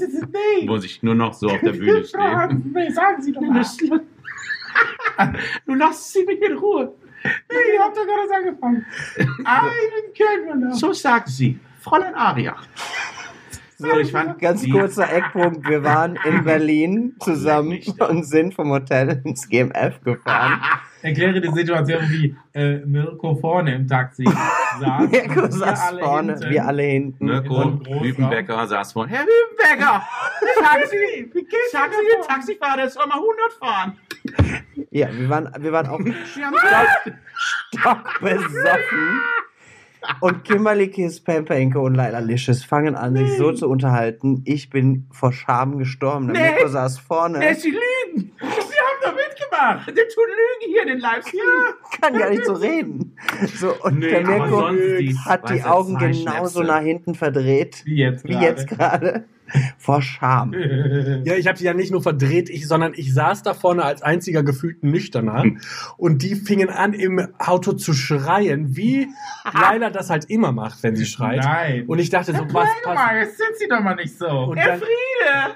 muss 0.66 0.84
ich 0.84 1.02
nur 1.04 1.16
noch 1.16 1.34
so 1.34 1.48
auf 1.48 1.62
der 1.62 1.74
Bühne 1.74 2.04
stehen. 2.04 2.72
Nee, 2.74 2.90
sagen 2.90 3.22
Sie 3.22 3.32
doch 3.32 3.42
mal. 3.42 3.64
Du 5.66 5.76
lass 5.76 6.12
sie 6.14 6.26
mich 6.26 6.42
in 6.42 6.58
Ruhe. 6.58 6.94
Nee, 7.24 7.76
ihr 7.76 7.82
habt 7.82 7.98
doch 7.98 8.06
gerade 8.06 8.36
angefangen. 8.36 8.86
Einen 9.46 10.14
kennen 10.14 10.46
wir 10.48 10.56
noch. 10.56 10.76
So 10.76 10.94
sagt 10.94 11.30
sie. 11.30 11.60
Fräulein 11.80 12.16
Aria. 12.16 12.56
So, 13.78 14.00
ich 14.00 14.12
fand 14.12 14.40
Ganz 14.46 14.70
kurzer 14.70 15.12
Eckpunkt. 15.12 15.68
Wir 15.68 15.84
waren 15.84 16.18
in 16.24 16.44
Berlin 16.44 17.16
zusammen 17.20 17.80
und 18.10 18.24
sind 18.24 18.54
vom 18.54 18.70
Hotel 18.72 19.22
ins 19.24 19.48
GMF 19.48 20.02
gefahren. 20.04 20.62
Erkläre 21.02 21.40
die 21.40 21.52
Situation, 21.52 22.02
wie 22.10 22.36
äh, 22.54 22.78
Mirko 22.86 23.36
vorne 23.36 23.76
im 23.76 23.88
Taxi 23.88 24.24
saß. 24.80 25.10
Mirko 25.12 25.52
saß 25.52 25.82
alle 25.82 26.02
vorne, 26.02 26.34
hinten. 26.34 26.50
wir 26.50 26.66
alle 26.66 26.82
hinten. 26.82 27.26
Mirko. 27.26 27.80
Hübenbecker 28.02 28.68
saß 28.68 28.94
vorne. 28.94 29.12
Herr 29.12 29.26
Hübenbecker, 29.26 30.02
sagen 30.62 30.84
Sie, 30.90 31.32
sagen 31.72 31.94
Sie 31.94 32.16
den 32.16 32.28
Taxifahrer, 32.28 32.78
der 32.78 32.90
soll 32.90 33.06
mal 33.06 33.20
100 33.20 33.54
fahren. 33.60 33.98
Ja, 34.90 35.08
wir 35.12 35.30
waren, 35.30 35.52
wir 35.60 35.72
waren 35.72 35.88
auch 35.88 36.00
haben 36.00 36.56
stockbesoffen. 37.38 39.22
Und 40.22 40.44
Kimberly 40.44 40.90
Kiss, 40.90 41.24
Pampenke 41.24 41.80
und 41.80 41.96
Laila 41.96 42.20
Licious 42.20 42.64
fangen 42.64 42.96
an, 42.96 43.16
sich 43.16 43.38
so 43.38 43.52
zu 43.52 43.70
unterhalten. 43.70 44.42
Ich 44.46 44.70
bin 44.70 45.08
vor 45.12 45.32
Scham 45.32 45.78
gestorben. 45.78 46.34
Der 46.34 46.42
Nee. 46.42 46.52
Mirko 46.56 46.68
saß 46.70 47.00
vorne. 47.00 47.40
Nee, 47.40 47.54
Sie 47.54 47.72
lügen. 47.72 48.32
Sie 48.40 48.46
haben 48.46 49.00
doch 49.04 49.16
mitgemacht. 49.16 49.88
Der 49.88 50.08
tut 50.08 50.26
Lügen 50.28 50.72
hier 50.72 50.82
in 50.84 50.88
den 50.90 51.00
Livestream. 51.00 51.42
kann 52.02 52.14
gar 52.18 52.30
nicht 52.30 52.46
so 52.46 52.54
reden. 52.54 53.16
So, 53.56 53.74
und 53.84 54.00
Nee, 54.00 54.10
der 54.10 54.22
Mirko 54.28 54.70
die 54.72 55.18
hat 55.26 55.50
die 55.50 55.64
Augen 55.64 55.98
genauso 55.98 56.64
nach 56.64 56.82
hinten 56.82 57.16
verdreht, 57.16 57.82
Wie 57.86 57.98
jetzt 57.98 58.26
wie 58.28 58.34
jetzt 58.34 58.68
gerade. 58.68 59.26
Vor 59.78 60.02
Scham. 60.02 60.54
Ja, 61.26 61.36
ich 61.36 61.48
habe 61.48 61.58
sie 61.58 61.66
ja 61.66 61.74
nicht 61.74 61.92
nur 61.92 62.02
verdreht, 62.02 62.50
ich, 62.50 62.68
sondern 62.68 62.94
ich 62.96 63.14
saß 63.14 63.44
da 63.44 63.54
vorne 63.54 63.84
als 63.84 64.02
einziger 64.02 64.44
gefühlt 64.44 64.84
Nüchterner 64.84 65.44
und 65.98 66.22
die 66.22 66.36
fingen 66.36 66.70
an 66.70 66.94
im 66.94 67.28
Auto 67.38 67.74
zu 67.74 67.94
schreien, 67.94 68.76
wie 68.76 69.08
Laila 69.54 69.90
das 69.90 70.10
halt 70.10 70.26
immer 70.26 70.52
macht, 70.52 70.84
wenn 70.84 70.96
sie 70.96 71.06
schreit. 71.06 71.44
Nein. 71.44 71.86
Und 71.88 72.00
ich 72.00 72.10
dachte 72.10 72.34
so, 72.34 72.40
was 72.46 72.54
Warte 72.54 72.70
passt? 72.84 72.96
mal, 72.96 73.18
jetzt 73.18 73.38
sind 73.38 73.56
Sie 73.58 73.68
doch 73.68 73.80
mal 73.82 73.96
nicht 73.96 74.18
so. 74.18 74.28
Und 74.28 74.58
Herr 74.58 74.72
dann, 74.72 74.80
Friede, 74.80 75.56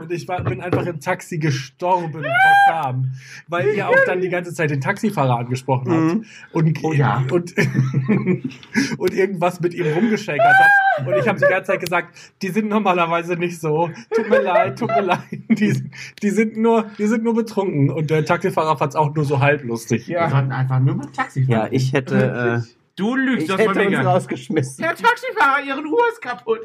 Und 0.00 0.12
ich 0.12 0.28
war, 0.28 0.42
bin 0.44 0.60
einfach 0.60 0.86
im 0.86 1.00
Taxi 1.00 1.38
gestorben 1.38 2.12
vor 2.12 2.22
Scham, 2.68 3.12
weil 3.48 3.74
ihr 3.74 3.88
auch 3.88 3.94
dann 4.06 4.20
die 4.20 4.28
ganze 4.28 4.54
Zeit 4.54 4.70
den 4.70 4.80
Taxifahrer 4.80 5.38
angesprochen 5.38 5.90
habt 5.90 5.98
Mhm. 6.14 6.24
und, 6.52 6.78
Oh 6.84 6.92
ja. 6.92 7.24
und, 7.30 7.54
und 8.98 9.14
irgendwas 9.14 9.60
mit 9.60 9.74
ihm 9.74 9.86
rumgeschäkert 9.92 10.46
habt. 10.46 11.06
Und 11.08 11.14
ich 11.16 11.26
habe 11.28 11.38
die 11.38 11.46
ganze 11.46 11.72
Zeit 11.72 11.80
gesagt, 11.80 12.16
die 12.42 12.48
sind 12.48 12.68
normalerweise 12.68 13.34
nicht 13.34 13.60
so. 13.60 13.90
Tut 14.14 14.28
mir 14.30 14.40
leid, 14.42 14.78
tut 14.78 14.88
mir 14.88 15.00
leid. 15.02 15.18
Die, 15.30 15.90
die, 16.22 16.30
sind, 16.30 16.56
nur, 16.56 16.86
die 16.98 17.06
sind 17.06 17.24
nur 17.24 17.34
betrunken. 17.34 17.90
Und 17.90 18.10
der 18.10 18.24
Taxifahrer 18.24 18.76
fand 18.78 18.92
es 18.92 18.96
auch 18.96 19.14
nur 19.14 19.24
so 19.24 19.40
halblustig. 19.40 20.08
Wir 20.08 20.28
sollten 20.30 20.52
einfach 20.52 20.78
nur 20.80 20.94
mal 20.96 21.06
Taxi 21.14 21.44
fahren. 21.44 21.52
Ja, 21.66 21.68
ich 21.70 21.92
hätte, 21.92 22.62
äh, 22.64 22.74
Du 22.96 23.14
lügst, 23.14 23.44
ich 23.44 23.50
von 23.50 23.58
hätte 23.58 23.70
uns 23.70 23.78
gegangen. 23.78 24.06
rausgeschmissen. 24.08 24.82
Der 24.82 24.94
Taxifahrer, 24.94 25.62
ihren 25.64 25.86
Uhr 25.86 26.00
ist 26.12 26.20
kaputt. 26.20 26.60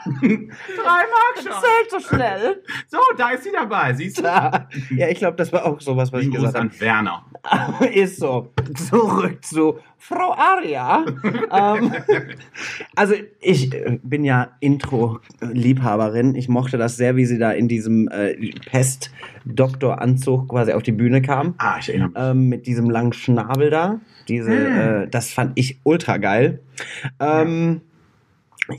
Drei 0.20 0.46
Mark 0.84 1.36
schon. 1.36 1.52
Zählt 1.52 1.90
so 1.90 2.00
schnell. 2.00 2.62
So, 2.88 2.98
da 3.16 3.30
ist 3.30 3.44
sie 3.44 3.52
dabei, 3.52 3.92
siehst 3.92 4.18
du? 4.18 4.22
Ja, 4.22 5.08
ich 5.08 5.18
glaube, 5.18 5.36
das 5.36 5.52
war 5.52 5.66
auch 5.66 5.80
sowas, 5.80 6.12
was 6.12 6.20
ich 6.20 6.26
Lieben 6.26 6.38
Gruß 6.38 6.52
gesagt 6.52 6.64
habe. 6.64 6.74
an 6.74 6.80
Werner. 6.80 7.24
Ist 7.92 8.18
so. 8.18 8.50
Zurück 8.74 9.44
zu 9.44 9.78
Frau 9.98 10.34
Aria. 10.34 11.04
ähm, 11.52 11.92
also 12.96 13.14
ich 13.40 13.72
äh, 13.74 13.98
bin 14.02 14.24
ja 14.24 14.52
Intro-Liebhaberin. 14.60 16.34
Ich 16.34 16.48
mochte 16.48 16.78
das 16.78 16.96
sehr, 16.96 17.16
wie 17.16 17.26
sie 17.26 17.38
da 17.38 17.52
in 17.52 17.68
diesem 17.68 18.08
äh, 18.08 18.34
Pest-Doktor-Anzug 18.66 20.48
quasi 20.48 20.72
auf 20.72 20.82
die 20.82 20.92
Bühne 20.92 21.22
kam. 21.22 21.54
Ah, 21.58 21.76
ich 21.78 21.88
erinnere 21.88 22.08
mich. 22.08 22.18
Ähm, 22.18 22.48
mit 22.48 22.66
diesem 22.66 22.90
langen 22.90 23.12
Schnabel 23.12 23.70
da. 23.70 24.00
Diese, 24.28 24.54
äh, 24.54 25.08
das 25.08 25.30
fand 25.30 25.52
ich 25.58 25.80
ultra 25.82 26.18
geil. 26.18 26.60
Ähm, 27.18 27.82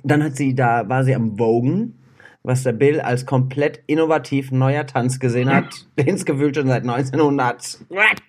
Dann 0.03 0.23
hat 0.23 0.35
sie 0.35 0.55
da, 0.55 0.87
war 0.89 1.03
sie 1.03 1.15
am 1.15 1.37
Vogen, 1.37 1.97
was 2.43 2.63
der 2.63 2.71
Bill 2.73 2.99
als 2.99 3.25
komplett 3.25 3.81
innovativ 3.87 4.51
neuer 4.51 4.85
Tanz 4.87 5.19
gesehen 5.19 5.53
hat, 5.53 5.87
den 5.99 6.15
es 6.15 6.25
gefühlt 6.25 6.55
schon 6.55 6.67
seit 6.67 6.83
1900 6.83 7.79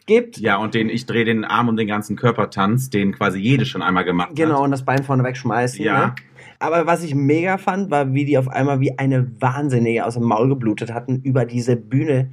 gibt. 0.06 0.38
Ja, 0.38 0.56
und 0.56 0.74
den, 0.74 0.88
ich 0.88 1.06
drehe 1.06 1.24
den 1.24 1.44
Arm 1.44 1.68
um 1.68 1.76
den 1.76 1.88
ganzen 1.88 2.16
Körpertanz, 2.16 2.90
den 2.90 3.12
quasi 3.12 3.38
jede 3.38 3.64
schon 3.64 3.82
einmal 3.82 4.04
gemacht 4.04 4.32
Genau, 4.34 4.56
hat. 4.56 4.64
und 4.64 4.70
das 4.72 4.84
Bein 4.84 5.02
vorne 5.02 5.24
wegschmeißen. 5.24 5.82
Ja. 5.84 6.06
Ne? 6.06 6.14
Aber 6.58 6.86
was 6.86 7.02
ich 7.02 7.14
mega 7.14 7.58
fand, 7.58 7.90
war, 7.90 8.12
wie 8.14 8.24
die 8.24 8.38
auf 8.38 8.48
einmal 8.48 8.80
wie 8.80 8.96
eine 8.98 9.32
Wahnsinnige 9.40 10.06
aus 10.06 10.14
dem 10.14 10.24
Maul 10.24 10.48
geblutet 10.48 10.92
hatten 10.92 11.20
über 11.22 11.44
diese 11.44 11.76
Bühne. 11.76 12.30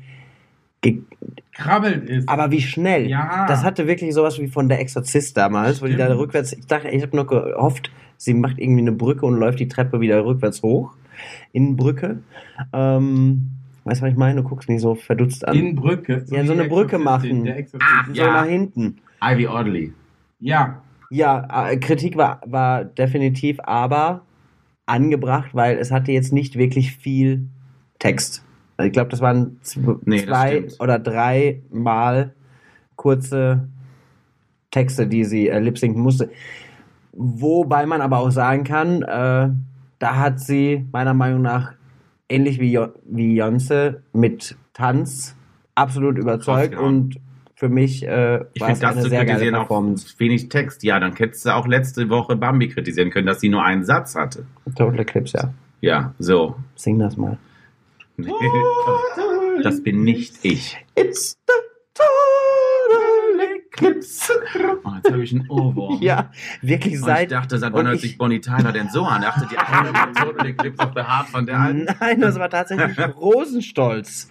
Ge 0.82 1.02
Krabbelt 1.54 2.10
ist. 2.10 2.30
aber 2.30 2.52
wie 2.52 2.62
schnell. 2.62 3.10
Ja. 3.10 3.46
Das 3.48 3.63
hatte 3.63 3.86
wirklich 3.86 4.13
sowas 4.13 4.39
wie 4.39 4.48
von 4.48 4.70
der 4.70 4.80
Exorzist 4.80 5.36
damals, 5.36 5.82
wo 5.82 5.88
die 5.88 5.98
da 5.98 6.06
Stimmt. 6.06 6.20
rückwärts. 6.22 6.54
Ich 6.54 6.68
dachte, 6.68 6.88
ich 6.89 7.02
habe 7.04 7.15
nur 7.15 7.28
gehofft, 7.28 7.92
sie 8.15 8.34
macht 8.34 8.58
irgendwie 8.60 8.82
eine 8.82 8.94
Brücke 8.94 9.26
und 9.26 9.36
läuft 9.38 9.60
die 9.60 9.68
Treppe 9.68 10.00
wieder 10.00 10.24
rückwärts 10.24 10.63
hoch. 10.63 10.94
In 11.52 11.76
Brücke. 11.76 12.20
Ähm, 12.72 13.50
weißt 13.84 14.00
du, 14.00 14.06
was 14.06 14.12
ich 14.12 14.18
meine? 14.18 14.42
Du 14.42 14.48
guckst 14.48 14.70
mich 14.70 14.80
so 14.80 14.96
verdutzt 14.96 15.46
an. 15.46 15.54
in 15.56 15.76
Brücke. 15.76 16.24
Ja, 16.30 16.46
so 16.46 16.54
eine 16.54 16.65
Brücke 16.65 16.98
machen. 16.98 17.46
Ah, 17.80 18.06
so 18.08 18.13
ja. 18.13 18.32
nach 18.32 18.46
hinten. 18.46 19.00
Ivy 19.22 19.48
Oddly. 19.48 19.94
Ja. 20.39 20.82
Ja, 21.10 21.70
äh, 21.72 21.76
Kritik 21.78 22.15
war, 22.15 22.39
war 22.46 22.86
definitiv 22.86 23.60
aber 23.63 24.22
angebracht, 24.86 25.50
weil 25.54 25.78
es 25.78 25.92
hatte 25.92 26.13
jetzt 26.13 26.32
nicht 26.32 26.56
wirklich 26.58 26.96
viel 26.96 27.50
Text. 28.00 28.46
Ich 28.86 28.92
glaube, 28.94 29.10
das 29.10 29.22
waren 29.22 29.60
Nee, 30.06 30.18
das 30.18 30.26
zwei 30.28 30.50
stimmt. 30.58 30.76
oder 30.80 31.00
drei 31.00 31.62
Mal 31.72 32.34
kurze 32.96 33.68
Texte, 34.72 35.08
die 35.08 35.26
sie 35.26 35.50
äh, 35.50 35.60
lip-sinken 35.60 36.02
musste. 36.02 36.30
Wobei 37.13 37.86
man 37.86 38.02
aber 38.02 38.20
auch 38.20 38.30
sagen 38.32 38.63
kann, 38.63 39.02
äh, 39.02 39.50
da 40.00 40.15
hat 40.15 40.39
sie 40.39 40.86
meiner 40.92 41.13
Meinung 41.13 41.42
nach 41.42 41.74
ähnlich 42.30 42.60
wie, 42.60 42.72
Jo- 42.72 42.94
wie 43.06 43.36
Jonze 43.36 44.04
mit 44.13 44.56
Tanz 44.74 45.36
absolut 45.76 46.18
überzeugt 46.18 46.74
Rausgehauen. 46.76 46.86
und 46.96 47.20
für 47.56 47.68
mich 47.68 48.08
äh, 48.08 48.46
Ich 48.54 48.62
war 48.62 48.70
es 48.70 48.80
finde 48.80 48.80
das 48.80 48.92
eine 48.96 49.02
zu 49.04 49.10
sehr 49.10 49.20
geile 49.26 49.32
kritisieren 49.32 49.56
Performance. 49.56 50.13
auch 50.15 50.20
wenig 50.20 50.48
Text. 50.50 50.84
Ja, 50.84 51.00
dann 51.00 51.13
hättest 51.15 51.46
du 51.46 51.54
auch 51.56 51.68
letzte 51.68 52.08
Woche 52.10 52.36
Bambi 52.38 52.70
kritisieren 52.70 53.10
können, 53.10 53.28
dass 53.28 53.42
sie 53.42 53.50
nur 53.50 53.63
einen 53.63 53.84
Satz 53.84 54.15
hatte. 54.15 54.46
Total 54.76 55.00
Eclipse, 55.00 55.38
ja. 55.38 55.54
Ja, 55.82 56.13
so. 56.20 56.56
Sing 56.76 57.00
das 57.00 57.18
mal. 57.18 57.38
Das 59.64 59.84
bin 59.84 60.04
nicht 60.04 60.36
ich. 60.44 60.78
It's 60.96 61.38
the 61.48 61.54
total 61.94 63.40
eclipse. 63.58 64.34
Oh, 64.84 64.92
jetzt 64.96 65.12
habe 65.12 65.24
ich 65.24 65.34
einen 65.34 65.50
Ohrwurm. 65.50 66.02
Ja, 66.02 66.32
wirklich 66.62 66.94
Und 66.94 67.00
ich 67.02 67.06
seit. 67.06 67.32
dachte, 67.32 67.58
seit 67.58 67.74
wann 67.74 67.86
hört 67.88 67.96
ich- 67.98 68.02
sich 68.02 68.18
Bonnie 68.18 68.40
Tyler 68.40 68.72
denn 68.72 68.90
so 68.90 69.04
an? 69.04 69.22
Dachte 69.22 69.48
die 69.52 69.58
eine 69.58 69.92
Total 70.14 70.48
Eclipse 70.48 70.82
of 70.82 70.92
the 70.96 71.02
Heart 71.02 71.28
von 71.28 71.46
der 71.46 71.60
alten? 71.60 71.88
Nein, 72.00 72.22
das 72.22 72.40
war 72.40 72.50
tatsächlich 72.50 72.98
Rosenstolz. 73.18 74.30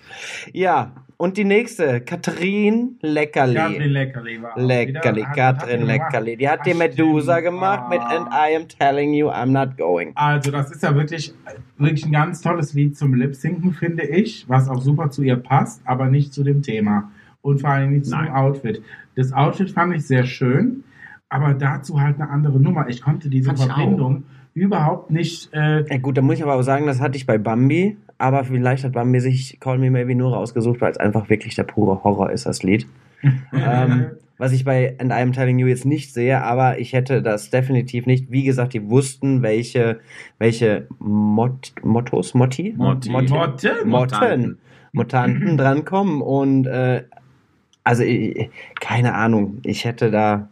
Ja, 0.53 0.92
und 1.18 1.37
die 1.37 1.44
nächste, 1.44 2.00
Katrin 2.00 2.96
Leckerli. 3.02 3.54
Katrin 3.54 3.90
Leckerli 3.90 4.40
war 4.42 4.52
auch 4.52 4.57
Leckerli, 4.57 5.20
wieder- 5.20 5.31
Katrin? 5.35 5.83
Leckerli. 5.87 6.37
Die 6.37 6.48
hat 6.48 6.61
Ach, 6.61 6.64
die 6.64 6.74
Medusa 6.74 7.33
stimmt. 7.38 7.44
gemacht 7.54 7.90
mit 7.90 8.00
Ah. 8.00 8.16
And 8.16 8.28
I 8.33 8.57
am 8.57 8.68
telling 8.68 9.12
you 9.12 9.28
I'm 9.28 9.46
not 9.50 9.76
going. 9.76 10.12
Also, 10.14 10.50
das 10.50 10.70
ist 10.70 10.83
ja 10.83 10.94
wirklich, 10.94 11.35
wirklich 11.76 12.07
ein 12.07 12.12
ganz 12.12 12.40
tolles 12.40 12.72
Lied 12.72 12.96
zum 12.96 13.12
Lip-Sinken, 13.14 13.72
finde 13.72 14.04
ich, 14.04 14.48
was 14.48 14.68
auch 14.68 14.81
super 14.81 15.11
zu 15.11 15.22
ihr 15.22 15.37
passt, 15.37 15.83
aber 15.85 16.07
nicht 16.07 16.33
zu 16.33 16.42
dem 16.44 16.62
Thema. 16.62 17.11
Und 17.42 17.61
vor 17.61 17.70
allem 17.70 17.92
nicht 17.92 18.07
zu 18.07 18.12
Nein. 18.12 18.26
dem 18.26 18.35
Outfit. 18.35 18.83
Das 19.14 19.33
Outfit 19.33 19.70
fand 19.70 19.94
ich 19.94 20.07
sehr 20.07 20.24
schön, 20.24 20.85
aber 21.28 21.52
dazu 21.54 22.00
halt 22.00 22.20
eine 22.20 22.31
andere 22.31 22.59
Nummer. 22.61 22.88
Ich 22.88 23.02
konnte 23.02 23.28
diese 23.28 23.46
Fand 23.54 23.61
Verbindung 23.61 24.24
überhaupt 24.54 25.11
nicht. 25.11 25.52
Äh, 25.52 25.85
Ja 25.88 25.98
gut, 25.98 26.16
da 26.16 26.22
muss 26.22 26.37
ich 26.37 26.42
aber 26.42 26.54
auch 26.54 26.62
sagen, 26.62 26.87
das 26.87 27.00
hatte 27.00 27.16
ich 27.16 27.26
bei 27.26 27.38
Bambi, 27.38 27.96
aber 28.18 28.44
vielleicht 28.44 28.85
hat 28.85 28.92
Bambi 28.92 29.20
sich 29.20 29.59
Call 29.61 29.78
Me 29.78 29.90
Maybe 29.90 30.14
nur 30.14 30.35
rausgesucht, 30.35 30.81
weil 30.81 30.90
es 30.90 30.98
einfach 30.98 31.28
wirklich 31.31 31.54
der 31.54 31.62
pure 31.62 32.02
Horror 32.04 32.31
ist, 32.31 32.46
das 32.46 32.62
Lied. 32.62 32.87
ähm, 33.52 34.11
was 34.38 34.52
ich 34.52 34.64
bei 34.64 34.94
And 34.98 35.11
I 35.11 35.16
Am 35.16 35.33
Telling 35.33 35.59
You 35.59 35.66
jetzt 35.66 35.85
nicht 35.85 36.12
sehe, 36.12 36.42
aber 36.42 36.78
ich 36.78 36.92
hätte 36.92 37.22
das 37.22 37.50
definitiv 37.50 38.07
nicht. 38.07 38.31
Wie 38.31 38.44
gesagt, 38.44 38.72
die 38.72 38.88
wussten, 38.88 39.42
welche, 39.42 40.00
welche 40.38 40.87
Mot 40.98 41.72
Mottos, 41.83 42.35
Motti? 42.35 42.74
Motti. 42.76 43.11
Motti? 43.11 43.33
Motten? 43.33 43.88
Motten, 43.88 44.59
Mutanten 44.92 45.57
drankommen 45.57 46.22
und 46.22 46.66
äh, 46.66 47.04
also 47.83 48.02
ich, 48.04 48.50
keine 48.81 49.14
Ahnung, 49.14 49.59
ich 49.64 49.85
hätte 49.85 50.11
da 50.11 50.48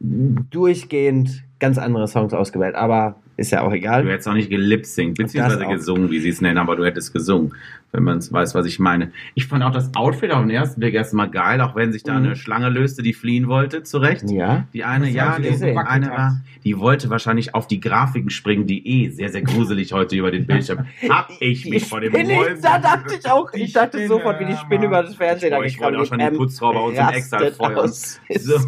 durchgehend 0.00 1.44
ganz 1.60 1.78
andere 1.78 2.08
Songs 2.08 2.34
ausgewählt, 2.34 2.74
aber 2.74 3.16
ist 3.36 3.50
ja 3.52 3.62
auch 3.62 3.72
egal. 3.72 4.04
Du 4.04 4.10
hättest 4.10 4.28
auch 4.28 4.34
nicht 4.34 4.50
gelipsingt, 4.50 5.16
beziehungsweise 5.18 5.66
gesungen, 5.66 6.10
wie 6.10 6.20
sie 6.20 6.28
es 6.30 6.40
nennen, 6.40 6.58
aber 6.58 6.76
du 6.76 6.84
hättest 6.84 7.12
gesungen, 7.12 7.54
wenn 7.92 8.04
man 8.04 8.18
es 8.18 8.32
weiß, 8.32 8.54
was 8.54 8.66
ich 8.66 8.78
meine. 8.78 9.12
Ich 9.34 9.46
fand 9.46 9.62
auch 9.62 9.70
das 9.72 9.94
Outfit 9.94 10.30
auf 10.30 10.40
den 10.40 10.50
ersten 10.50 10.80
Blick 10.80 10.94
erstmal 10.94 11.30
geil, 11.30 11.60
auch 11.60 11.74
wenn 11.76 11.92
sich 11.92 12.02
da 12.02 12.18
Mhm. 12.18 12.24
eine 12.26 12.36
Schlange 12.36 12.68
löste, 12.70 13.02
die 13.02 13.12
fliehen 13.12 13.48
wollte, 13.48 13.82
zurecht. 13.82 14.24
Ja. 14.30 14.66
Die 14.72 14.84
eine, 14.84 15.06
Das 15.06 15.14
ja, 15.14 15.38
die 15.38 15.48
eine 15.76 16.08
war, 16.10 16.40
die 16.64 16.78
wollte 16.78 17.10
wahrscheinlich 17.10 17.54
auf 17.54 17.66
die 17.66 17.80
Grafiken 17.80 18.30
springen, 18.30 18.66
die 18.66 18.86
eh 18.86 19.08
sehr, 19.10 19.28
sehr 19.30 19.42
gruselig 19.42 19.92
heute 19.92 20.16
über 20.16 20.30
den 20.30 20.46
Bildschirm. 20.46 20.86
Hab 21.08 21.30
ich 21.40 21.66
mich 21.68 21.84
vor 21.86 22.00
dem 22.00 22.12
Spinne, 22.12 22.56
Da 22.62 22.78
dachte 22.78 23.16
ich 23.18 23.30
auch, 23.30 23.52
ich 23.52 23.72
dachte 23.72 23.98
Spinne, 23.98 24.08
sofort, 24.08 24.40
wie 24.40 24.46
die 24.46 24.56
Spinne 24.56 24.86
über 24.86 25.02
das 25.02 25.14
Fernsehen 25.14 25.50
Boah, 25.50 25.64
ich 25.64 25.78
wollte 25.80 25.98
auch 25.98 26.06
schon 26.06 26.18
den 26.18 26.34
Putzfrau 26.36 26.72
bei 26.72 26.80
uns 26.80 26.98
im 26.98 27.08
Exal 27.08 27.52
feuern. 27.52 27.90
So, 28.38 28.58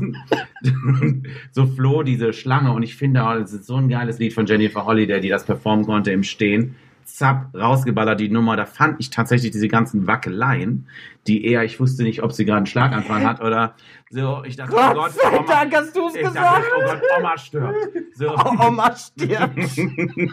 so 1.52 1.66
floh 1.66 2.02
diese 2.02 2.32
Schlange 2.32 2.72
und 2.72 2.82
ich 2.82 2.96
finde, 2.96 3.22
oh, 3.22 3.38
das 3.38 3.52
ist 3.52 3.66
so 3.66 3.76
ein 3.76 3.88
geiles 3.88 4.18
Lied 4.18 4.32
von 4.32 4.46
Jennifer 4.64 4.86
Holiday, 4.86 5.20
die 5.20 5.28
das 5.28 5.44
performen 5.44 5.84
konnte 5.84 6.10
im 6.10 6.22
Stehen. 6.22 6.76
Zapp, 7.04 7.54
rausgeballert 7.54 8.18
die 8.18 8.30
Nummer. 8.30 8.56
Da 8.56 8.64
fand 8.64 8.98
ich 8.98 9.10
tatsächlich 9.10 9.52
diese 9.52 9.68
ganzen 9.68 10.06
Wackeleien, 10.06 10.86
die 11.26 11.44
eher, 11.44 11.62
ich 11.62 11.78
wusste 11.78 12.02
nicht, 12.02 12.22
ob 12.22 12.32
sie 12.32 12.46
gerade 12.46 12.58
einen 12.58 12.66
Schlaganfall 12.66 13.24
hat 13.26 13.40
oder 13.42 13.74
so. 14.10 14.42
Ich 14.46 14.56
dachte, 14.56 14.72
oh 14.76 14.94
Gott 14.94 15.12
sei 15.12 15.38
Oma, 15.38 15.46
Dank 15.46 15.74
hast 15.74 15.96
du 15.96 16.06
es 16.08 16.14
gesagt. 16.14 16.36
dachte, 16.36 16.64
oh 16.76 16.82
Gott, 16.84 17.02
Oma 17.18 17.38
stirbt. 17.38 17.76
So. 18.14 18.28
Oh, 18.36 18.66
Oma 18.68 18.94
stirbt. 18.96 19.76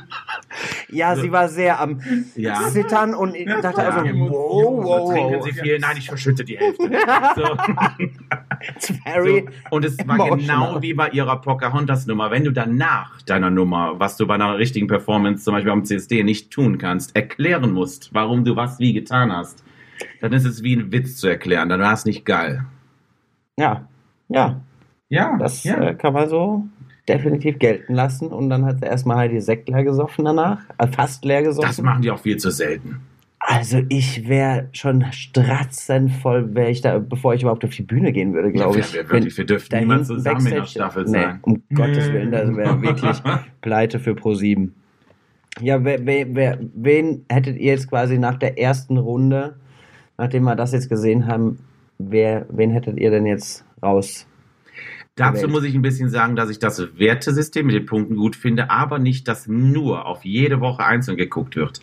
ja, 0.90 1.16
sie 1.16 1.32
war 1.32 1.48
sehr 1.50 1.80
am 1.80 2.00
Ja. 2.36 2.68
Zittern 2.70 3.14
und 3.16 3.36
ich 3.36 3.46
dachte 3.46 3.82
Ja. 3.82 3.90
also, 3.90 4.06
wow, 4.30 4.84
wow, 4.84 5.08
So, 5.08 5.14
trinken. 5.14 5.42
Sie 5.44 5.52
viel? 5.54 5.80
Nein, 5.80 5.98
ich 5.98 6.08
verschütte 6.08 6.44
die 6.44 6.58
Hälfte. 6.58 6.84
So. 7.36 7.58
Very, 9.04 9.46
So, 9.70 9.76
und 9.76 9.86
es 9.86 9.98
war 10.08 10.16
Emotional. 10.16 10.38
genau 10.68 10.82
wie 10.82 10.94
bei 10.94 11.10
ihrer 11.10 11.42
Pocahontas-Nummer. 11.42 12.30
Wenn 12.32 12.44
du 12.44 12.52
danach 12.52 13.22
deiner 13.24 13.50
Nummer, 13.50 14.00
was 14.00 14.18
du 14.18 14.28
bei 14.28 14.36
einer 14.36 14.58
richtigen 14.58 14.88
Performance, 14.88 15.44
zum 15.44 15.54
Beispiel 15.56 15.72
am 15.72 15.84
CSD, 15.86 16.24
nicht 16.24 16.52
tun 16.52 16.78
kannst, 16.78 17.16
erklären 17.16 17.72
musst, 17.72 18.14
warum 18.14 18.46
du 18.46 18.56
was 18.56 18.78
wie 18.80 18.94
getan 18.94 19.32
hast, 19.32 19.64
dann 20.20 20.34
ist 20.34 20.46
es 20.46 20.62
wie 20.64 20.76
ein 20.76 20.92
Witz 20.92 21.18
zu 21.18 21.28
erklären. 21.28 21.70
Dann 21.70 21.80
war 21.82 21.94
es 21.94 22.06
nicht 22.06 22.26
geil. 22.26 22.66
Ja, 23.58 23.88
ja, 24.30 24.62
ja, 25.10 25.38
das 25.38 25.64
ja. 25.64 25.82
äh, 25.82 25.96
kann 25.96 26.14
man 26.14 26.30
so 26.30 26.66
definitiv 27.08 27.60
gelten 27.60 27.94
lassen 27.94 28.28
und 28.28 28.50
dann 28.50 28.66
hat 28.66 28.80
sie 28.80 28.86
erstmal 28.86 29.18
halt 29.18 29.32
die 29.32 29.42
Sekt 29.42 29.70
leer 29.70 29.84
gesoffen 29.84 30.26
danach, 30.26 30.60
äh, 30.78 30.88
fast 30.88 31.26
leer 31.26 31.44
gesoffen. 31.44 31.68
Das 31.70 31.82
machen 31.82 32.02
die 32.02 32.12
auch 32.12 32.20
viel 32.20 32.38
zu 32.38 32.52
selten. 32.52 33.02
Also 33.40 33.82
ich 33.90 34.30
wäre 34.30 34.70
schon 34.72 35.04
stratzenvoll, 35.12 36.54
wäre 36.54 36.70
ich 36.70 36.82
da, 36.82 37.00
bevor 37.00 37.34
ich 37.34 37.42
überhaupt 37.42 37.66
auf 37.66 37.72
die 37.72 37.82
Bühne 37.82 38.12
gehen 38.12 38.34
würde, 38.34 38.52
glaube 38.52 38.78
Ja, 38.80 38.86
ich. 38.86 38.94
wir, 38.94 39.10
wirklich, 39.10 39.36
wir 39.36 39.46
dürften 39.46 39.80
hinten 39.80 40.06
zusammen 40.06 40.46
in 40.46 40.54
der 40.54 40.66
Staffel 40.66 41.06
nee, 41.06 41.10
sein. 41.12 41.40
um 41.42 41.64
Gottes 41.74 42.12
Willen, 42.14 42.32
das 42.32 42.56
wäre 42.56 42.82
wirklich 42.82 43.18
Pleite 43.62 44.00
für 44.00 44.12
Pro7. 44.12 44.70
Ja, 45.60 45.84
wer, 45.84 46.06
wer, 46.06 46.34
wer, 46.36 46.60
wen 46.76 47.26
hättet 47.30 47.58
ihr 47.58 47.72
jetzt 47.74 47.90
quasi 47.90 48.20
nach 48.20 48.38
der 48.38 48.60
ersten 48.60 48.98
Runde, 48.98 49.56
nachdem 50.18 50.44
wir 50.44 50.56
das 50.56 50.72
jetzt 50.72 50.88
gesehen 50.88 51.26
haben, 51.28 51.60
wer, 52.10 52.46
wen 52.50 52.72
hättet 52.72 52.98
ihr 52.98 53.12
denn 53.12 53.26
jetzt 53.26 53.66
raus? 53.82 54.28
Dazu 55.16 55.50
muss 55.50 55.66
ich 55.66 55.76
ein 55.76 55.82
bisschen 55.82 56.10
sagen, 56.10 56.36
dass 56.36 56.50
ich 56.50 56.58
das 56.58 56.98
Wertesystem 56.98 57.66
mit 57.66 57.76
den 57.76 57.86
Punkten 57.86 58.16
gut 58.16 58.36
finde, 58.36 58.70
aber 58.70 58.98
nicht, 58.98 59.28
dass 59.28 59.46
nur 59.46 60.06
auf 60.06 60.24
jede 60.24 60.62
Woche 60.62 60.86
einzeln 60.86 61.18
geguckt 61.18 61.58
wird. 61.58 61.82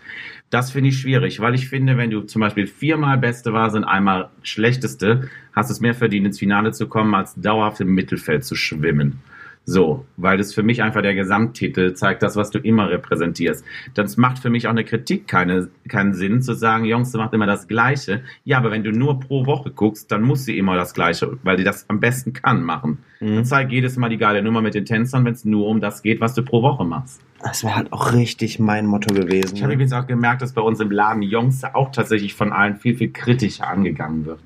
Das 0.50 0.70
finde 0.70 0.88
ich 0.88 0.98
schwierig, 0.98 1.40
weil 1.40 1.54
ich 1.54 1.68
finde, 1.68 1.98
wenn 1.98 2.10
du 2.10 2.22
zum 2.22 2.40
Beispiel 2.40 2.66
viermal 2.66 3.18
Beste 3.18 3.52
warst 3.52 3.76
und 3.76 3.84
einmal 3.84 4.30
Schlechteste, 4.42 5.28
hast 5.52 5.68
du 5.68 5.74
es 5.74 5.80
mehr 5.80 5.94
verdient, 5.94 6.26
ins 6.26 6.38
Finale 6.38 6.72
zu 6.72 6.88
kommen, 6.88 7.14
als 7.14 7.34
dauerhaft 7.34 7.80
im 7.80 7.94
Mittelfeld 7.94 8.44
zu 8.44 8.54
schwimmen. 8.54 9.20
So, 9.68 10.06
weil 10.16 10.38
das 10.38 10.54
für 10.54 10.62
mich 10.62 10.82
einfach 10.82 11.02
der 11.02 11.14
Gesamttitel 11.14 11.92
zeigt, 11.92 12.22
das, 12.22 12.36
was 12.36 12.48
du 12.48 12.58
immer 12.58 12.88
repräsentierst. 12.88 13.62
Das 13.92 14.16
macht 14.16 14.38
für 14.38 14.48
mich 14.48 14.66
auch 14.66 14.70
eine 14.70 14.82
Kritik 14.82 15.28
keine, 15.28 15.68
keinen 15.88 16.14
Sinn, 16.14 16.40
zu 16.40 16.54
sagen, 16.54 16.86
Jungs, 16.86 17.12
du 17.12 17.18
machst 17.18 17.34
immer 17.34 17.44
das 17.44 17.68
Gleiche. 17.68 18.22
Ja, 18.44 18.56
aber 18.56 18.70
wenn 18.70 18.82
du 18.82 18.92
nur 18.92 19.20
pro 19.20 19.44
Woche 19.44 19.70
guckst, 19.70 20.10
dann 20.10 20.22
muss 20.22 20.46
sie 20.46 20.56
immer 20.56 20.74
das 20.76 20.94
Gleiche, 20.94 21.36
weil 21.42 21.58
die 21.58 21.64
das 21.64 21.84
am 21.90 22.00
besten 22.00 22.32
kann 22.32 22.62
machen. 22.62 23.00
Mhm. 23.20 23.34
Dann 23.34 23.44
zeig 23.44 23.70
jedes 23.70 23.98
Mal 23.98 24.08
die 24.08 24.16
geile 24.16 24.42
Nummer 24.42 24.62
mit 24.62 24.72
den 24.72 24.86
Tänzern, 24.86 25.26
wenn 25.26 25.34
es 25.34 25.44
nur 25.44 25.66
um 25.66 25.82
das 25.82 26.02
geht, 26.02 26.22
was 26.22 26.32
du 26.32 26.42
pro 26.42 26.62
Woche 26.62 26.86
machst. 26.86 27.20
Das 27.42 27.62
wäre 27.62 27.76
halt 27.76 27.92
auch 27.92 28.14
richtig 28.14 28.58
mein 28.58 28.86
Motto 28.86 29.12
gewesen. 29.12 29.54
Ich 29.54 29.60
habe 29.60 29.68
ne? 29.68 29.74
übrigens 29.74 29.92
auch 29.92 30.06
gemerkt, 30.06 30.40
dass 30.40 30.54
bei 30.54 30.62
uns 30.62 30.80
im 30.80 30.90
Laden 30.90 31.20
Jungs 31.20 31.62
auch 31.62 31.92
tatsächlich 31.92 32.32
von 32.32 32.54
allen 32.54 32.76
viel, 32.76 32.96
viel 32.96 33.12
kritischer 33.12 33.68
angegangen 33.68 34.24
wird. 34.24 34.40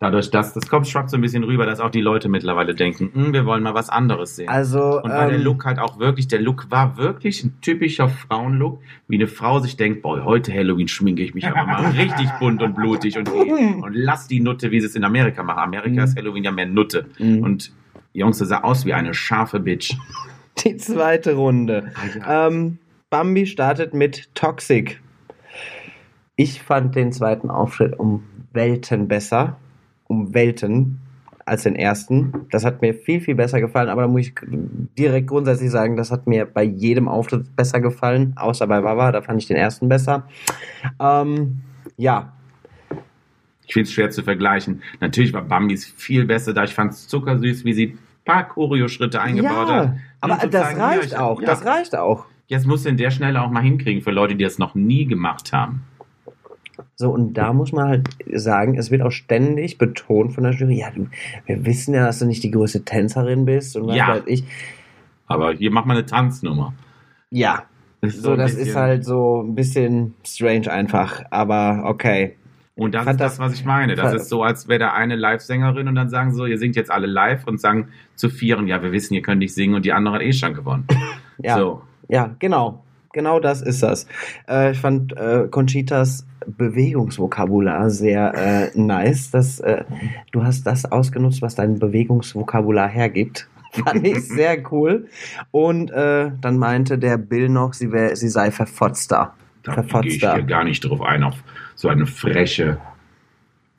Dadurch, 0.00 0.30
dass 0.30 0.52
das 0.52 0.68
kommt 0.68 0.86
schwappt 0.88 1.08
so 1.08 1.16
ein 1.16 1.20
bisschen 1.20 1.44
rüber, 1.44 1.64
dass 1.66 1.80
auch 1.80 1.88
die 1.90 2.00
Leute 2.00 2.28
mittlerweile 2.28 2.74
denken, 2.74 3.10
"Hm, 3.14 3.32
wir 3.32 3.46
wollen 3.46 3.62
mal 3.62 3.74
was 3.74 3.88
anderes 3.88 4.36
sehen. 4.36 4.48
Also, 4.48 5.00
Und 5.00 5.10
weil 5.10 5.28
der 5.30 5.38
ähm, 5.38 5.44
Look 5.44 5.64
halt 5.64 5.78
auch 5.78 5.98
wirklich, 5.98 6.28
der 6.28 6.40
Look 6.40 6.70
war 6.70 6.96
wirklich 6.98 7.42
ein 7.44 7.58
typischer 7.62 8.08
Frauenlook, 8.08 8.80
wie 9.08 9.14
eine 9.16 9.28
Frau 9.28 9.60
sich 9.60 9.76
denkt, 9.76 10.02
boah, 10.02 10.24
heute 10.24 10.52
Halloween 10.52 10.88
schminke 10.88 11.22
ich 11.22 11.32
mich 11.32 11.46
aber 11.46 11.64
mal 11.64 11.86
richtig 11.96 12.28
bunt 12.40 12.62
und 12.62 12.74
blutig 12.74 13.16
und, 13.16 13.28
und 13.30 13.94
lass 13.94 14.26
die 14.26 14.40
Nutte, 14.40 14.70
wie 14.72 14.80
sie 14.80 14.86
es 14.86 14.96
in 14.96 15.04
Amerika 15.04 15.42
machen. 15.42 15.60
Amerika 15.60 16.02
ist 16.04 16.16
Halloween 16.18 16.44
ja 16.44 16.50
mehr 16.50 16.66
Nutte. 16.66 17.06
Mhm. 17.18 17.42
Und 17.42 17.72
Jungs, 18.12 18.38
das 18.38 18.48
sah 18.48 18.60
aus 18.62 18.84
wie 18.84 18.92
eine 18.92 19.14
scharfe 19.14 19.60
Bitch. 19.60 19.94
die 20.64 20.76
zweite 20.76 21.34
Runde. 21.34 21.92
Ah, 22.20 22.48
Ähm, 22.48 22.78
Bambi 23.10 23.46
startet 23.46 23.94
mit 23.94 24.34
Toxic. 24.34 25.00
Ich 26.36 26.62
fand 26.62 26.96
den 26.96 27.12
zweiten 27.12 27.48
Auftritt 27.48 27.98
um 27.98 28.24
Welten 28.52 29.08
besser. 29.08 29.56
Um 30.14 30.34
Welten 30.34 30.98
als 31.46 31.64
den 31.64 31.76
ersten. 31.76 32.32
Das 32.50 32.64
hat 32.64 32.80
mir 32.80 32.94
viel, 32.94 33.20
viel 33.20 33.34
besser 33.34 33.60
gefallen, 33.60 33.88
aber 33.90 34.02
da 34.02 34.08
muss 34.08 34.22
ich 34.22 34.34
direkt 34.98 35.26
grundsätzlich 35.26 35.70
sagen, 35.70 35.96
das 35.96 36.10
hat 36.10 36.26
mir 36.26 36.46
bei 36.46 36.62
jedem 36.62 37.06
Auftritt 37.08 37.54
besser 37.56 37.80
gefallen, 37.80 38.32
außer 38.36 38.66
bei 38.66 38.82
Wawa, 38.82 39.12
da 39.12 39.20
fand 39.20 39.40
ich 39.42 39.46
den 39.48 39.56
ersten 39.58 39.88
besser. 39.88 40.26
Ähm, 41.00 41.60
ja, 41.98 42.32
Ich 43.66 43.72
finde 43.74 43.86
es 43.88 43.92
schwer 43.92 44.10
zu 44.10 44.22
vergleichen. 44.22 44.82
Natürlich 45.00 45.32
war 45.32 45.42
Bambis 45.42 45.84
viel 45.84 46.24
besser, 46.24 46.52
da 46.54 46.64
ich 46.64 46.74
fand 46.74 46.92
es 46.92 47.08
zuckersüß, 47.08 47.64
wie 47.64 47.72
sie 47.74 47.86
ein 47.88 47.98
paar 48.24 48.48
Choreo-Schritte 48.48 49.20
eingebaut 49.20 49.68
hat. 49.68 49.84
ja, 49.86 49.96
aber 50.20 50.34
Um 50.34 50.40
zu 50.40 50.48
das 50.48 50.72
ja, 50.72 50.86
reicht 50.86 51.04
ich- 51.04 51.16
auch, 51.18 51.40
ja. 51.40 51.46
das 51.46 51.64
reicht 51.66 51.96
auch. 51.96 52.24
Jetzt 52.46 52.66
muss 52.66 52.84
in 52.86 52.96
der 52.98 53.10
Schnelle 53.10 53.40
auch 53.42 53.50
mal 53.50 53.62
hinkriegen 53.62 54.02
für 54.02 54.10
Leute, 54.10 54.34
die 54.34 54.44
das 54.44 54.58
noch 54.58 54.74
nie 54.74 55.06
gemacht 55.06 55.52
haben. 55.52 55.82
So, 56.96 57.10
und 57.10 57.34
da 57.34 57.52
muss 57.52 57.72
man 57.72 57.88
halt 57.88 58.08
sagen, 58.32 58.78
es 58.78 58.90
wird 58.90 59.02
auch 59.02 59.10
ständig 59.10 59.78
betont 59.78 60.32
von 60.32 60.44
der 60.44 60.52
Jury, 60.52 60.78
ja, 60.78 60.90
du, 60.90 61.08
wir 61.46 61.66
wissen 61.66 61.92
ja, 61.94 62.06
dass 62.06 62.20
du 62.20 62.26
nicht 62.26 62.42
die 62.44 62.50
größte 62.52 62.84
Tänzerin 62.84 63.44
bist 63.44 63.76
und 63.76 63.88
was 63.88 63.96
Ja. 63.96 64.08
weiß 64.08 64.22
ich. 64.26 64.44
Aber 65.26 65.52
hier 65.52 65.70
macht 65.72 65.86
man 65.86 65.96
eine 65.96 66.06
Tanznummer. 66.06 66.72
Ja, 67.30 67.64
Das 68.00 68.14
ist 68.14 68.22
so, 68.22 68.36
das 68.36 68.52
bisschen- 68.54 68.68
ist 68.68 68.76
halt 68.76 69.04
so 69.04 69.42
ein 69.42 69.54
bisschen 69.54 70.14
strange 70.24 70.70
einfach, 70.70 71.22
aber 71.30 71.82
okay. 71.86 72.36
Und 72.76 72.92
das 72.94 73.04
fand 73.04 73.20
ist 73.20 73.24
das, 73.24 73.38
was 73.38 73.54
ich 73.54 73.64
meine. 73.64 73.94
Das 73.94 74.12
ist 74.14 74.28
so, 74.28 74.42
als 74.42 74.66
wäre 74.68 74.80
da 74.80 74.92
eine 74.92 75.14
Live-Sängerin 75.16 75.86
und 75.88 75.94
dann 75.94 76.08
sagen 76.10 76.34
so, 76.34 76.44
ihr 76.44 76.58
singt 76.58 76.74
jetzt 76.76 76.90
alle 76.90 77.06
live 77.06 77.46
und 77.46 77.60
sagen 77.60 77.88
zu 78.16 78.28
vieren, 78.28 78.66
ja, 78.66 78.82
wir 78.82 78.90
wissen, 78.92 79.14
ihr 79.14 79.22
könnt 79.22 79.38
nicht 79.38 79.54
singen 79.54 79.74
und 79.74 79.84
die 79.84 79.92
andere 79.92 80.16
hat 80.16 80.22
eh 80.22 80.32
schon 80.32 80.54
gewonnen. 80.54 80.86
Ja, 81.42 81.56
So. 81.56 81.82
ja 82.08 82.34
genau. 82.38 82.84
Genau 83.14 83.38
das 83.38 83.62
ist 83.62 83.82
das. 83.84 84.08
Äh, 84.48 84.72
ich 84.72 84.78
fand 84.78 85.16
äh, 85.16 85.46
Conchitas 85.48 86.26
Bewegungsvokabular 86.46 87.88
sehr 87.88 88.34
äh, 88.34 88.78
nice. 88.78 89.30
Dass, 89.30 89.60
äh, 89.60 89.84
du 90.32 90.42
hast 90.42 90.64
das 90.64 90.84
ausgenutzt, 90.84 91.40
was 91.40 91.54
dein 91.54 91.78
Bewegungsvokabular 91.78 92.88
hergibt. 92.88 93.48
Fand 93.84 94.06
ich 94.06 94.28
sehr 94.28 94.70
cool. 94.72 95.08
Und 95.50 95.90
äh, 95.90 96.30
dann 96.40 96.58
meinte 96.58 96.98
der 96.98 97.16
Bill 97.16 97.48
noch, 97.48 97.72
sie, 97.72 97.90
wär, 97.90 98.14
sie 98.14 98.28
sei 98.28 98.50
verfotzter. 98.50 99.34
Da 99.62 99.80
gehe 99.80 100.06
ich 100.06 100.20
hier 100.20 100.42
gar 100.42 100.64
nicht 100.64 100.80
drauf 100.80 101.00
ein, 101.00 101.24
auf 101.24 101.36
so 101.74 101.88
eine 101.88 102.06
freche. 102.06 102.78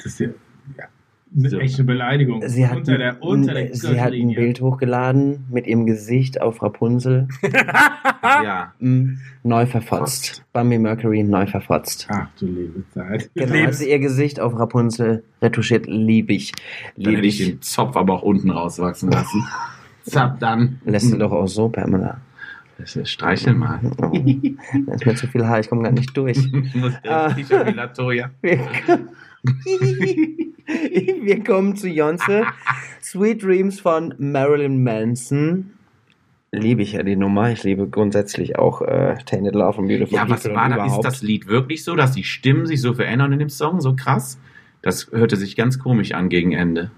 Das 0.04 0.22
ist 1.36 1.44
eine 1.44 1.50
So. 1.50 1.60
echte 1.60 1.84
Beleidigung. 1.84 2.42
Sie 2.48 2.68
hat, 2.68 2.78
unter 2.78 2.98
der, 2.98 3.22
unter 3.22 3.54
der 3.54 3.74
sie 3.76 4.00
hat 4.02 4.14
ein. 4.14 4.34
Bild 4.34 4.62
hochgeladen 4.62 5.46
mit 5.52 5.68
ihrem 5.68 5.86
Gesicht 5.86 6.42
auf 6.42 6.62
Rapunzel. 6.62 7.28
Ja. 8.24 8.74
Mm, 8.80 9.20
neu 9.44 9.68
verfotzt. 9.68 10.44
Bambi 10.52 10.80
Mercury 10.80 11.24
neu 11.24 11.46
verfotzt. 11.46 12.08
Ach 12.10 12.28
du 12.40 12.48
liebe 12.48 12.84
Zeit. 12.92 13.30
Genau, 13.36 13.68
hat 13.68 13.76
sie 13.76 13.90
ihr 13.92 14.00
Gesicht 14.00 14.40
auf 14.40 14.58
Rapunzel 14.58 15.24
retuschiert. 15.44 15.86
Lieb 15.86 16.32
ich. 16.32 16.52
Dann 16.98 17.06
Lieb 17.06 17.18
hätte 17.18 17.28
ich 17.28 17.38
den 17.38 17.62
Zopf 17.62 17.96
aber 17.96 18.14
auch 18.16 18.22
unten 18.24 18.50
rauswachsen 18.50 19.12
lassen. 19.12 19.44
Zap, 20.04 20.40
dann. 20.40 20.80
Lässt 20.86 21.14
du 21.14 21.18
doch 21.20 21.32
auch 21.32 21.48
so, 21.48 21.70
Pamela. 21.70 22.20
Das 22.80 22.96
ist 22.96 23.12
Streichel 23.12 23.54
mal. 23.54 23.80
Oh, 24.02 24.12
da 24.88 24.94
ist 24.96 25.06
mir 25.06 25.16
zu 25.16 25.28
viel 25.28 25.46
Haar, 25.46 25.60
ich 25.60 25.70
komme 25.70 25.84
gar 25.84 25.92
nicht 25.92 26.18
durch. 26.18 26.52
Muss 26.74 26.94
Ah. 27.08 27.28
der 27.28 27.36
T-Shirt 27.36 27.68
wie 27.68 27.72
Latoya. 27.72 28.32
Wir, 28.42 28.60
wir 31.24 31.44
kommen 31.44 31.76
zu 31.76 31.88
Jonze. 31.88 32.46
Sweet 33.02 33.44
Dreams 33.44 33.80
von 33.80 34.14
Marilyn 34.18 34.84
Manson. 34.84 35.72
Liebe 36.52 36.82
ich 36.82 36.94
ja 36.94 37.04
die 37.04 37.16
Nummer. 37.16 37.52
Ich 37.52 37.64
liebe 37.64 37.88
grundsätzlich 37.88 38.58
auch 38.58 38.82
äh, 38.82 39.16
Tainted 39.26 39.56
Love 39.56 39.82
und 39.82 39.88
Beautiful 39.88 40.16
Ja, 40.16 40.30
was 40.30 40.46
war 40.50 40.70
da? 40.70 40.86
Ist 40.86 41.02
das 41.02 41.22
Lied 41.22 41.48
wirklich 41.48 41.84
so, 41.84 41.96
dass 41.96 42.14
die 42.14 42.24
Stimmen 42.24 42.66
sich 42.66 42.82
so 42.82 42.94
verändern 42.94 43.34
in 43.34 43.40
dem 43.40 43.50
Song? 43.50 43.82
So 43.82 43.96
krass? 43.96 44.40
Das 44.82 45.12
hörte 45.12 45.36
sich 45.36 45.56
ganz 45.56 45.80
komisch 45.80 46.14
an 46.14 46.30
gegen 46.30 46.54
Ende. 46.54 46.92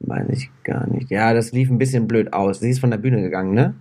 Weiß 0.00 0.28
ich 0.30 0.50
gar 0.64 0.88
nicht. 0.88 1.10
Ja, 1.10 1.32
das 1.32 1.52
lief 1.52 1.70
ein 1.70 1.78
bisschen 1.78 2.08
blöd 2.08 2.32
aus. 2.32 2.60
Sie 2.60 2.70
ist 2.70 2.80
von 2.80 2.90
der 2.90 2.98
Bühne 2.98 3.22
gegangen, 3.22 3.54
ne? 3.54 3.74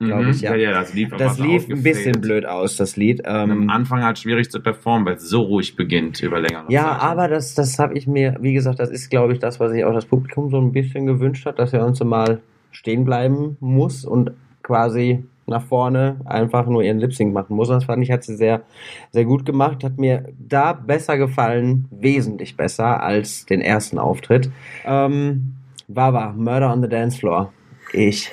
Glaub 0.00 0.20
Mhm. 0.22 0.30
ich, 0.30 0.42
ja. 0.42 0.54
ja. 0.54 0.70
das 0.72 0.94
lief, 0.94 1.10
Das 1.18 1.38
lief 1.40 1.68
ein 1.68 1.82
bisschen 1.82 2.20
blöd 2.20 2.46
aus, 2.46 2.76
das 2.76 2.94
Lied. 2.96 3.22
Ähm, 3.24 3.50
am 3.50 3.70
Anfang 3.70 4.04
halt 4.04 4.16
schwierig 4.18 4.48
zu 4.48 4.60
performen, 4.60 5.04
weil 5.06 5.14
es 5.14 5.28
so 5.28 5.42
ruhig 5.42 5.74
beginnt 5.74 6.22
über 6.22 6.38
längere 6.40 6.66
Ja, 6.68 6.84
Zeit. 6.92 7.02
aber 7.02 7.26
das, 7.28 7.54
das 7.54 7.80
habe 7.80 7.98
ich 7.98 8.06
mir, 8.06 8.36
wie 8.40 8.52
gesagt, 8.52 8.78
das 8.78 8.90
ist, 8.90 9.10
glaube 9.10 9.32
ich, 9.32 9.40
das, 9.40 9.58
was 9.58 9.72
sich 9.72 9.84
auch 9.84 9.92
das 9.92 10.06
Publikum 10.06 10.50
so 10.50 10.60
ein 10.60 10.70
bisschen 10.70 11.06
gewünscht 11.06 11.46
hat, 11.46 11.58
dass 11.58 11.72
er 11.72 11.84
uns 11.84 11.98
so 11.98 12.04
mal 12.04 12.40
stehen 12.70 13.04
bleiben 13.04 13.56
muss 13.58 14.04
und 14.04 14.30
quasi 14.62 15.24
nach 15.46 15.62
vorne 15.64 16.20
einfach 16.26 16.66
nur 16.66 16.82
ihren 16.84 16.98
Lip-Sync 17.00 17.32
machen 17.32 17.56
muss. 17.56 17.68
Und 17.68 17.76
das 17.76 17.84
fand 17.84 18.00
ich, 18.04 18.12
hat 18.12 18.22
sie 18.22 18.36
sehr, 18.36 18.62
sehr 19.10 19.24
gut 19.24 19.44
gemacht, 19.46 19.82
hat 19.82 19.98
mir 19.98 20.28
da 20.38 20.74
besser 20.74 21.18
gefallen, 21.18 21.86
wesentlich 21.90 22.56
besser 22.56 23.02
als 23.02 23.46
den 23.46 23.60
ersten 23.62 23.98
Auftritt. 23.98 24.48
Ähm, 24.84 25.54
Wawa, 25.88 26.34
Murder 26.36 26.72
on 26.72 26.82
the 26.82 26.88
Dance 26.88 27.18
Floor. 27.18 27.52
Ich 27.94 28.30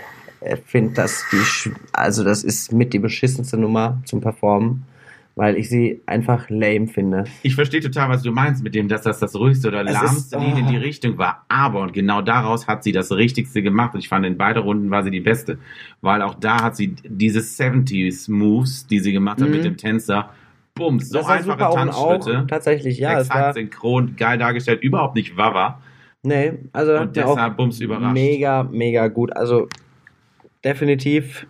finde 0.66 0.94
das 0.94 1.24
die, 1.32 1.72
also 1.94 2.24
das 2.24 2.44
ist 2.44 2.72
mit 2.72 2.94
die 2.94 3.00
beschissenste 3.00 3.58
Nummer 3.58 4.02
zum 4.06 4.22
Performen, 4.22 4.84
weil 5.36 5.58
ich 5.58 5.68
sie 5.70 6.02
einfach 6.06 6.50
lame 6.50 6.88
finde. 6.88 7.26
Ich 7.44 7.56
verstehe 7.56 7.82
total, 7.82 8.10
was 8.10 8.22
du 8.24 8.32
meinst 8.32 8.64
mit 8.64 8.74
dem, 8.74 8.88
dass 8.88 9.02
das 9.02 9.20
das 9.20 9.36
ruhigste 9.36 9.68
oder 9.68 9.84
lahmste 9.84 10.38
Lied 10.40 10.58
in 10.58 10.68
die 10.68 10.78
oh. 10.78 10.82
Richtung 10.82 11.18
war. 11.18 11.44
Aber, 11.50 11.82
und 11.82 11.92
genau 11.94 12.22
daraus 12.22 12.68
hat 12.68 12.84
sie 12.86 12.92
das 12.94 13.12
Richtigste 13.12 13.62
gemacht. 13.62 13.94
Und 13.94 14.00
ich 14.00 14.08
fand, 14.08 14.26
in 14.26 14.38
beide 14.38 14.62
Runden 14.62 14.90
war 14.92 15.04
sie 15.04 15.12
die 15.12 15.20
Beste. 15.20 15.58
Weil 16.02 16.22
auch 16.22 16.36
da 16.36 16.64
hat 16.64 16.78
sie 16.78 16.96
diese 17.04 17.42
70s-Moves, 17.42 18.88
die 18.88 19.00
sie 19.00 19.12
gemacht 19.12 19.42
hat 19.42 19.48
Mhm. 19.50 19.56
mit 19.56 19.66
dem 19.66 19.78
Tänzer, 19.78 20.30
bumm, 20.76 21.00
so 21.00 21.24
einfache 21.26 21.58
und 21.70 21.90
auch 21.90 22.10
Tanzschritte. 22.20 22.46
tatsächlich, 22.48 22.98
ja, 23.00 23.14
es 23.14 23.28
exakt 23.28 23.40
war, 23.42 23.54
synchron, 23.54 24.16
geil 24.18 24.38
dargestellt, 24.38 24.82
überhaupt 24.84 25.16
nicht 25.16 25.36
Wawa. 25.38 25.80
nee, 26.24 26.54
also 26.74 26.98
Und 26.98 27.16
deshalb 27.16 27.56
bums 27.58 27.80
überrascht. 27.80 28.14
mega, 28.14 28.64
mega 28.64 29.08
gut, 29.08 29.36
also 29.36 29.68
definitiv, 30.66 31.48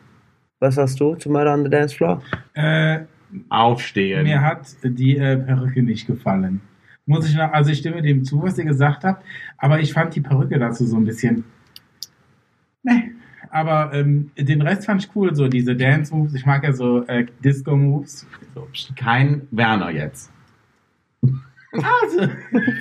was 0.60 0.76
sagst 0.76 1.00
du 1.00 1.16
zu 1.16 1.30
Murder 1.30 1.54
on 1.54 1.64
the 1.64 1.70
Dance 1.70 1.96
Floor? 1.96 2.22
Äh, 2.54 3.00
Aufstehen. 3.50 4.24
mir 4.24 4.42
hat 4.42 4.68
die 4.84 5.18
äh, 5.18 5.38
Perücke 5.38 5.82
nicht 5.82 6.06
gefallen. 6.06 6.62
Muss 7.06 7.30
ich 7.30 7.36
noch, 7.36 7.52
also 7.52 7.72
ich 7.72 7.80
stimme 7.80 8.02
dem 8.02 8.24
zu, 8.24 8.42
was 8.42 8.58
ihr 8.58 8.66
gesagt 8.66 9.04
habt, 9.04 9.24
aber 9.58 9.80
ich 9.80 9.94
fand 9.94 10.16
die 10.16 10.22
Perücke 10.22 10.60
dazu 10.60 10.86
so 10.86 10.98
ein 10.98 11.06
bisschen. 11.06 11.44
Nee. 12.84 13.12
Aber 13.52 13.94
ähm, 13.94 14.32
den 14.38 14.62
Rest 14.62 14.86
fand 14.86 15.04
ich 15.04 15.16
cool, 15.16 15.34
so 15.34 15.48
diese 15.48 15.76
Dance-Moves. 15.76 16.34
Ich 16.34 16.46
mag 16.46 16.64
ja 16.64 16.74
so 16.74 17.06
äh, 17.06 17.26
Disco-Moves. 17.44 18.28
So, 18.54 18.68
kein 18.96 19.48
Werner 19.52 19.92
jetzt. 19.92 20.32
Also, 21.76 22.30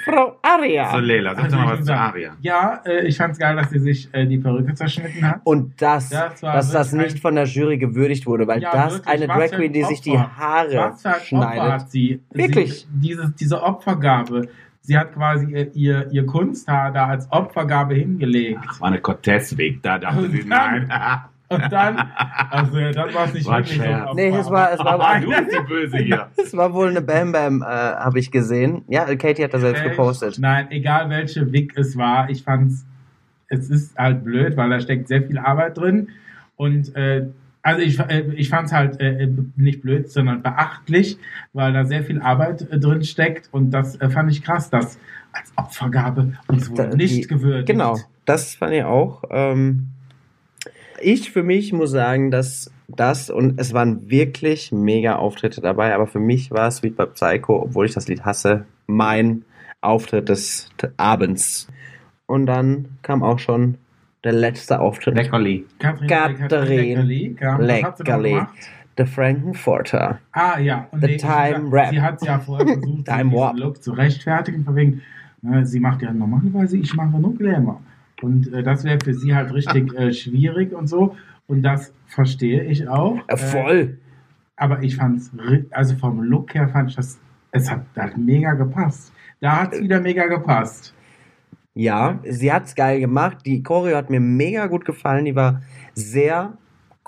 Frau 0.05 0.37
Aria. 0.43 0.91
So, 0.93 0.99
Leila, 0.99 1.35
sag 1.35 1.45
Also 1.45 1.57
doch 1.57 1.65
mal 1.65 1.75
ich 1.75 1.81
was 1.81 1.87
zu 1.87 1.95
Aria. 1.97 2.37
Ja, 2.41 2.81
äh, 2.85 3.07
ich 3.07 3.17
fand's 3.17 3.39
geil, 3.39 3.57
dass 3.57 3.71
sie 3.71 3.79
sich 3.79 4.09
äh, 4.13 4.27
die 4.27 4.39
Perücke 4.39 4.75
zerschnitten 4.75 5.27
hat. 5.29 5.41
Und 5.45 5.81
das, 5.81 6.09
Das 6.11 6.41
dass 6.41 6.71
das 6.71 6.93
nicht 6.93 7.19
von 7.21 7.35
der 7.35 7.45
Jury 7.45 7.79
gewürdigt 7.79 8.27
wurde, 8.27 8.47
weil 8.47 8.63
Ja, 8.63 8.73
das 8.73 8.95
wirklich, 8.95 9.15
eine 9.15 9.27
Drag 9.27 9.51
Queen, 9.51 9.73
die 9.73 9.83
sich 9.85 10.01
die 10.01 10.11
Opfer. 10.13 10.37
Haare 10.37 10.77
Was 10.77 11.03
für 11.03 11.09
ein 11.09 11.15
Opfer 11.15 11.25
schneidet. 11.25 11.63
hat 11.73 11.91
sie? 11.91 12.21
Wirklich? 12.31 12.81
Sie, 12.81 12.87
diese, 13.09 13.35
diese 13.39 13.63
Opfergabe. 13.63 14.49
Sie 14.83 14.99
hat 14.99 15.15
quasi 15.15 15.47
ihr, 15.47 15.75
ihr, 15.75 16.09
ihr 16.13 16.27
Kunsthaar 16.27 16.93
da 16.93 17.07
als 17.07 17.27
Opfergabe 17.33 17.95
hingelegt. 17.95 18.61
War 18.81 18.89
eine 18.89 19.01
Cortez-Weg, 19.01 19.83
da 19.83 19.99
dachte 19.99 20.29
sie, 20.31 20.45
nein. 20.45 20.93
Und 21.55 21.73
dann, 21.73 22.09
also 22.51 22.79
dann 22.93 23.15
war 23.15 23.25
es 23.27 23.35
nicht 23.35 23.47
War 23.47 23.59
wirklich 23.59 23.77
so 23.79 23.83
Scherz. 23.85 24.03
Opfer. 24.03 24.15
Nee, 24.15 24.29
es 24.37 24.51
war, 24.51 24.73
es 24.73 24.79
war, 24.81 25.01
Ah, 25.01 25.21
du 25.21 25.29
bist 25.29 25.53
die 25.53 25.67
Böse 25.69 25.99
hier. 25.99 26.27
es 26.37 26.57
war 26.57 26.73
wohl 26.75 26.89
eine 26.89 27.03
Bam 27.03 27.33
Bam, 27.33 27.63
äh, 27.63 27.65
habe 27.67 28.19
ich 28.19 28.31
gesehen. 28.31 28.83
Ja, 28.89 29.05
Katie 29.17 29.45
hat 29.45 29.55
das 29.55 29.61
selbst 29.63 29.81
Echt? 29.83 29.91
gepostet. 29.91 30.39
Nein, 30.39 30.67
egal 30.71 31.09
welche 31.11 31.53
Wig 31.53 31.73
es 31.77 31.97
war, 31.97 32.29
ich 32.31 32.43
fand's, 32.43 32.85
es 33.49 33.71
ist 33.71 33.97
halt 33.97 34.25
blöd, 34.25 34.57
weil 34.57 34.71
da 34.71 34.81
steckt 34.81 35.09
sehr 35.09 35.23
viel 35.23 35.39
Arbeit 35.39 35.77
drin. 35.79 36.09
Und 36.57 36.95
äh, 36.97 37.27
also 37.63 37.81
ich, 37.81 37.99
äh, 37.99 38.25
ich 38.35 38.49
fand's 38.51 38.73
halt 38.73 39.01
äh, 39.01 39.29
nicht 39.57 39.83
blöd, 39.83 40.11
sondern 40.11 40.43
beachtlich, 40.43 41.19
weil 41.53 41.73
da 41.73 41.85
sehr 41.85 42.03
viel 42.05 42.21
Arbeit 42.21 42.63
äh, 42.71 42.79
drin 42.79 43.03
steckt. 43.05 43.49
Und 43.53 43.71
das 43.71 44.01
äh, 44.01 44.11
fand 44.11 44.31
ich 44.31 44.43
krass, 44.43 44.71
dass 44.71 44.99
als 45.33 45.53
Opfergabe 45.57 46.35
uns 46.47 46.73
Da- 46.73 46.85
wurde 46.85 46.97
nicht 46.97 47.25
die- 47.25 47.27
gewürdigt. 47.27 47.67
Genau, 47.67 47.99
das 48.25 48.55
fand 48.55 48.73
ich 48.73 48.85
auch. 48.85 49.25
Ähm, 49.31 49.89
ich 51.05 51.31
für 51.31 51.43
mich 51.43 51.73
muss 51.73 51.91
sagen, 51.91 52.31
dass 52.31 52.71
das 52.89 53.31
und 53.31 53.61
es 53.61 53.73
waren 53.73 54.11
wirklich 54.11 54.73
mega 54.73 55.17
Auftritte 55.17 55.61
dabei, 55.61 55.95
aber 55.95 56.07
für 56.07 56.21
mich 56.21 56.51
war 56.51 56.71
Sweet 56.71 56.97
But 56.97 57.15
Psycho, 57.15 57.63
obwohl 57.63 57.87
ich 57.87 57.95
das 57.95 58.09
Lied 58.09 58.25
hasse, 58.25 58.67
mein 58.87 59.45
Auftritt 59.81 60.29
des 60.29 60.71
Abends. 60.97 61.69
Und 62.27 62.47
dann 62.47 62.89
kam 63.03 63.23
auch 63.23 63.39
schon 63.39 63.77
der 64.25 64.33
letzte 64.33 64.81
Auftritt. 64.81 65.15
Leckerli. 65.15 65.67
Katrin 65.79 67.07
Leckerli? 67.59 68.43
The 68.97 69.07
Frankenfurter. 69.07 70.21
Ah 70.33 70.59
ja, 70.61 70.87
und 70.93 71.01
The 71.01 71.07
nee, 71.09 71.17
Time 71.17 71.67
sie, 71.67 71.77
Rap. 71.77 71.91
sie 71.91 72.01
hat 72.01 72.23
ja 72.25 72.39
vorher 72.39 72.67
versucht, 72.67 73.09
diesen 73.09 73.33
Warp. 73.33 73.57
Look 73.59 73.83
zu 73.83 73.93
rechtfertigen, 73.93 74.65
von 74.65 74.77
wegen, 74.77 75.03
äh, 75.43 75.65
sie 75.65 75.81
macht 75.81 76.03
ja 76.03 76.13
normalerweise, 76.13 76.77
ich 76.77 76.95
mache 76.95 77.19
nur 77.19 77.35
Glamour. 77.35 77.81
Und 78.25 78.53
äh, 78.53 78.63
das 78.63 78.85
wäre 78.85 78.99
für 79.05 79.13
sie 79.13 79.35
halt 79.35 79.53
richtig 79.53 79.95
äh, 79.95 80.13
schwierig 80.13 80.73
und 80.73 80.87
so. 80.87 81.15
Und 81.47 81.63
das 81.63 81.93
verstehe 82.07 82.65
ich 82.65 82.89
auch. 82.89 83.19
Äh, 83.29 83.37
voll. 83.37 83.99
aber 84.57 84.83
ich 84.83 84.97
fand 84.97 85.19
es, 85.19 85.31
also 85.71 85.95
vom 85.97 86.23
Look 86.23 86.55
her 86.55 86.69
fand 86.69 86.91
ich 86.91 86.97
das, 86.97 87.19
es 87.53 87.71
hat 87.71 87.83
halt 87.97 88.17
mega 88.17 88.55
gepasst. 88.55 89.13
Da 89.41 89.63
hat 89.63 89.75
es 89.75 89.83
wieder 89.83 90.01
mega 90.01 90.27
gepasst. 90.27 90.95
Ja, 91.75 92.21
sie 92.25 92.53
hat's 92.53 92.75
geil 92.75 93.01
gemacht. 93.01 93.39
Die 93.45 93.63
Choreo 93.63 93.97
hat 93.97 94.09
mir 94.09 94.21
mega 94.21 94.69
gut 94.69 94.85
gefallen. 94.85 95.25
Die 95.25 95.35
war 95.35 95.61
sehr 95.95 96.57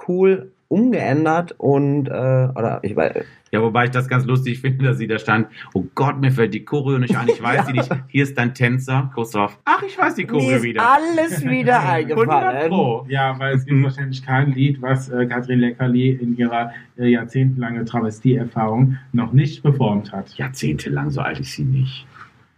cool 0.07 0.51
umgeändert 0.69 1.55
und 1.59 2.09
äh, 2.09 2.11
oder 2.11 2.81
ich 2.83 2.97
weiß 2.97 3.25
Ja, 3.57 3.63
wobei 3.63 3.87
ich 3.87 3.91
das 3.91 4.07
ganz 4.07 4.27
lustig 4.27 4.61
finde, 4.61 4.85
dass 4.85 4.99
sie 4.99 5.07
da 5.07 5.19
stand, 5.19 5.49
oh 5.73 5.87
Gott, 5.95 6.21
mir 6.21 6.31
fällt 6.31 6.53
die 6.53 6.63
Choreo 6.63 6.99
nicht 6.99 7.17
ein, 7.17 7.27
ich 7.27 7.43
weiß 7.43 7.65
sie 7.67 7.73
nicht. 7.73 7.89
Hier 8.09 8.23
ist 8.23 8.37
dein 8.37 8.53
Tänzer, 8.53 9.11
kurz 9.15 9.31
drauf. 9.31 9.59
Ach, 9.65 9.83
ich 9.83 9.97
weiß 9.97 10.15
die 10.15 10.25
mir 10.25 10.29
Choreo 10.29 10.57
ist 10.57 10.63
wieder. 10.63 10.93
alles 10.93 11.43
wieder 11.43 11.81
100 11.81 12.11
eingefallen. 12.11 12.69
Pro. 12.69 13.07
Ja, 13.09 13.39
weil 13.39 13.55
es 13.55 13.65
gibt 13.65 13.83
wahrscheinlich 13.83 14.23
kein 14.23 14.53
Lied, 14.53 14.83
was 14.83 15.09
äh, 15.09 15.25
Katrin 15.25 15.61
Leckerli 15.61 16.11
in 16.11 16.37
ihrer 16.37 16.71
äh, 16.99 17.07
jahrzehntelangen 17.09 17.87
Travestie-Erfahrung 17.87 18.99
noch 19.13 19.33
nicht 19.33 19.63
performt 19.63 20.13
hat. 20.13 20.35
Jahrzehntelang, 20.37 21.09
so 21.09 21.23
alt 21.23 21.41
ist 21.41 21.53
sie 21.55 21.65
nicht. 21.65 22.07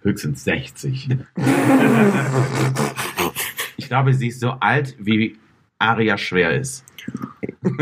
Höchstens 0.02 0.42
60. 0.42 1.10
ich 3.76 3.86
glaube, 3.86 4.14
sie 4.14 4.28
ist 4.28 4.40
so 4.40 4.50
alt, 4.50 4.96
wie 4.98 5.36
Aria 5.78 6.18
schwer 6.18 6.52
ist. 6.52 6.84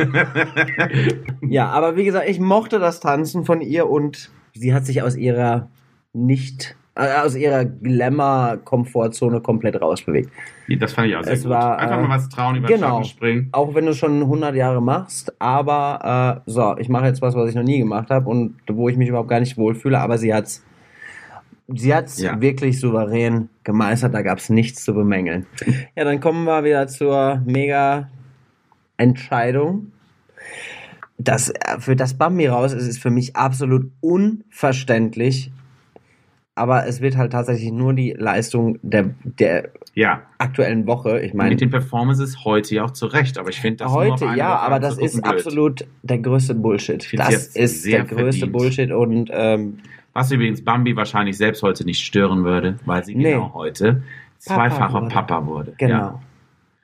Ja, 1.42 1.68
aber 1.68 1.96
wie 1.96 2.04
gesagt, 2.04 2.28
ich 2.28 2.40
mochte 2.40 2.78
das 2.78 3.00
Tanzen 3.00 3.44
von 3.44 3.60
ihr 3.60 3.88
und 3.88 4.30
sie 4.54 4.74
hat 4.74 4.86
sich 4.86 5.02
aus 5.02 5.16
ihrer 5.16 5.68
nicht 6.12 6.76
äh, 6.94 7.18
aus 7.22 7.34
ihrer 7.36 7.64
Glamour-Komfortzone 7.66 9.40
komplett 9.40 9.80
rausbewegt. 9.80 10.30
Das 10.80 10.94
fand 10.94 11.08
ich 11.08 11.16
auch 11.16 11.22
sehr 11.22 11.34
Es 11.34 11.42
gut. 11.42 11.50
war, 11.50 11.78
Einfach 11.78 11.98
äh, 11.98 12.02
mal 12.02 12.16
was 12.16 12.28
trauen, 12.28 12.56
über 12.56 12.68
genau. 12.68 12.88
Schatten 12.96 13.04
springen. 13.04 13.48
Auch 13.52 13.74
wenn 13.74 13.86
du 13.86 13.94
schon 13.94 14.22
100 14.22 14.54
Jahre 14.54 14.80
machst, 14.82 15.34
aber 15.40 16.42
äh, 16.46 16.50
so, 16.50 16.76
ich 16.78 16.88
mache 16.88 17.06
jetzt 17.06 17.20
was, 17.22 17.34
was 17.34 17.50
ich 17.50 17.54
noch 17.54 17.62
nie 17.62 17.78
gemacht 17.78 18.08
habe 18.10 18.28
und 18.28 18.56
wo 18.68 18.88
ich 18.88 18.96
mich 18.96 19.08
überhaupt 19.08 19.28
gar 19.28 19.40
nicht 19.40 19.56
wohlfühle, 19.58 20.00
aber 20.00 20.18
sie 20.18 20.32
hat's 20.34 20.64
sie 21.68 21.94
hat's 21.94 22.20
Ja. 22.20 22.40
wirklich 22.40 22.78
souverän 22.80 23.48
gemeistert, 23.64 24.14
da 24.14 24.22
gab's 24.22 24.48
nichts 24.50 24.84
zu 24.84 24.94
bemängeln. 24.94 25.46
Ja, 25.96 26.04
dann 26.04 26.20
kommen 26.20 26.44
wir 26.44 26.62
wieder 26.64 26.86
zur 26.86 27.42
mega 27.44 28.08
Entscheidung. 28.96 29.92
Das 31.18 31.50
äh, 31.50 31.78
für 31.80 31.96
das 31.96 32.14
Bambi 32.14 32.46
raus 32.46 32.72
ist 32.72 32.86
es 32.86 32.98
für 32.98 33.10
mich 33.10 33.36
absolut 33.36 33.90
unverständlich. 34.00 35.50
Aber 36.58 36.86
es 36.86 37.02
wird 37.02 37.16
halt 37.18 37.32
tatsächlich 37.32 37.70
nur 37.70 37.92
die 37.92 38.12
Leistung 38.16 38.78
der, 38.82 39.10
der 39.24 39.70
Ja, 39.92 40.22
aktuellen 40.38 40.86
Woche. 40.86 41.20
Ich 41.20 41.34
meine, 41.34 41.50
mit 41.50 41.60
den 41.60 41.68
Performances 41.70 42.44
heute 42.46 42.74
ja 42.76 42.84
auch 42.84 42.92
zurecht, 42.92 43.36
aber 43.36 43.50
ich 43.50 43.60
finde 43.60 43.84
das 43.84 43.92
Heute, 43.92 44.24
ja, 44.24 44.30
Woche 44.52 44.60
aber 44.60 44.80
das 44.80 44.96
ist 44.96 45.20
blöd. 45.20 45.26
absolut 45.26 45.86
der 46.02 46.18
größte 46.18 46.54
Bullshit. 46.54 47.06
Das 47.18 47.48
ist 47.48 47.84
der 47.84 48.04
größte 48.04 48.46
verdient. 48.46 48.52
Bullshit 48.52 48.90
und 48.90 49.30
ähm, 49.34 49.80
Was 50.16 50.30
übrigens 50.32 50.64
Bambi 50.64 50.96
wahrscheinlich 50.96 51.36
selbst 51.36 51.62
heute 51.62 51.84
nicht 51.84 52.04
stören 52.04 52.42
würde, 52.44 52.78
weil 52.86 53.04
sie 53.04 53.14
Nee. 53.14 53.32
genau 53.32 53.52
heute 53.52 54.02
Papa 54.46 54.68
zweifacher 54.70 55.02
wurde. 55.02 55.08
Papa 55.14 55.46
wurde. 55.46 55.74
genau. 55.78 55.94
Ja. 55.94 56.20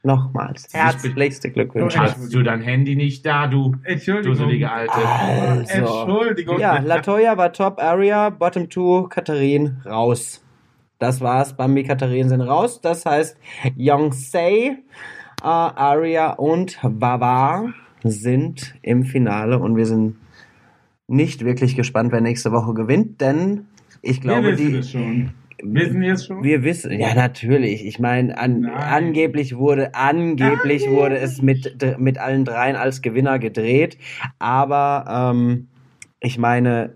Nochmals. 0.04 0.68
Herzlichste 0.72 1.50
Glückwünsche. 1.52 1.98
Hast 2.00 2.34
du 2.34 2.42
dein 2.42 2.60
Handy 2.60 2.96
nicht 2.96 3.24
da, 3.24 3.46
du 3.46 3.76
Entschuldigung. 3.84 4.32
dusselige 4.36 4.70
Alte? 4.70 4.92
Also. 4.94 5.72
Entschuldigung. 5.72 6.58
Ja, 6.58 6.78
Latoya 6.80 7.36
war 7.38 7.52
Top 7.52 7.80
Area, 7.80 8.28
Bottom 8.30 8.68
2, 8.68 9.08
Katharin 9.08 9.76
raus. 9.86 10.44
Das 10.98 11.20
war's. 11.20 11.56
Bambi, 11.56 11.84
Katharin 11.84 12.28
sind 12.28 12.40
raus. 12.40 12.80
Das 12.80 13.06
heißt, 13.06 13.36
Yongsei, 13.76 14.76
äh, 15.42 15.46
Aria 15.46 16.32
und 16.32 16.78
Wawa 16.82 17.66
sind 18.02 18.74
im 18.82 19.04
Finale 19.04 19.58
und 19.58 19.76
wir 19.76 19.86
sind 19.86 20.16
nicht 21.12 21.44
wirklich 21.44 21.76
gespannt, 21.76 22.10
wer 22.12 22.20
nächste 22.20 22.52
Woche 22.52 22.74
gewinnt, 22.74 23.20
denn 23.20 23.66
ich 24.00 24.16
Wir 24.16 24.22
glaube, 24.22 24.52
wissen 24.52 24.72
die, 24.72 24.78
es 24.78 24.90
schon. 24.90 25.30
Wissen 25.62 26.00
wir 26.00 26.14
es 26.14 26.26
schon? 26.26 26.42
Wir 26.42 26.64
wissen, 26.64 26.98
ja 26.98 27.14
natürlich. 27.14 27.86
Ich 27.86 28.00
meine, 28.00 28.36
an, 28.36 28.62
Nein. 28.62 28.72
angeblich 28.74 29.56
wurde, 29.56 29.94
angeblich 29.94 30.88
wurde 30.88 31.18
es 31.18 31.40
mit 31.40 31.76
mit 31.98 32.18
allen 32.18 32.44
dreien 32.44 32.74
als 32.74 33.00
Gewinner 33.00 33.38
gedreht. 33.38 33.96
Aber 34.40 35.32
ähm, 35.32 35.68
ich 36.18 36.38
meine, 36.38 36.94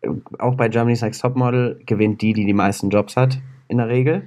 äh, 0.00 0.08
auch 0.38 0.56
bei 0.56 0.68
Germany's 0.68 1.02
Next 1.02 1.22
Topmodel 1.22 1.80
gewinnt 1.86 2.20
die, 2.20 2.32
die 2.32 2.46
die 2.46 2.52
meisten 2.52 2.90
Jobs 2.90 3.16
hat 3.16 3.40
in 3.68 3.78
der 3.78 3.88
Regel, 3.88 4.22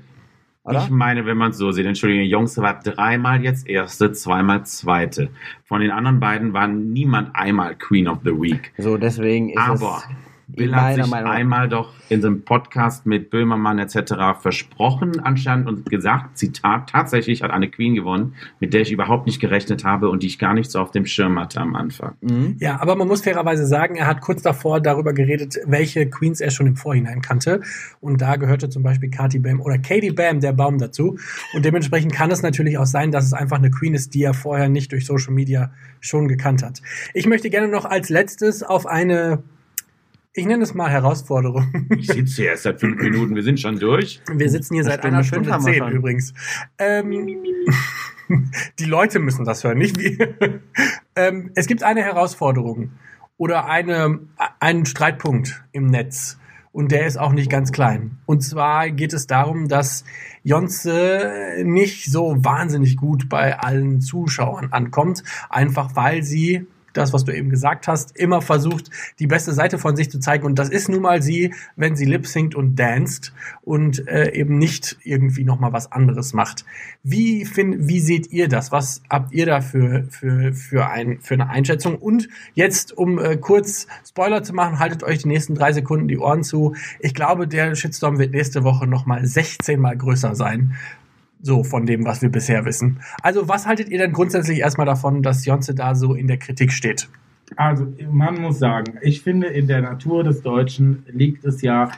oder? 0.64 0.84
Ich 0.84 0.89
meine, 0.89 1.26
wenn 1.26 1.38
man 1.38 1.51
es 1.51 1.57
so 1.57 1.72
sieht, 1.72 1.86
Entschuldigung, 1.86 2.26
Jungs 2.26 2.57
war 2.57 2.80
dreimal 2.80 3.43
jetzt 3.43 3.68
Erste, 3.68 4.12
zweimal 4.12 4.66
Zweite. 4.66 5.30
Von 5.66 5.82
den 5.82 5.91
anderen 5.91 6.20
beiden 6.20 6.53
war 6.53 6.68
niemand 6.68 7.36
einmal 7.36 7.76
Queen 7.76 8.07
of 8.07 8.20
the 8.24 8.32
Week. 8.32 8.72
so 8.78 8.97
deswegen 8.97 9.49
ist 9.49 9.57
Aber 9.57 10.03
es 10.07 10.31
Bill 10.56 10.76
hat 10.76 10.95
sich 10.95 11.08
Meinung 11.08 11.32
einmal 11.32 11.70
doch 11.70 11.93
in 12.10 12.22
so 12.22 12.28
einem 12.28 12.43
Podcast 12.43 13.06
mit 13.06 13.30
Böhmermann 13.30 13.80
etc. 13.80 14.39
versprochen 14.41 15.20
anscheinend 15.20 15.68
und 15.68 15.89
gesagt, 15.89 16.38
Zitat, 16.38 16.89
tatsächlich 16.89 17.43
hat 17.43 17.52
eine 17.52 17.70
Queen 17.70 17.95
gewonnen, 17.95 18.36
mit 18.60 18.74
der 18.74 18.82
ich 18.82 18.91
überhaupt 18.91 19.26
nicht 19.26 19.39
gerechnet 19.39 19.84
habe 19.84 20.10
und 20.10 20.24
die 20.24 20.28
ich 20.28 20.39
gar 20.39 20.54
nicht 20.54 20.70
so 20.70 20.80
auf 20.80 20.91
dem 20.91 21.06
Schirm 21.06 21.39
hatte 21.39 21.62
am 21.62 21.76
Anfang. 21.76 22.16
Mhm. 22.22 22.58
Ja, 22.60 22.82
aber 22.82 22.95
man 22.95 23.08
muss 23.08 23.22
fairerweise 23.22 23.66
sagen, 23.66 23.95
er 23.95 24.08
hat 24.08 24.22
kurz 24.22 24.41
davor 24.41 24.82
darüber 24.82 25.14
geredet, 25.14 25.58
welche 25.66 26.10
Queens 26.10 26.41
er 26.41 26.52
schon 26.52 26.68
im 26.68 26.76
Vorhinein 26.76 27.22
kannte. 27.22 27.62
Und 27.99 28.22
da 28.22 28.36
gehörte 28.36 28.70
zum 28.70 28.84
Beispiel 28.84 29.10
Katy 29.10 29.39
Bam 29.39 29.62
oder 29.62 29.78
Katie 29.78 30.12
Bam, 30.12 30.39
der 30.39 30.54
Baum 30.54 30.78
dazu. 30.78 31.18
Und 31.54 31.66
dementsprechend 31.66 32.14
kann 32.14 32.32
es 32.32 32.41
natürlich 32.41 32.78
auch 32.78 32.86
sein, 32.86 33.12
dass 33.12 33.26
es 33.26 33.34
einfach 33.34 33.58
eine 33.58 33.72
Queen 33.72 33.93
ist, 33.93 34.14
die 34.14 34.24
er 34.24 34.34
vorher 34.34 34.70
nicht 34.70 34.91
durch 34.91 35.06
Social 35.06 35.34
Media 35.34 35.72
schon 35.99 36.28
gekannt 36.28 36.64
hat. 36.64 36.82
Ich 37.14 37.28
möchte 37.28 37.49
gerne 37.49 37.68
noch 37.68 37.86
als 37.86 38.10
letztes 38.10 38.64
auf 38.64 38.86
eine, 38.86 39.43
ich 40.34 40.46
nenne 40.46 40.64
es 40.64 40.74
mal 40.74 40.90
Herausforderung. 40.90 41.88
Ich 41.98 42.08
sitze 42.08 42.42
hier 42.42 42.52
erst 42.52 42.64
seit 42.64 42.80
fünf 42.80 43.02
Minuten, 43.02 43.36
wir 43.36 43.44
sind 43.44 43.60
schon 43.60 43.80
durch. 43.80 44.22
Wir 44.34 44.50
sitzen 44.50 44.76
hier 44.76 44.84
Eine 44.84 44.92
seit 44.92 45.06
einer 45.06 45.24
Stunde 45.24 45.58
zehn 45.60 45.88
übrigens. 45.90 46.34
Ähm, 46.78 47.28
die 48.80 48.86
Leute 48.86 49.20
müssen 49.20 49.46
das 49.46 49.64
hören, 49.64 49.78
nicht 49.78 50.00
wir. 50.00 50.36
ähm, 51.16 51.52
es 51.56 51.68
gibt 51.68 51.84
eine 51.84 52.02
Herausforderung 52.02 52.92
oder 53.38 53.66
eine, 53.68 54.20
einen 54.60 54.86
Streitpunkt 54.86 55.64
im 55.72 55.88
Netz. 55.88 56.38
Und 56.74 56.94
der 56.94 57.06
ist 57.06 57.18
auch 57.18 57.34
nicht 57.34 57.50
ganz 57.50 57.74
klein. 57.74 58.20
Und 58.26 58.42
zwar 58.44 58.90
geht 58.92 59.12
es 59.12 59.28
darum, 59.28 59.68
dass 59.68 60.06
Jonze 60.44 61.58
nicht 61.66 62.10
so 62.10 62.46
wahnsinnig 62.46 62.96
gut 62.96 63.28
bei 63.28 63.60
allen 63.60 64.00
Zuschauern 64.00 64.72
ankommt, 64.72 65.22
einfach 65.50 65.98
weil 65.98 66.24
sie 66.24 66.66
das, 66.94 67.14
was 67.14 67.26
du 67.26 67.36
eben 67.36 67.50
gesagt 67.50 67.88
hast, 67.88 68.18
immer 68.18 68.42
versucht, 68.42 68.89
die 69.20 69.28
beste 69.28 69.54
Seite 69.54 69.78
von 69.78 69.96
sich 69.96 70.10
zu 70.12 70.20
zeigen. 70.20 70.46
Und 70.46 70.60
das 70.60 70.70
ist 70.70 70.89
nun 70.89 71.02
mal 71.02 71.22
sie, 71.22 71.54
wenn 71.76 71.96
sie 71.96 72.06
lip 72.06 72.28
singt 72.28 72.56
und 72.56 72.76
danced 72.78 73.34
und 73.62 74.08
äh, 74.08 74.32
eben 74.34 74.58
nicht 74.58 74.98
irgendwie 75.04 75.44
nochmal 75.44 75.74
was 75.74 75.92
anderes 75.92 76.34
macht. 76.34 76.66
Wie, 77.04 77.46
find, 77.46 77.88
wie 77.88 78.00
seht 78.00 78.32
ihr 78.32 78.48
das? 78.48 78.72
Was 78.72 79.02
habt 79.10 79.32
ihr 79.34 79.46
da 79.46 79.62
für, 79.62 80.06
für, 80.10 80.54
für, 80.54 80.89
ein, 80.89 81.20
für 81.22 81.36
eine 81.36 81.50
Einschätzung? 81.50 81.98
Und 81.98 82.30
jetzt, 82.54 82.98
um 82.98 83.20
äh, 83.20 83.38
kurz 83.38 83.88
Spoiler 84.08 84.44
zu 84.44 84.54
machen, 84.54 84.80
haltet 84.80 85.04
euch 85.04 85.20
die 85.20 85.28
nächsten 85.28 85.56
drei 85.56 85.74
Sekunden 85.74 86.08
die 86.08 86.18
Ohren 86.18 86.44
zu. 86.44 86.76
Ich 87.00 87.14
glaube, 87.14 87.48
der 87.48 87.76
Shitstorm 87.76 88.20
wird 88.20 88.32
nächste 88.32 88.64
Woche 88.64 88.88
nochmal 88.88 89.26
16 89.26 89.80
mal 89.80 89.98
größer 89.98 90.36
sein. 90.36 90.76
So 91.44 91.64
von 91.64 91.86
dem, 91.86 92.06
was 92.06 92.22
wir 92.22 92.30
bisher 92.30 92.66
wissen. 92.66 93.00
Also, 93.24 93.48
was 93.48 93.66
haltet 93.66 93.89
ihr 93.89 93.98
denn 93.98 94.14
grundsätzlich 94.14 94.60
erstmal 94.60 94.86
davon, 94.86 95.24
dass 95.24 95.46
Jonze 95.46 95.74
da 95.74 95.96
so 95.96 96.14
in 96.14 96.28
der 96.28 96.38
Kritik 96.38 96.72
steht? 96.72 97.10
Also, 97.58 97.88
man 98.10 98.39
muss 98.39 98.60
sagen, 98.60 98.98
ich 99.02 99.22
finde, 99.22 99.48
in 99.48 99.68
der 99.68 99.82
Natur 99.82 100.24
des 100.24 100.42
Deutschen 100.42 101.04
liegt 101.12 101.44
es 101.44 101.62
ja, 101.62 101.92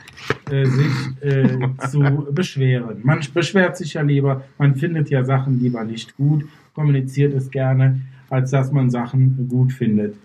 äh, 0.50 0.64
sich 0.64 1.22
äh, 1.22 1.58
zu 1.90 2.26
beschweren. 2.32 3.00
Man 3.04 3.20
beschwert 3.32 3.76
sich 3.76 3.94
ja 3.94 4.02
lieber, 4.02 4.42
man 4.58 4.74
findet 4.76 5.10
ja 5.10 5.24
Sachen 5.24 5.60
lieber 5.60 5.84
nicht 5.84 6.16
gut, 6.16 6.46
kommuniziert 6.74 7.34
es 7.34 7.50
gerne, 7.50 8.00
als 8.30 8.50
dass 8.50 8.72
man 8.72 8.90
Sachen 8.90 9.48
gut 9.48 9.72
findet. 9.72 10.16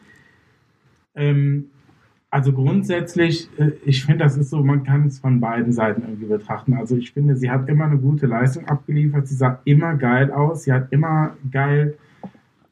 Ähm, 1.16 1.66
also 2.32 2.54
grundsätzlich, 2.54 3.50
äh, 3.58 3.72
ich 3.86 4.06
finde, 4.06 4.24
das 4.24 4.38
ist 4.38 4.50
so, 4.52 4.64
man 4.64 4.84
kann 4.84 5.08
es 5.08 5.20
von 5.20 5.40
beiden 5.40 5.72
Seiten 5.72 6.04
irgendwie 6.04 6.28
betrachten. 6.28 6.74
Also 6.76 6.96
ich 6.96 7.12
finde, 7.12 7.36
sie 7.36 7.50
hat 7.50 7.68
immer 7.68 7.86
eine 7.86 7.98
gute 7.98 8.28
Leistung 8.28 8.68
abgeliefert. 8.68 9.28
Sie 9.28 9.36
sah 9.36 9.60
immer 9.66 9.96
geil 9.96 10.32
aus. 10.32 10.64
Sie 10.64 10.72
hat 10.72 10.92
immer 10.92 11.36
geil 11.52 11.98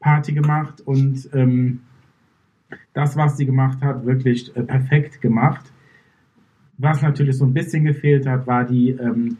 Party 0.00 0.32
gemacht 0.32 0.80
und 0.80 1.28
ähm, 1.32 1.80
das, 2.92 3.16
was 3.16 3.36
sie 3.36 3.46
gemacht 3.46 3.80
hat, 3.82 4.06
wirklich 4.06 4.54
äh, 4.56 4.62
perfekt 4.62 5.20
gemacht. 5.20 5.72
Was 6.76 7.02
natürlich 7.02 7.36
so 7.36 7.44
ein 7.44 7.54
bisschen 7.54 7.84
gefehlt 7.84 8.26
hat, 8.26 8.46
war 8.46 8.64
die 8.64 8.90
ähm, 8.90 9.38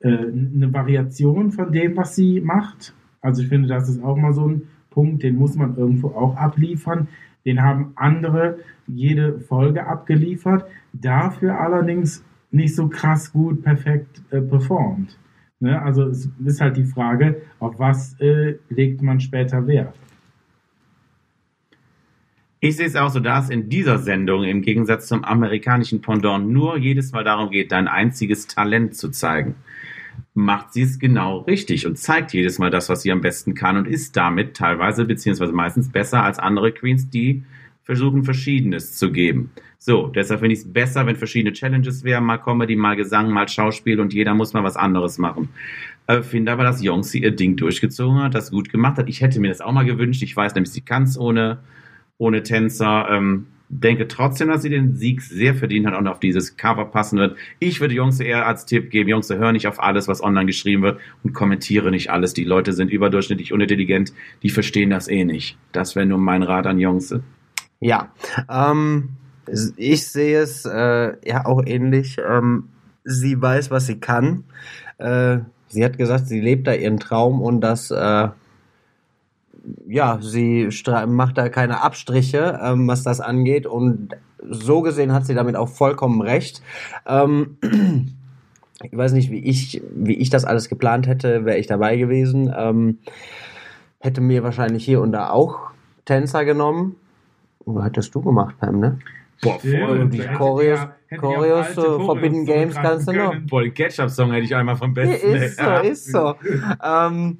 äh, 0.00 0.08
eine 0.08 0.72
Variation 0.72 1.50
von 1.50 1.72
dem, 1.72 1.96
was 1.96 2.14
sie 2.14 2.40
macht. 2.40 2.94
Also 3.20 3.42
ich 3.42 3.48
finde, 3.48 3.68
das 3.68 3.88
ist 3.88 4.02
auch 4.02 4.16
mal 4.16 4.32
so 4.32 4.46
ein 4.46 4.62
Punkt, 4.90 5.22
den 5.22 5.36
muss 5.36 5.56
man 5.56 5.76
irgendwo 5.76 6.08
auch 6.08 6.36
abliefern. 6.36 7.08
Den 7.44 7.62
haben 7.62 7.92
andere 7.96 8.58
jede 8.86 9.40
Folge 9.40 9.86
abgeliefert, 9.86 10.64
dafür 10.92 11.58
allerdings 11.58 12.24
nicht 12.50 12.74
so 12.74 12.88
krass 12.88 13.32
gut 13.32 13.62
perfekt 13.62 14.22
äh, 14.30 14.40
performt. 14.40 15.16
Ne? 15.60 15.80
Also 15.80 16.04
es 16.04 16.28
ist 16.44 16.60
halt 16.60 16.76
die 16.76 16.84
Frage, 16.84 17.42
auf 17.58 17.78
was 17.78 18.18
äh, 18.20 18.56
legt 18.68 19.02
man 19.02 19.20
später 19.20 19.66
Wert. 19.66 19.94
Ich 22.62 22.76
sehe 22.76 22.86
es 22.86 22.96
auch 22.96 23.08
so, 23.08 23.20
dass 23.20 23.48
in 23.48 23.70
dieser 23.70 23.98
Sendung 23.98 24.44
im 24.44 24.60
Gegensatz 24.60 25.06
zum 25.06 25.24
amerikanischen 25.24 26.02
Pendant 26.02 26.50
nur 26.50 26.76
jedes 26.76 27.10
Mal 27.12 27.24
darum 27.24 27.50
geht, 27.50 27.72
dein 27.72 27.88
einziges 27.88 28.48
Talent 28.48 28.94
zu 28.94 29.08
zeigen, 29.08 29.54
macht 30.40 30.72
sie 30.72 30.82
es 30.82 30.98
genau 30.98 31.38
richtig 31.38 31.86
und 31.86 31.96
zeigt 31.96 32.32
jedes 32.32 32.58
Mal 32.58 32.70
das, 32.70 32.88
was 32.88 33.02
sie 33.02 33.12
am 33.12 33.20
besten 33.20 33.54
kann 33.54 33.76
und 33.76 33.86
ist 33.86 34.16
damit 34.16 34.56
teilweise 34.56 35.04
beziehungsweise 35.04 35.52
meistens 35.52 35.90
besser 35.90 36.24
als 36.24 36.38
andere 36.38 36.72
Queens, 36.72 37.08
die 37.10 37.44
versuchen, 37.82 38.24
Verschiedenes 38.24 38.96
zu 38.96 39.12
geben. 39.12 39.50
So, 39.78 40.08
deshalb 40.08 40.40
finde 40.40 40.52
ich 40.52 40.60
es 40.60 40.72
besser, 40.72 41.06
wenn 41.06 41.16
verschiedene 41.16 41.52
Challenges 41.52 42.04
wären, 42.04 42.24
mal 42.24 42.38
Comedy, 42.38 42.76
mal 42.76 42.96
Gesang, 42.96 43.30
mal 43.30 43.48
Schauspiel 43.48 43.98
und 44.00 44.12
jeder 44.12 44.34
muss 44.34 44.52
mal 44.52 44.62
was 44.62 44.76
anderes 44.76 45.18
machen. 45.18 45.48
Äh, 46.06 46.22
finde 46.22 46.52
aber, 46.52 46.64
dass 46.64 46.82
Jonsi 46.82 47.18
ihr 47.18 47.30
Ding 47.30 47.56
durchgezogen 47.56 48.22
hat, 48.22 48.34
das 48.34 48.50
gut 48.50 48.70
gemacht 48.70 48.98
hat. 48.98 49.08
Ich 49.08 49.20
hätte 49.20 49.40
mir 49.40 49.48
das 49.48 49.60
auch 49.60 49.72
mal 49.72 49.84
gewünscht. 49.84 50.22
Ich 50.22 50.36
weiß 50.36 50.54
nämlich, 50.54 50.72
sie 50.72 50.82
kann 50.82 51.04
es 51.04 51.18
ohne, 51.18 51.60
ohne 52.18 52.42
Tänzer. 52.42 53.08
Ähm, 53.10 53.46
denke 53.70 54.08
trotzdem, 54.08 54.48
dass 54.48 54.62
sie 54.62 54.68
den 54.68 54.96
Sieg 54.96 55.22
sehr 55.22 55.54
verdient 55.54 55.86
hat 55.86 55.96
und 55.96 56.08
auf 56.08 56.18
dieses 56.18 56.56
Cover 56.56 56.84
passen 56.86 57.18
wird. 57.18 57.36
Ich 57.60 57.80
würde 57.80 57.94
Jungs 57.94 58.18
eher 58.18 58.46
als 58.46 58.66
Tipp 58.66 58.90
geben, 58.90 59.08
Jungs, 59.08 59.30
hör 59.30 59.52
nicht 59.52 59.68
auf 59.68 59.80
alles, 59.80 60.08
was 60.08 60.22
online 60.22 60.46
geschrieben 60.46 60.82
wird 60.82 61.00
und 61.22 61.32
kommentiere 61.32 61.90
nicht 61.90 62.10
alles. 62.10 62.34
Die 62.34 62.44
Leute 62.44 62.72
sind 62.72 62.90
überdurchschnittlich 62.90 63.52
unintelligent, 63.52 64.12
die 64.42 64.50
verstehen 64.50 64.90
das 64.90 65.08
eh 65.08 65.24
nicht. 65.24 65.56
Das 65.70 65.94
wäre 65.94 66.04
nur 66.04 66.18
mein 66.18 66.42
Rat 66.42 66.66
an 66.66 66.80
Jungs. 66.80 67.14
Ja, 67.78 68.12
ähm, 68.50 69.10
ich 69.76 70.06
sehe 70.08 70.40
es 70.40 70.64
äh, 70.64 71.12
ja 71.24 71.46
auch 71.46 71.62
ähnlich. 71.64 72.18
Ähm, 72.28 72.64
sie 73.04 73.40
weiß, 73.40 73.70
was 73.70 73.86
sie 73.86 74.00
kann. 74.00 74.44
Äh, 74.98 75.38
sie 75.68 75.84
hat 75.84 75.96
gesagt, 75.96 76.26
sie 76.26 76.40
lebt 76.40 76.66
da 76.66 76.74
ihren 76.74 76.98
Traum 76.98 77.40
und 77.40 77.60
das, 77.60 77.92
äh, 77.92 78.28
ja, 79.86 80.18
sie 80.20 80.68
macht 81.06 81.38
da 81.38 81.48
keine 81.48 81.82
Abstriche, 81.82 82.58
ähm, 82.62 82.88
was 82.88 83.02
das 83.02 83.20
angeht. 83.20 83.66
Und 83.66 84.10
so 84.48 84.82
gesehen 84.82 85.12
hat 85.12 85.26
sie 85.26 85.34
damit 85.34 85.56
auch 85.56 85.68
vollkommen 85.68 86.20
recht. 86.20 86.62
Ähm, 87.06 87.56
ich 88.82 88.96
weiß 88.96 89.12
nicht, 89.12 89.30
wie 89.30 89.44
ich, 89.44 89.82
wie 89.94 90.16
ich 90.16 90.30
das 90.30 90.44
alles 90.44 90.68
geplant 90.68 91.06
hätte, 91.06 91.44
wäre 91.44 91.58
ich 91.58 91.66
dabei 91.66 91.96
gewesen. 91.96 92.52
Ähm, 92.56 92.98
hätte 93.98 94.20
mir 94.20 94.42
wahrscheinlich 94.42 94.84
hier 94.84 95.00
und 95.00 95.12
da 95.12 95.30
auch 95.30 95.70
Tänzer 96.04 96.44
genommen 96.44 96.96
was 97.66 97.84
hattest 97.84 98.14
du 98.14 98.22
gemacht, 98.22 98.56
Pam, 98.58 98.80
ne? 98.80 98.98
Boah, 99.42 99.58
voll. 99.58 100.08
Die 100.08 100.18
Choreos, 100.18 100.80
Choreos 101.18 101.74
zu 101.74 102.00
Forbidden 102.00 102.44
Games 102.44 102.74
kannst 102.74 103.08
du 103.08 103.12
noch. 103.12 103.34
Boah, 103.48 103.62
den 103.62 103.72
Ketchup-Song 103.72 104.32
hätte 104.32 104.44
ich 104.44 104.54
einmal 104.54 104.76
vom 104.76 104.92
Besten. 104.92 105.34
Ist 105.34 105.58
so, 105.58 105.70
ist 105.82 106.12
so. 106.12 106.34
ähm, 106.84 107.38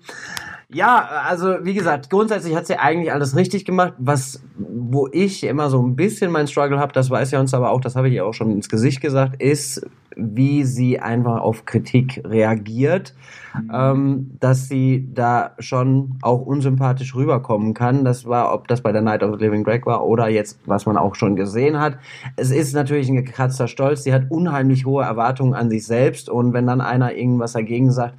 ja, 0.73 1.09
also 1.27 1.57
wie 1.65 1.75
gesagt, 1.75 2.11
grundsätzlich 2.11 2.55
hat 2.55 2.67
sie 2.67 2.79
eigentlich 2.79 3.13
alles 3.13 3.35
richtig 3.35 3.65
gemacht. 3.65 3.95
Was, 3.99 4.43
wo 4.57 5.09
ich 5.11 5.43
immer 5.45 5.69
so 5.69 5.83
ein 5.83 5.97
bisschen 5.97 6.31
mein 6.31 6.47
Struggle 6.47 6.79
habe, 6.79 6.93
das 6.93 7.11
weiß 7.11 7.33
ja 7.33 7.41
uns 7.41 7.55
aber 7.55 7.71
auch, 7.71 7.81
das 7.81 7.97
habe 7.97 8.09
ich 8.09 8.15
ihr 8.15 8.25
auch 8.25 8.35
schon 8.35 8.53
ins 8.53 8.69
Gesicht 8.69 9.01
gesagt, 9.01 9.43
ist, 9.43 9.85
wie 10.17 10.65
sie 10.65 11.01
einfach 11.01 11.41
auf 11.41 11.65
Kritik 11.65 12.23
reagiert, 12.25 13.15
mhm. 13.55 13.71
ähm, 13.73 14.31
dass 14.39 14.69
sie 14.69 15.09
da 15.13 15.53
schon 15.59 16.19
auch 16.23 16.41
unsympathisch 16.41 17.15
rüberkommen 17.15 17.75
kann. 17.75 18.05
Das 18.05 18.27
war, 18.27 18.53
ob 18.53 18.69
das 18.69 18.81
bei 18.81 18.93
der 18.93 19.03
Night 19.03 19.23
of 19.23 19.39
the 19.39 19.45
Living 19.45 19.65
Greg 19.65 19.87
war 19.87 20.05
oder 20.05 20.29
jetzt, 20.29 20.61
was 20.67 20.87
man 20.87 20.97
auch 20.97 21.15
schon 21.15 21.37
gesehen 21.37 21.81
hat. 21.81 21.99
Es 22.37 22.51
ist 22.51 22.75
natürlich 22.75 23.09
ein 23.09 23.17
gekratzter 23.17 23.67
Stolz. 23.67 24.05
Sie 24.05 24.13
hat 24.13 24.31
unheimlich 24.31 24.85
hohe 24.87 25.05
Erwartungen 25.05 25.55
an 25.55 25.71
sich 25.71 25.87
selbst 25.87 26.29
und 26.29 26.53
wenn 26.53 26.67
dann 26.67 26.81
einer 26.81 27.15
irgendwas 27.15 27.53
dagegen 27.53 27.91
sagt, 27.91 28.15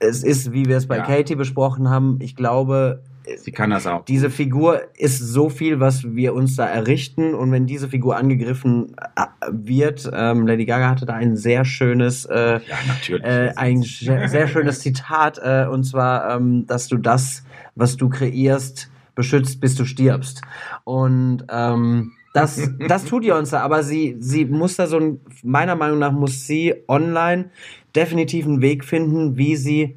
es 0.00 0.22
ist, 0.22 0.52
wie 0.52 0.66
wir 0.66 0.76
es 0.76 0.86
bei 0.86 0.98
ja. 0.98 1.04
Katie 1.04 1.34
besprochen 1.34 1.90
haben, 1.90 2.18
ich 2.20 2.36
glaube, 2.36 3.02
sie 3.36 3.52
kann 3.52 3.70
das 3.70 3.86
auch. 3.86 4.04
Diese 4.04 4.30
Figur 4.30 4.82
ist 4.96 5.18
so 5.18 5.48
viel, 5.48 5.80
was 5.80 6.14
wir 6.14 6.34
uns 6.34 6.56
da 6.56 6.66
errichten 6.66 7.34
und 7.34 7.52
wenn 7.52 7.66
diese 7.66 7.88
Figur 7.88 8.16
angegriffen 8.16 8.94
äh, 9.16 9.26
wird, 9.50 10.08
ähm, 10.12 10.46
Lady 10.46 10.64
Gaga 10.64 10.88
hatte 10.88 11.06
da 11.06 11.14
ein 11.14 11.36
sehr 11.36 11.64
schönes, 11.64 12.24
äh, 12.26 12.60
ja, 12.60 13.16
äh, 13.16 13.52
ein 13.56 13.82
sehr 13.82 14.48
schönes 14.48 14.80
Zitat 14.80 15.38
äh, 15.42 15.66
und 15.70 15.84
zwar, 15.84 16.36
ähm, 16.36 16.66
dass 16.66 16.88
du 16.88 16.96
das, 16.96 17.44
was 17.74 17.96
du 17.96 18.08
kreierst, 18.08 18.90
beschützt, 19.14 19.60
bis 19.60 19.74
du 19.74 19.84
stirbst 19.84 20.42
und 20.84 21.44
ähm, 21.50 22.12
das, 22.32 22.60
das 22.88 23.04
tut 23.04 23.24
ihr 23.24 23.36
uns 23.36 23.50
da, 23.50 23.60
aber 23.60 23.82
sie, 23.82 24.16
sie 24.20 24.44
muss 24.44 24.76
da 24.76 24.86
so 24.86 24.98
ein, 24.98 25.20
meiner 25.42 25.74
Meinung 25.74 25.98
nach 25.98 26.12
muss 26.12 26.46
sie 26.46 26.74
online 26.86 27.50
definitiv 27.98 28.46
einen 28.46 28.62
Weg 28.62 28.84
finden, 28.84 29.36
wie 29.36 29.56
sie 29.56 29.96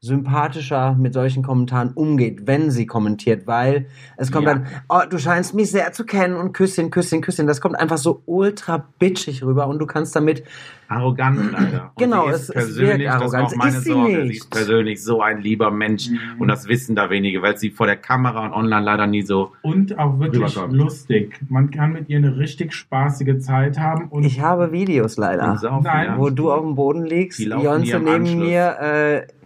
sympathischer 0.00 0.94
mit 0.94 1.12
solchen 1.12 1.42
Kommentaren 1.42 1.90
umgeht, 1.92 2.46
wenn 2.46 2.70
sie 2.70 2.86
kommentiert, 2.86 3.48
weil 3.48 3.86
es 4.16 4.30
kommt 4.30 4.46
ja. 4.46 4.54
dann, 4.54 4.66
oh, 4.88 5.00
du 5.08 5.18
scheinst 5.18 5.54
mich 5.54 5.72
sehr 5.72 5.90
zu 5.92 6.04
kennen 6.04 6.36
und 6.36 6.52
Küsschen, 6.52 6.90
Küsschen, 6.90 7.20
Küsschen. 7.20 7.48
Das 7.48 7.60
kommt 7.60 7.76
einfach 7.76 7.98
so 7.98 8.22
ultra 8.26 8.86
bitchig 9.00 9.42
rüber 9.42 9.66
und 9.66 9.80
du 9.80 9.86
kannst 9.86 10.14
damit 10.14 10.44
arrogant 10.86 11.50
leider. 11.50 11.90
Und 11.96 11.98
genau, 11.98 12.28
es, 12.28 12.48
wirkt 12.48 13.08
arrogant. 13.08 13.46
Das 13.46 13.52
ist 13.52 13.58
auch 13.58 13.64
meine 13.64 13.76
ist 13.76 13.84
sie 13.84 13.90
Sorge. 13.90 14.18
Nicht. 14.18 14.30
Sie 14.30 14.36
ist 14.38 14.50
persönlich 14.50 15.02
so 15.02 15.20
ein 15.20 15.40
lieber 15.40 15.72
Mensch 15.72 16.10
mhm. 16.10 16.40
und 16.40 16.46
das 16.46 16.68
wissen 16.68 16.94
da 16.94 17.10
wenige, 17.10 17.42
weil 17.42 17.58
sie 17.58 17.70
vor 17.70 17.86
der 17.86 17.96
Kamera 17.96 18.46
und 18.46 18.52
online 18.52 18.84
leider 18.84 19.08
nie 19.08 19.22
so 19.22 19.50
und 19.62 19.98
auch 19.98 20.20
wirklich 20.20 20.56
lustig. 20.70 21.40
Man 21.48 21.72
kann 21.72 21.92
mit 21.92 22.08
ihr 22.08 22.18
eine 22.18 22.38
richtig 22.38 22.72
spaßige 22.72 23.40
Zeit 23.40 23.80
haben. 23.80 24.06
Und 24.10 24.22
ich 24.22 24.40
habe 24.40 24.70
Videos 24.70 25.16
leider, 25.16 25.58
Nein. 25.82 26.14
wo 26.18 26.30
du 26.30 26.52
auf 26.52 26.62
dem 26.62 26.76
Boden 26.76 27.04
liegst, 27.04 27.40
Beyoncé 27.40 27.98
neben 27.98 28.08
Anschluss. 28.08 28.46
mir. 28.46 28.76
Äh, 28.80 29.37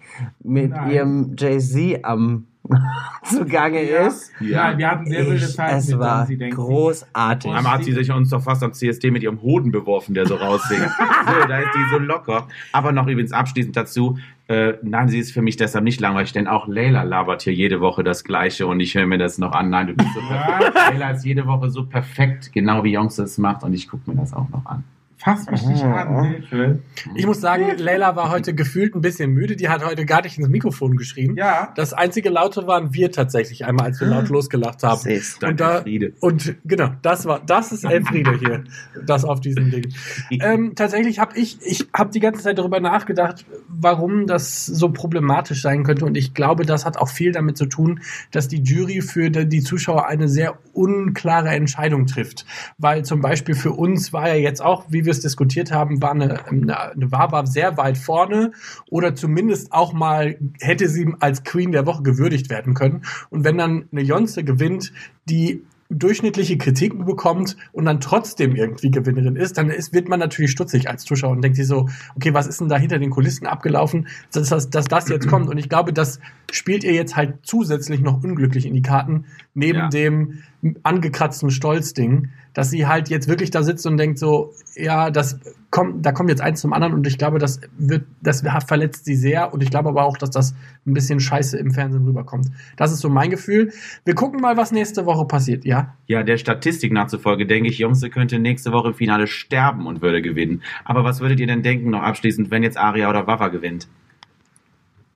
mit 0.43 0.71
Nein. 0.71 0.91
ihrem 0.91 1.37
Jay-Z 1.37 2.05
am 2.05 2.47
zugange 3.25 3.91
ja. 3.91 4.07
ist. 4.07 4.31
Ja, 4.41 4.77
wir 4.77 4.91
hatten 4.91 5.07
sehr 5.07 5.27
wilde 5.27 5.49
Zeit. 5.49 5.79
Es 5.79 5.99
war 5.99 6.27
sie, 6.27 6.39
großartig. 6.39 7.51
Einmal 7.51 7.75
hat 7.75 7.85
sie 7.85 7.93
sich 7.93 8.11
uns 8.11 8.31
doch 8.31 8.43
fast 8.43 8.63
am 8.63 8.73
CSD 8.73 9.11
mit 9.11 9.23
ihrem 9.23 9.43
Hoden 9.43 9.73
beworfen, 9.73 10.15
der 10.15 10.27
so 10.27 10.37
raushing. 10.37 10.79
so, 10.79 11.49
da 11.49 11.59
ist 11.59 11.71
die 11.75 11.91
so 11.91 11.99
locker. 11.99 12.47
Aber 12.73 12.93
noch 12.93 13.07
übrigens 13.07 13.33
abschließend 13.33 13.77
dazu, 13.77 14.19
äh, 14.49 14.75
nein, 14.83 15.09
sie 15.09 15.19
ist 15.19 15.33
für 15.33 15.43
mich 15.43 15.57
deshalb 15.57 15.85
nicht 15.85 16.01
langweilig, 16.01 16.33
denn 16.33 16.47
auch 16.47 16.69
Leila 16.69 17.03
labert 17.03 17.43
hier 17.43 17.55
jede 17.55 17.81
Woche 17.81 18.05
das 18.05 18.25
Gleiche 18.25 18.67
und 18.67 18.81
ich 18.81 18.95
höre 18.95 19.07
mir 19.07 19.19
das 19.19 19.39
noch 19.39 19.53
an. 19.53 19.71
Nein, 19.71 19.89
du 19.89 19.95
bist 19.95 20.11
so 20.15 20.21
perfekt. 20.21 20.75
Leila 20.75 21.11
ist 21.11 21.25
jede 21.25 21.47
Woche 21.47 21.71
so 21.71 21.85
perfekt, 21.85 22.53
genau 22.53 22.85
wie 22.85 22.93
Jungs 22.93 23.19
es 23.19 23.39
macht 23.39 23.65
und 23.65 23.73
ich 23.75 23.89
gucke 23.89 24.11
mir 24.11 24.17
das 24.17 24.33
auch 24.33 24.49
noch 24.51 24.67
an 24.67 24.85
Fass 25.23 25.49
mich 25.49 25.64
nicht 25.66 25.85
an, 25.85 26.25
Hilfe. 26.25 26.81
Ich 27.14 27.27
muss 27.27 27.41
sagen, 27.41 27.77
Leila 27.77 28.16
war 28.16 28.31
heute 28.31 28.55
gefühlt 28.55 28.97
ein 28.97 29.03
bisschen 29.03 29.31
müde. 29.31 29.55
Die 29.55 29.68
hat 29.68 29.85
heute 29.85 30.05
gar 30.05 30.23
nicht 30.23 30.37
ins 30.37 30.49
Mikrofon 30.49 30.97
geschrien. 30.97 31.37
Ja. 31.37 31.73
Das 31.77 31.93
einzige 31.93 32.29
Laute 32.29 32.66
waren 32.66 32.93
wir 32.93 33.12
tatsächlich 33.12 33.64
einmal, 33.64 33.87
als 33.87 34.01
wir 34.01 34.09
laut 34.09 34.29
losgelacht 34.31 34.83
haben. 34.83 35.01
Siehst 35.01 35.45
Und 35.45 35.61
da, 35.61 35.83
Friede. 35.83 36.12
und 36.18 36.57
genau, 36.64 36.91
das 37.03 37.25
war, 37.25 37.41
das 37.47 37.70
ist 37.70 37.85
Elfriede 37.85 38.37
hier, 38.37 38.64
das 39.07 39.25
auf 39.25 39.39
diesem 39.41 39.70
Ding. 39.70 39.95
Ähm, 40.31 40.73
tatsächlich 40.75 41.20
habe 41.20 41.39
ich, 41.39 41.59
ich 41.62 41.87
habe 41.95 42.11
die 42.11 42.20
ganze 42.20 42.43
Zeit 42.43 42.59
darüber 42.59 42.81
nachgedacht, 42.81 43.47
warum 43.68 44.27
das 44.27 44.66
so 44.66 44.89
problematisch 44.89 45.62
sein 45.62 45.85
könnte. 45.85 46.05
Und 46.05 46.16
ich 46.16 46.35
glaube, 46.35 46.66
das 46.66 46.85
hat 46.85 46.97
auch 46.97 47.09
viel 47.09 47.31
damit 47.31 47.57
zu 47.57 47.66
tun, 47.66 48.01
dass 48.33 48.49
die 48.49 48.61
Jury 48.61 49.03
für 49.03 49.31
die 49.31 49.61
Zuschauer 49.62 50.09
eine 50.09 50.29
sehr 50.29 50.59
unklare 50.73 51.51
Entscheidung 51.51 52.07
trifft. 52.07 52.45
Weil 52.79 53.05
zum 53.05 53.20
Beispiel 53.20 53.55
für 53.55 53.70
uns 53.73 54.12
war 54.12 54.27
ja 54.27 54.35
jetzt 54.35 54.61
auch, 54.61 54.87
wie 54.89 55.05
wir 55.05 55.12
es 55.13 55.21
diskutiert 55.21 55.71
haben, 55.71 56.03
war 56.03 56.11
eine, 56.13 56.47
eine, 56.47 56.81
eine 56.93 57.13
Wawa 57.13 57.47
sehr 57.47 57.77
weit 57.77 57.97
vorne 57.99 58.53
oder 58.91 59.15
zumindest 59.15 59.73
auch 59.73 59.93
mal 59.93 60.37
hätte 60.61 60.89
sie 60.89 61.15
als 61.21 61.45
Queen 61.45 61.71
der 61.73 61.87
Woche 61.87 62.03
gewürdigt 62.03 62.51
werden 62.51 62.75
können. 62.75 63.03
Und 63.31 63.45
wenn 63.45 63.59
dann 63.59 63.85
eine 63.93 64.03
Jonze 64.03 64.43
gewinnt, 64.45 64.93
die 65.29 65.63
durchschnittliche 65.95 66.57
Kritiken 66.57 67.05
bekommt 67.05 67.57
und 67.73 67.85
dann 67.85 68.01
trotzdem 68.01 68.57
irgendwie 68.57 68.91
Gewinnerin 68.91 69.37
ist, 69.37 69.59
dann 69.59 69.69
ist, 69.69 69.93
wird 69.93 70.09
man 70.09 70.19
natürlich 70.19 70.51
stutzig 70.51 70.89
als 70.89 71.05
Zuschauer 71.05 71.33
und 71.33 71.43
denkt 71.43 71.57
sich 71.57 71.67
so, 71.67 71.89
okay, 72.17 72.33
was 72.33 72.47
ist 72.47 72.61
denn 72.61 72.71
da 72.71 72.79
hinter 72.79 72.99
den 72.99 73.11
Kulissen 73.11 73.47
abgelaufen, 73.47 74.09
dass, 74.33 74.49
dass, 74.49 74.71
dass 74.71 74.87
das 74.87 75.11
jetzt 75.11 75.29
kommt. 75.29 75.51
Und 75.51 75.59
ich 75.59 75.69
glaube, 75.69 75.93
das 75.93 76.19
spielt 76.51 76.83
ihr 76.83 76.95
jetzt 76.95 77.17
halt 77.17 77.35
zusätzlich 77.43 78.01
noch 78.01 78.25
unglücklich 78.25 78.65
in 78.65 78.73
die 78.73 78.83
Karten, 78.83 79.27
neben 79.53 79.79
Ja. 79.81 79.89
dem 79.89 80.39
angekratzten 80.83 81.51
Stolzding, 81.51 82.31
dass 82.55 82.71
sie 82.71 82.87
halt 82.87 83.09
jetzt 83.09 83.29
wirklich 83.29 83.51
da 83.51 83.63
sitzt 83.63 83.87
und 83.87 83.97
denkt 83.97 84.19
so, 84.19 84.53
ja, 84.75 85.11
das 85.11 85.39
kommt, 85.71 86.05
da 86.05 86.13
kommt 86.13 86.29
jetzt 86.29 86.43
eins 86.43 86.61
zum 86.61 86.73
anderen 86.73 86.95
und 86.95 87.07
ich 87.07 87.19
glaube, 87.19 87.39
das 87.39 87.61
wird, 87.79 88.05
das 88.21 88.45
verletzt 88.67 89.05
sie 89.05 89.17
sehr 89.17 89.53
und 89.53 89.63
ich 89.63 89.71
glaube 89.71 89.89
aber 89.89 90.05
auch, 90.05 90.17
dass 90.19 90.31
das 90.31 90.55
ein 90.87 90.95
bisschen 90.95 91.21
scheiße 91.21 91.57
im 91.59 91.71
Fernsehen 91.71 92.05
rüberkommt. 92.05 92.49
Das 92.77 92.93
ist 92.93 93.01
so 93.01 93.09
mein 93.09 93.31
Gefühl. 93.31 93.73
Wir 94.05 94.15
gucken 94.15 94.41
mal, 94.41 94.57
was 94.57 94.73
nächste 94.73 95.07
Woche 95.07 95.27
passiert, 95.27 95.65
ja? 95.65 95.97
Ja, 96.07 96.23
der 96.23 96.37
Statistik 96.37 96.93
nachzufolge 96.93 97.47
denke 97.47 97.71
ich, 97.71 97.79
Jonse 97.79 98.11
könnte 98.11 98.39
nächste 98.39 98.73
Woche 98.73 98.89
im 98.89 98.95
Finale 98.95 99.27
sterben 99.27 99.87
und 99.87 100.03
würde 100.03 100.21
gewinnen. 100.21 100.63
Aber 100.85 101.05
was 101.05 101.21
würdet 101.21 101.41
ihr 101.41 101.47
denn 101.47 101.63
denken, 101.63 101.91
noch 101.91 102.03
abschließend, 102.03 102.51
wenn 102.51 102.63
jetzt 102.63 102.77
Aria 102.77 103.09
oder 103.09 103.27
Wawa 103.27 103.49
gewinnt? 103.49 103.89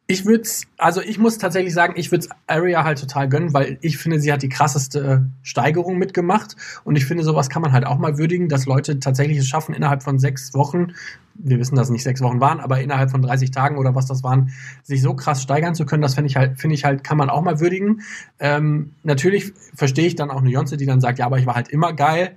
Ich 0.08 0.24
würde 0.24 0.48
also 0.78 1.00
ich 1.00 1.18
muss 1.18 1.38
tatsächlich 1.38 1.74
sagen, 1.74 1.94
ich 1.96 2.12
würde 2.12 2.28
Aria 2.46 2.84
halt 2.84 3.00
total 3.00 3.28
gönnen, 3.28 3.52
weil 3.52 3.78
ich 3.80 3.98
finde, 3.98 4.20
sie 4.20 4.32
hat 4.32 4.42
die 4.42 4.48
krasseste 4.48 5.26
Steigerung 5.42 5.98
mitgemacht. 5.98 6.54
Und 6.84 6.94
ich 6.94 7.06
finde, 7.06 7.24
sowas 7.24 7.50
kann 7.50 7.60
man 7.60 7.72
halt 7.72 7.84
auch 7.86 7.98
mal 7.98 8.16
würdigen, 8.16 8.48
dass 8.48 8.66
Leute 8.66 9.00
tatsächlich 9.00 9.38
es 9.38 9.48
schaffen, 9.48 9.74
innerhalb 9.74 10.04
von 10.04 10.20
sechs 10.20 10.54
Wochen, 10.54 10.92
wir 11.34 11.58
wissen, 11.58 11.74
dass 11.74 11.88
es 11.88 11.92
nicht 11.92 12.04
sechs 12.04 12.20
Wochen 12.20 12.40
waren, 12.40 12.60
aber 12.60 12.80
innerhalb 12.80 13.10
von 13.10 13.20
30 13.20 13.50
Tagen 13.50 13.78
oder 13.78 13.96
was 13.96 14.06
das 14.06 14.22
waren, 14.22 14.52
sich 14.84 15.02
so 15.02 15.14
krass 15.14 15.42
steigern 15.42 15.74
zu 15.74 15.86
können, 15.86 16.02
das 16.02 16.14
finde 16.14 16.30
ich 16.30 16.36
halt, 16.36 16.60
finde 16.60 16.74
ich 16.74 16.84
halt, 16.84 17.02
kann 17.02 17.18
man 17.18 17.28
auch 17.28 17.42
mal 17.42 17.58
würdigen. 17.58 18.02
Ähm, 18.38 18.92
natürlich 19.02 19.52
verstehe 19.74 20.06
ich 20.06 20.14
dann 20.14 20.30
auch 20.30 20.40
eine 20.40 20.50
Jonze, 20.50 20.76
die 20.76 20.86
dann 20.86 21.00
sagt, 21.00 21.18
ja, 21.18 21.26
aber 21.26 21.38
ich 21.38 21.46
war 21.46 21.56
halt 21.56 21.68
immer 21.68 21.92
geil, 21.92 22.36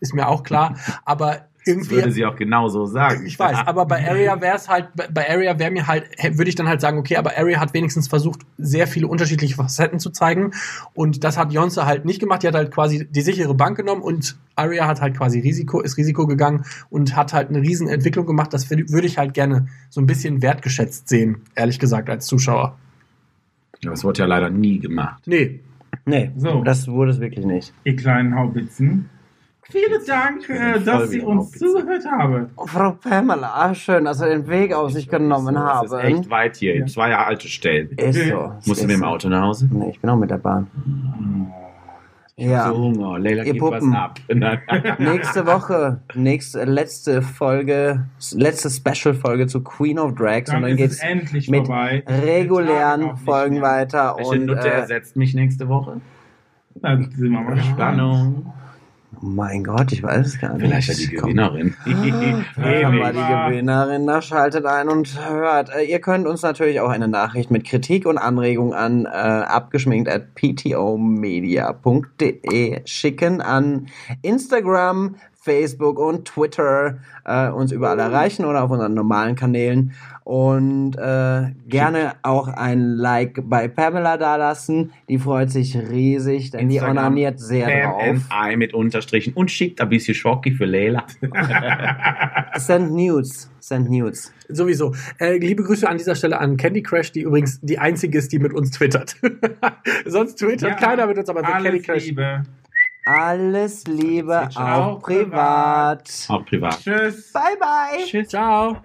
ist 0.00 0.12
mir 0.12 0.28
auch 0.28 0.42
klar, 0.42 0.76
aber 1.04 1.46
Das 1.66 1.74
irgendwie 1.74 1.96
würde 1.96 2.12
sie 2.12 2.24
auch 2.24 2.36
genauso 2.36 2.86
sagen. 2.86 3.26
ich 3.26 3.36
weiß, 3.38 3.58
aber 3.66 3.86
bei 3.86 4.08
Area 4.08 4.40
wäre 4.40 4.54
es 4.56 4.68
halt, 4.68 4.88
bei- 5.12 5.28
Area 5.28 5.58
wäre 5.58 5.72
mir 5.72 5.86
halt, 5.88 6.04
würde 6.38 6.48
ich 6.48 6.54
dann 6.54 6.68
halt 6.68 6.80
sagen, 6.80 6.96
okay, 6.98 7.16
aber 7.16 7.36
Area 7.36 7.58
hat 7.58 7.74
wenigstens 7.74 8.06
versucht, 8.06 8.42
sehr 8.56 8.86
viele 8.86 9.08
unterschiedliche 9.08 9.56
Facetten 9.56 9.98
zu 9.98 10.10
zeigen. 10.10 10.52
Und 10.94 11.24
das 11.24 11.36
hat 11.36 11.52
Jonze 11.52 11.84
halt 11.84 12.04
nicht 12.04 12.20
gemacht. 12.20 12.44
Die 12.44 12.46
hat 12.48 12.54
halt 12.54 12.70
quasi 12.70 13.06
die 13.10 13.20
sichere 13.20 13.54
Bank 13.54 13.76
genommen 13.76 14.02
und 14.02 14.36
Area 14.54 14.86
hat 14.86 15.00
halt 15.00 15.16
quasi 15.16 15.40
Risiko, 15.40 15.80
ist 15.80 15.96
Risiko 15.96 16.26
gegangen 16.28 16.64
und 16.88 17.16
hat 17.16 17.32
halt 17.32 17.48
eine 17.48 17.60
riesen 17.60 17.88
Entwicklung 17.88 18.26
gemacht. 18.26 18.52
Das 18.54 18.70
würde 18.70 18.88
würde 18.90 19.06
ich 19.08 19.18
halt 19.18 19.34
gerne 19.34 19.66
so 19.90 20.00
ein 20.00 20.06
bisschen 20.06 20.42
wertgeschätzt 20.42 21.08
sehen, 21.08 21.38
ehrlich 21.56 21.78
gesagt, 21.80 22.08
als 22.08 22.26
Zuschauer. 22.26 22.78
Das 23.82 24.04
wurde 24.04 24.20
ja 24.20 24.26
leider 24.26 24.50
nie 24.50 24.78
gemacht. 24.78 25.22
Nee. 25.26 25.60
Nee, 26.04 26.30
So. 26.36 26.62
das 26.62 26.86
wurde 26.86 27.10
es 27.10 27.20
wirklich 27.20 27.44
nicht. 27.44 27.72
Ihr 27.84 27.96
kleinen 27.96 28.34
Haubitzen. 28.36 29.08
Vielen 29.70 30.06
Dank, 30.06 30.48
äh, 30.48 30.78
dass 30.80 31.10
Sie 31.10 31.20
uns 31.20 31.50
zugehört 31.52 32.04
haben. 32.06 32.50
Oh, 32.56 32.66
Frau 32.66 32.92
Pamela, 32.92 33.52
ah, 33.54 33.74
schön, 33.74 34.04
dass 34.04 34.18
Sie 34.18 34.26
den 34.28 34.46
Weg 34.46 34.72
auf 34.72 34.92
sich 34.92 35.08
genommen 35.08 35.54
Das 35.54 35.84
ist 35.86 35.92
haben. 35.92 36.00
echt 36.04 36.30
weit 36.30 36.56
hier, 36.56 36.76
Ja. 36.78 36.86
zwei 36.86 37.16
alte 37.16 37.48
Stellen. 37.48 37.90
Ist 37.96 38.28
so. 38.28 38.52
Musst 38.66 38.82
du 38.82 38.86
mit 38.86 38.96
dem. 38.96 39.02
Auto 39.04 39.28
nach 39.28 39.42
Hause? 39.42 39.68
Nee, 39.72 39.90
ich 39.90 40.00
bin 40.00 40.08
auch 40.10 40.16
mit 40.16 40.30
der 40.30 40.38
Bahn. 40.38 40.66
Ich 42.36 42.46
Ja. 42.46 42.68
so 42.68 42.76
Hunger. 42.76 43.18
Leila 43.18 43.42
Ihr 43.44 43.56
Puppen. 43.58 43.92
was 43.92 43.98
ab. 43.98 44.20
Nächste 44.98 45.46
Woche, 45.46 46.00
nächste, 46.14 46.64
letzte 46.64 47.22
Folge, 47.22 48.04
letzte 48.34 48.68
Special-Folge 48.70 49.46
zu 49.46 49.62
Queen 49.64 49.98
of 49.98 50.14
Drags 50.14 50.50
Dann, 50.50 50.62
und 50.62 50.68
dann 50.68 50.76
geht's 50.76 50.96
es 50.96 51.02
endlich 51.02 51.48
mit 51.48 51.66
vorbei. 51.66 52.04
Regulären 52.06 53.16
Folgen 53.16 53.54
mehr. 53.54 53.62
weiter 53.62 54.14
Welche 54.18 54.30
und 54.30 54.44
Nutte 54.46 54.68
äh, 54.68 54.80
ersetzt 54.80 55.16
mich 55.16 55.34
nächste 55.34 55.66
Woche? 55.68 56.00
Da 56.74 56.94
sind 56.96 57.18
wir 57.18 57.30
mal. 57.30 57.56
Spannung. 57.58 58.52
Oh 59.22 59.26
mein 59.26 59.64
Gott, 59.64 59.92
ich 59.92 60.02
weiß 60.02 60.26
es 60.26 60.40
gar 60.40 60.54
nicht. 60.54 60.62
Vielleicht 60.62 60.88
ja 60.88 60.94
die 60.94 61.14
Komm. 61.14 61.30
Gewinnerin. 61.30 61.74
Vielleicht 62.54 62.84
haben 62.84 62.96
wir 62.96 63.10
Ewig. 63.10 63.14
die 63.14 63.50
Gewinnerin, 63.50 64.06
da 64.06 64.22
schaltet 64.22 64.66
ein 64.66 64.88
und 64.88 65.28
hört. 65.28 65.70
Äh, 65.70 65.84
ihr 65.84 66.00
könnt 66.00 66.26
uns 66.26 66.42
natürlich 66.42 66.80
auch 66.80 66.90
eine 66.90 67.08
Nachricht 67.08 67.50
mit 67.50 67.64
Kritik 67.64 68.06
und 68.06 68.18
Anregung 68.18 68.74
an 68.74 69.06
äh, 69.06 69.08
abgeschminkt 69.08 70.08
at 70.08 70.34
ptomedia.de 70.34 71.76
schicken, 72.84 73.40
an 73.40 73.88
Instagram, 74.22 75.16
Facebook 75.46 76.00
und 76.00 76.24
Twitter 76.24 76.98
äh, 77.24 77.48
uns 77.48 77.70
überall 77.70 78.00
erreichen 78.00 78.44
oder 78.44 78.64
auf 78.64 78.70
unseren 78.72 78.94
normalen 78.94 79.36
Kanälen 79.36 79.92
und 80.24 80.96
äh, 80.96 81.52
gerne 81.68 82.14
auch 82.24 82.48
ein 82.48 82.80
Like 82.80 83.38
bei 83.44 83.68
Pamela 83.68 84.16
dalassen. 84.16 84.90
Die 85.08 85.18
freut 85.18 85.52
sich 85.52 85.76
riesig, 85.76 86.50
denn 86.50 86.68
die 86.68 86.76
Instagram, 86.76 86.96
onaniert 86.98 87.38
sehr 87.38 87.84
drauf. 87.84 88.02
PMI 88.02 88.56
mit 88.56 88.74
Unterstrichen 88.74 89.34
und 89.34 89.52
schickt 89.52 89.80
ein 89.80 89.88
bisschen 89.88 90.16
Schocki 90.16 90.50
für 90.50 90.64
Leila. 90.64 91.04
Send 92.56 92.90
News, 92.90 93.48
send 93.60 93.88
News. 93.88 94.32
Sowieso. 94.48 94.96
Äh, 95.20 95.38
liebe 95.38 95.62
Grüße 95.62 95.88
an 95.88 95.96
dieser 95.96 96.16
Stelle 96.16 96.40
an 96.40 96.56
Candy 96.56 96.82
Crash, 96.82 97.12
die 97.12 97.20
übrigens 97.20 97.60
die 97.60 97.78
einzige 97.78 98.18
ist, 98.18 98.32
die 98.32 98.40
mit 98.40 98.52
uns 98.52 98.72
twittert. 98.72 99.14
Sonst 100.06 100.40
twittert 100.40 100.70
Ja, 100.70 100.74
keiner 100.74 101.06
mit 101.06 101.18
uns, 101.18 101.28
aber 101.28 101.42
Candy 101.42 101.80
Crash. 101.80 102.06
Liebe. 102.06 102.42
Alles 103.06 103.84
Liebe, 103.86 104.48
Ciao, 104.50 104.94
auch 104.94 105.00
privat. 105.00 106.10
Auch 106.28 106.44
privat. 106.44 106.80
Tschüss. 106.80 107.32
Bye, 107.32 107.56
bye. 107.56 108.26
Ciao. 108.26 108.76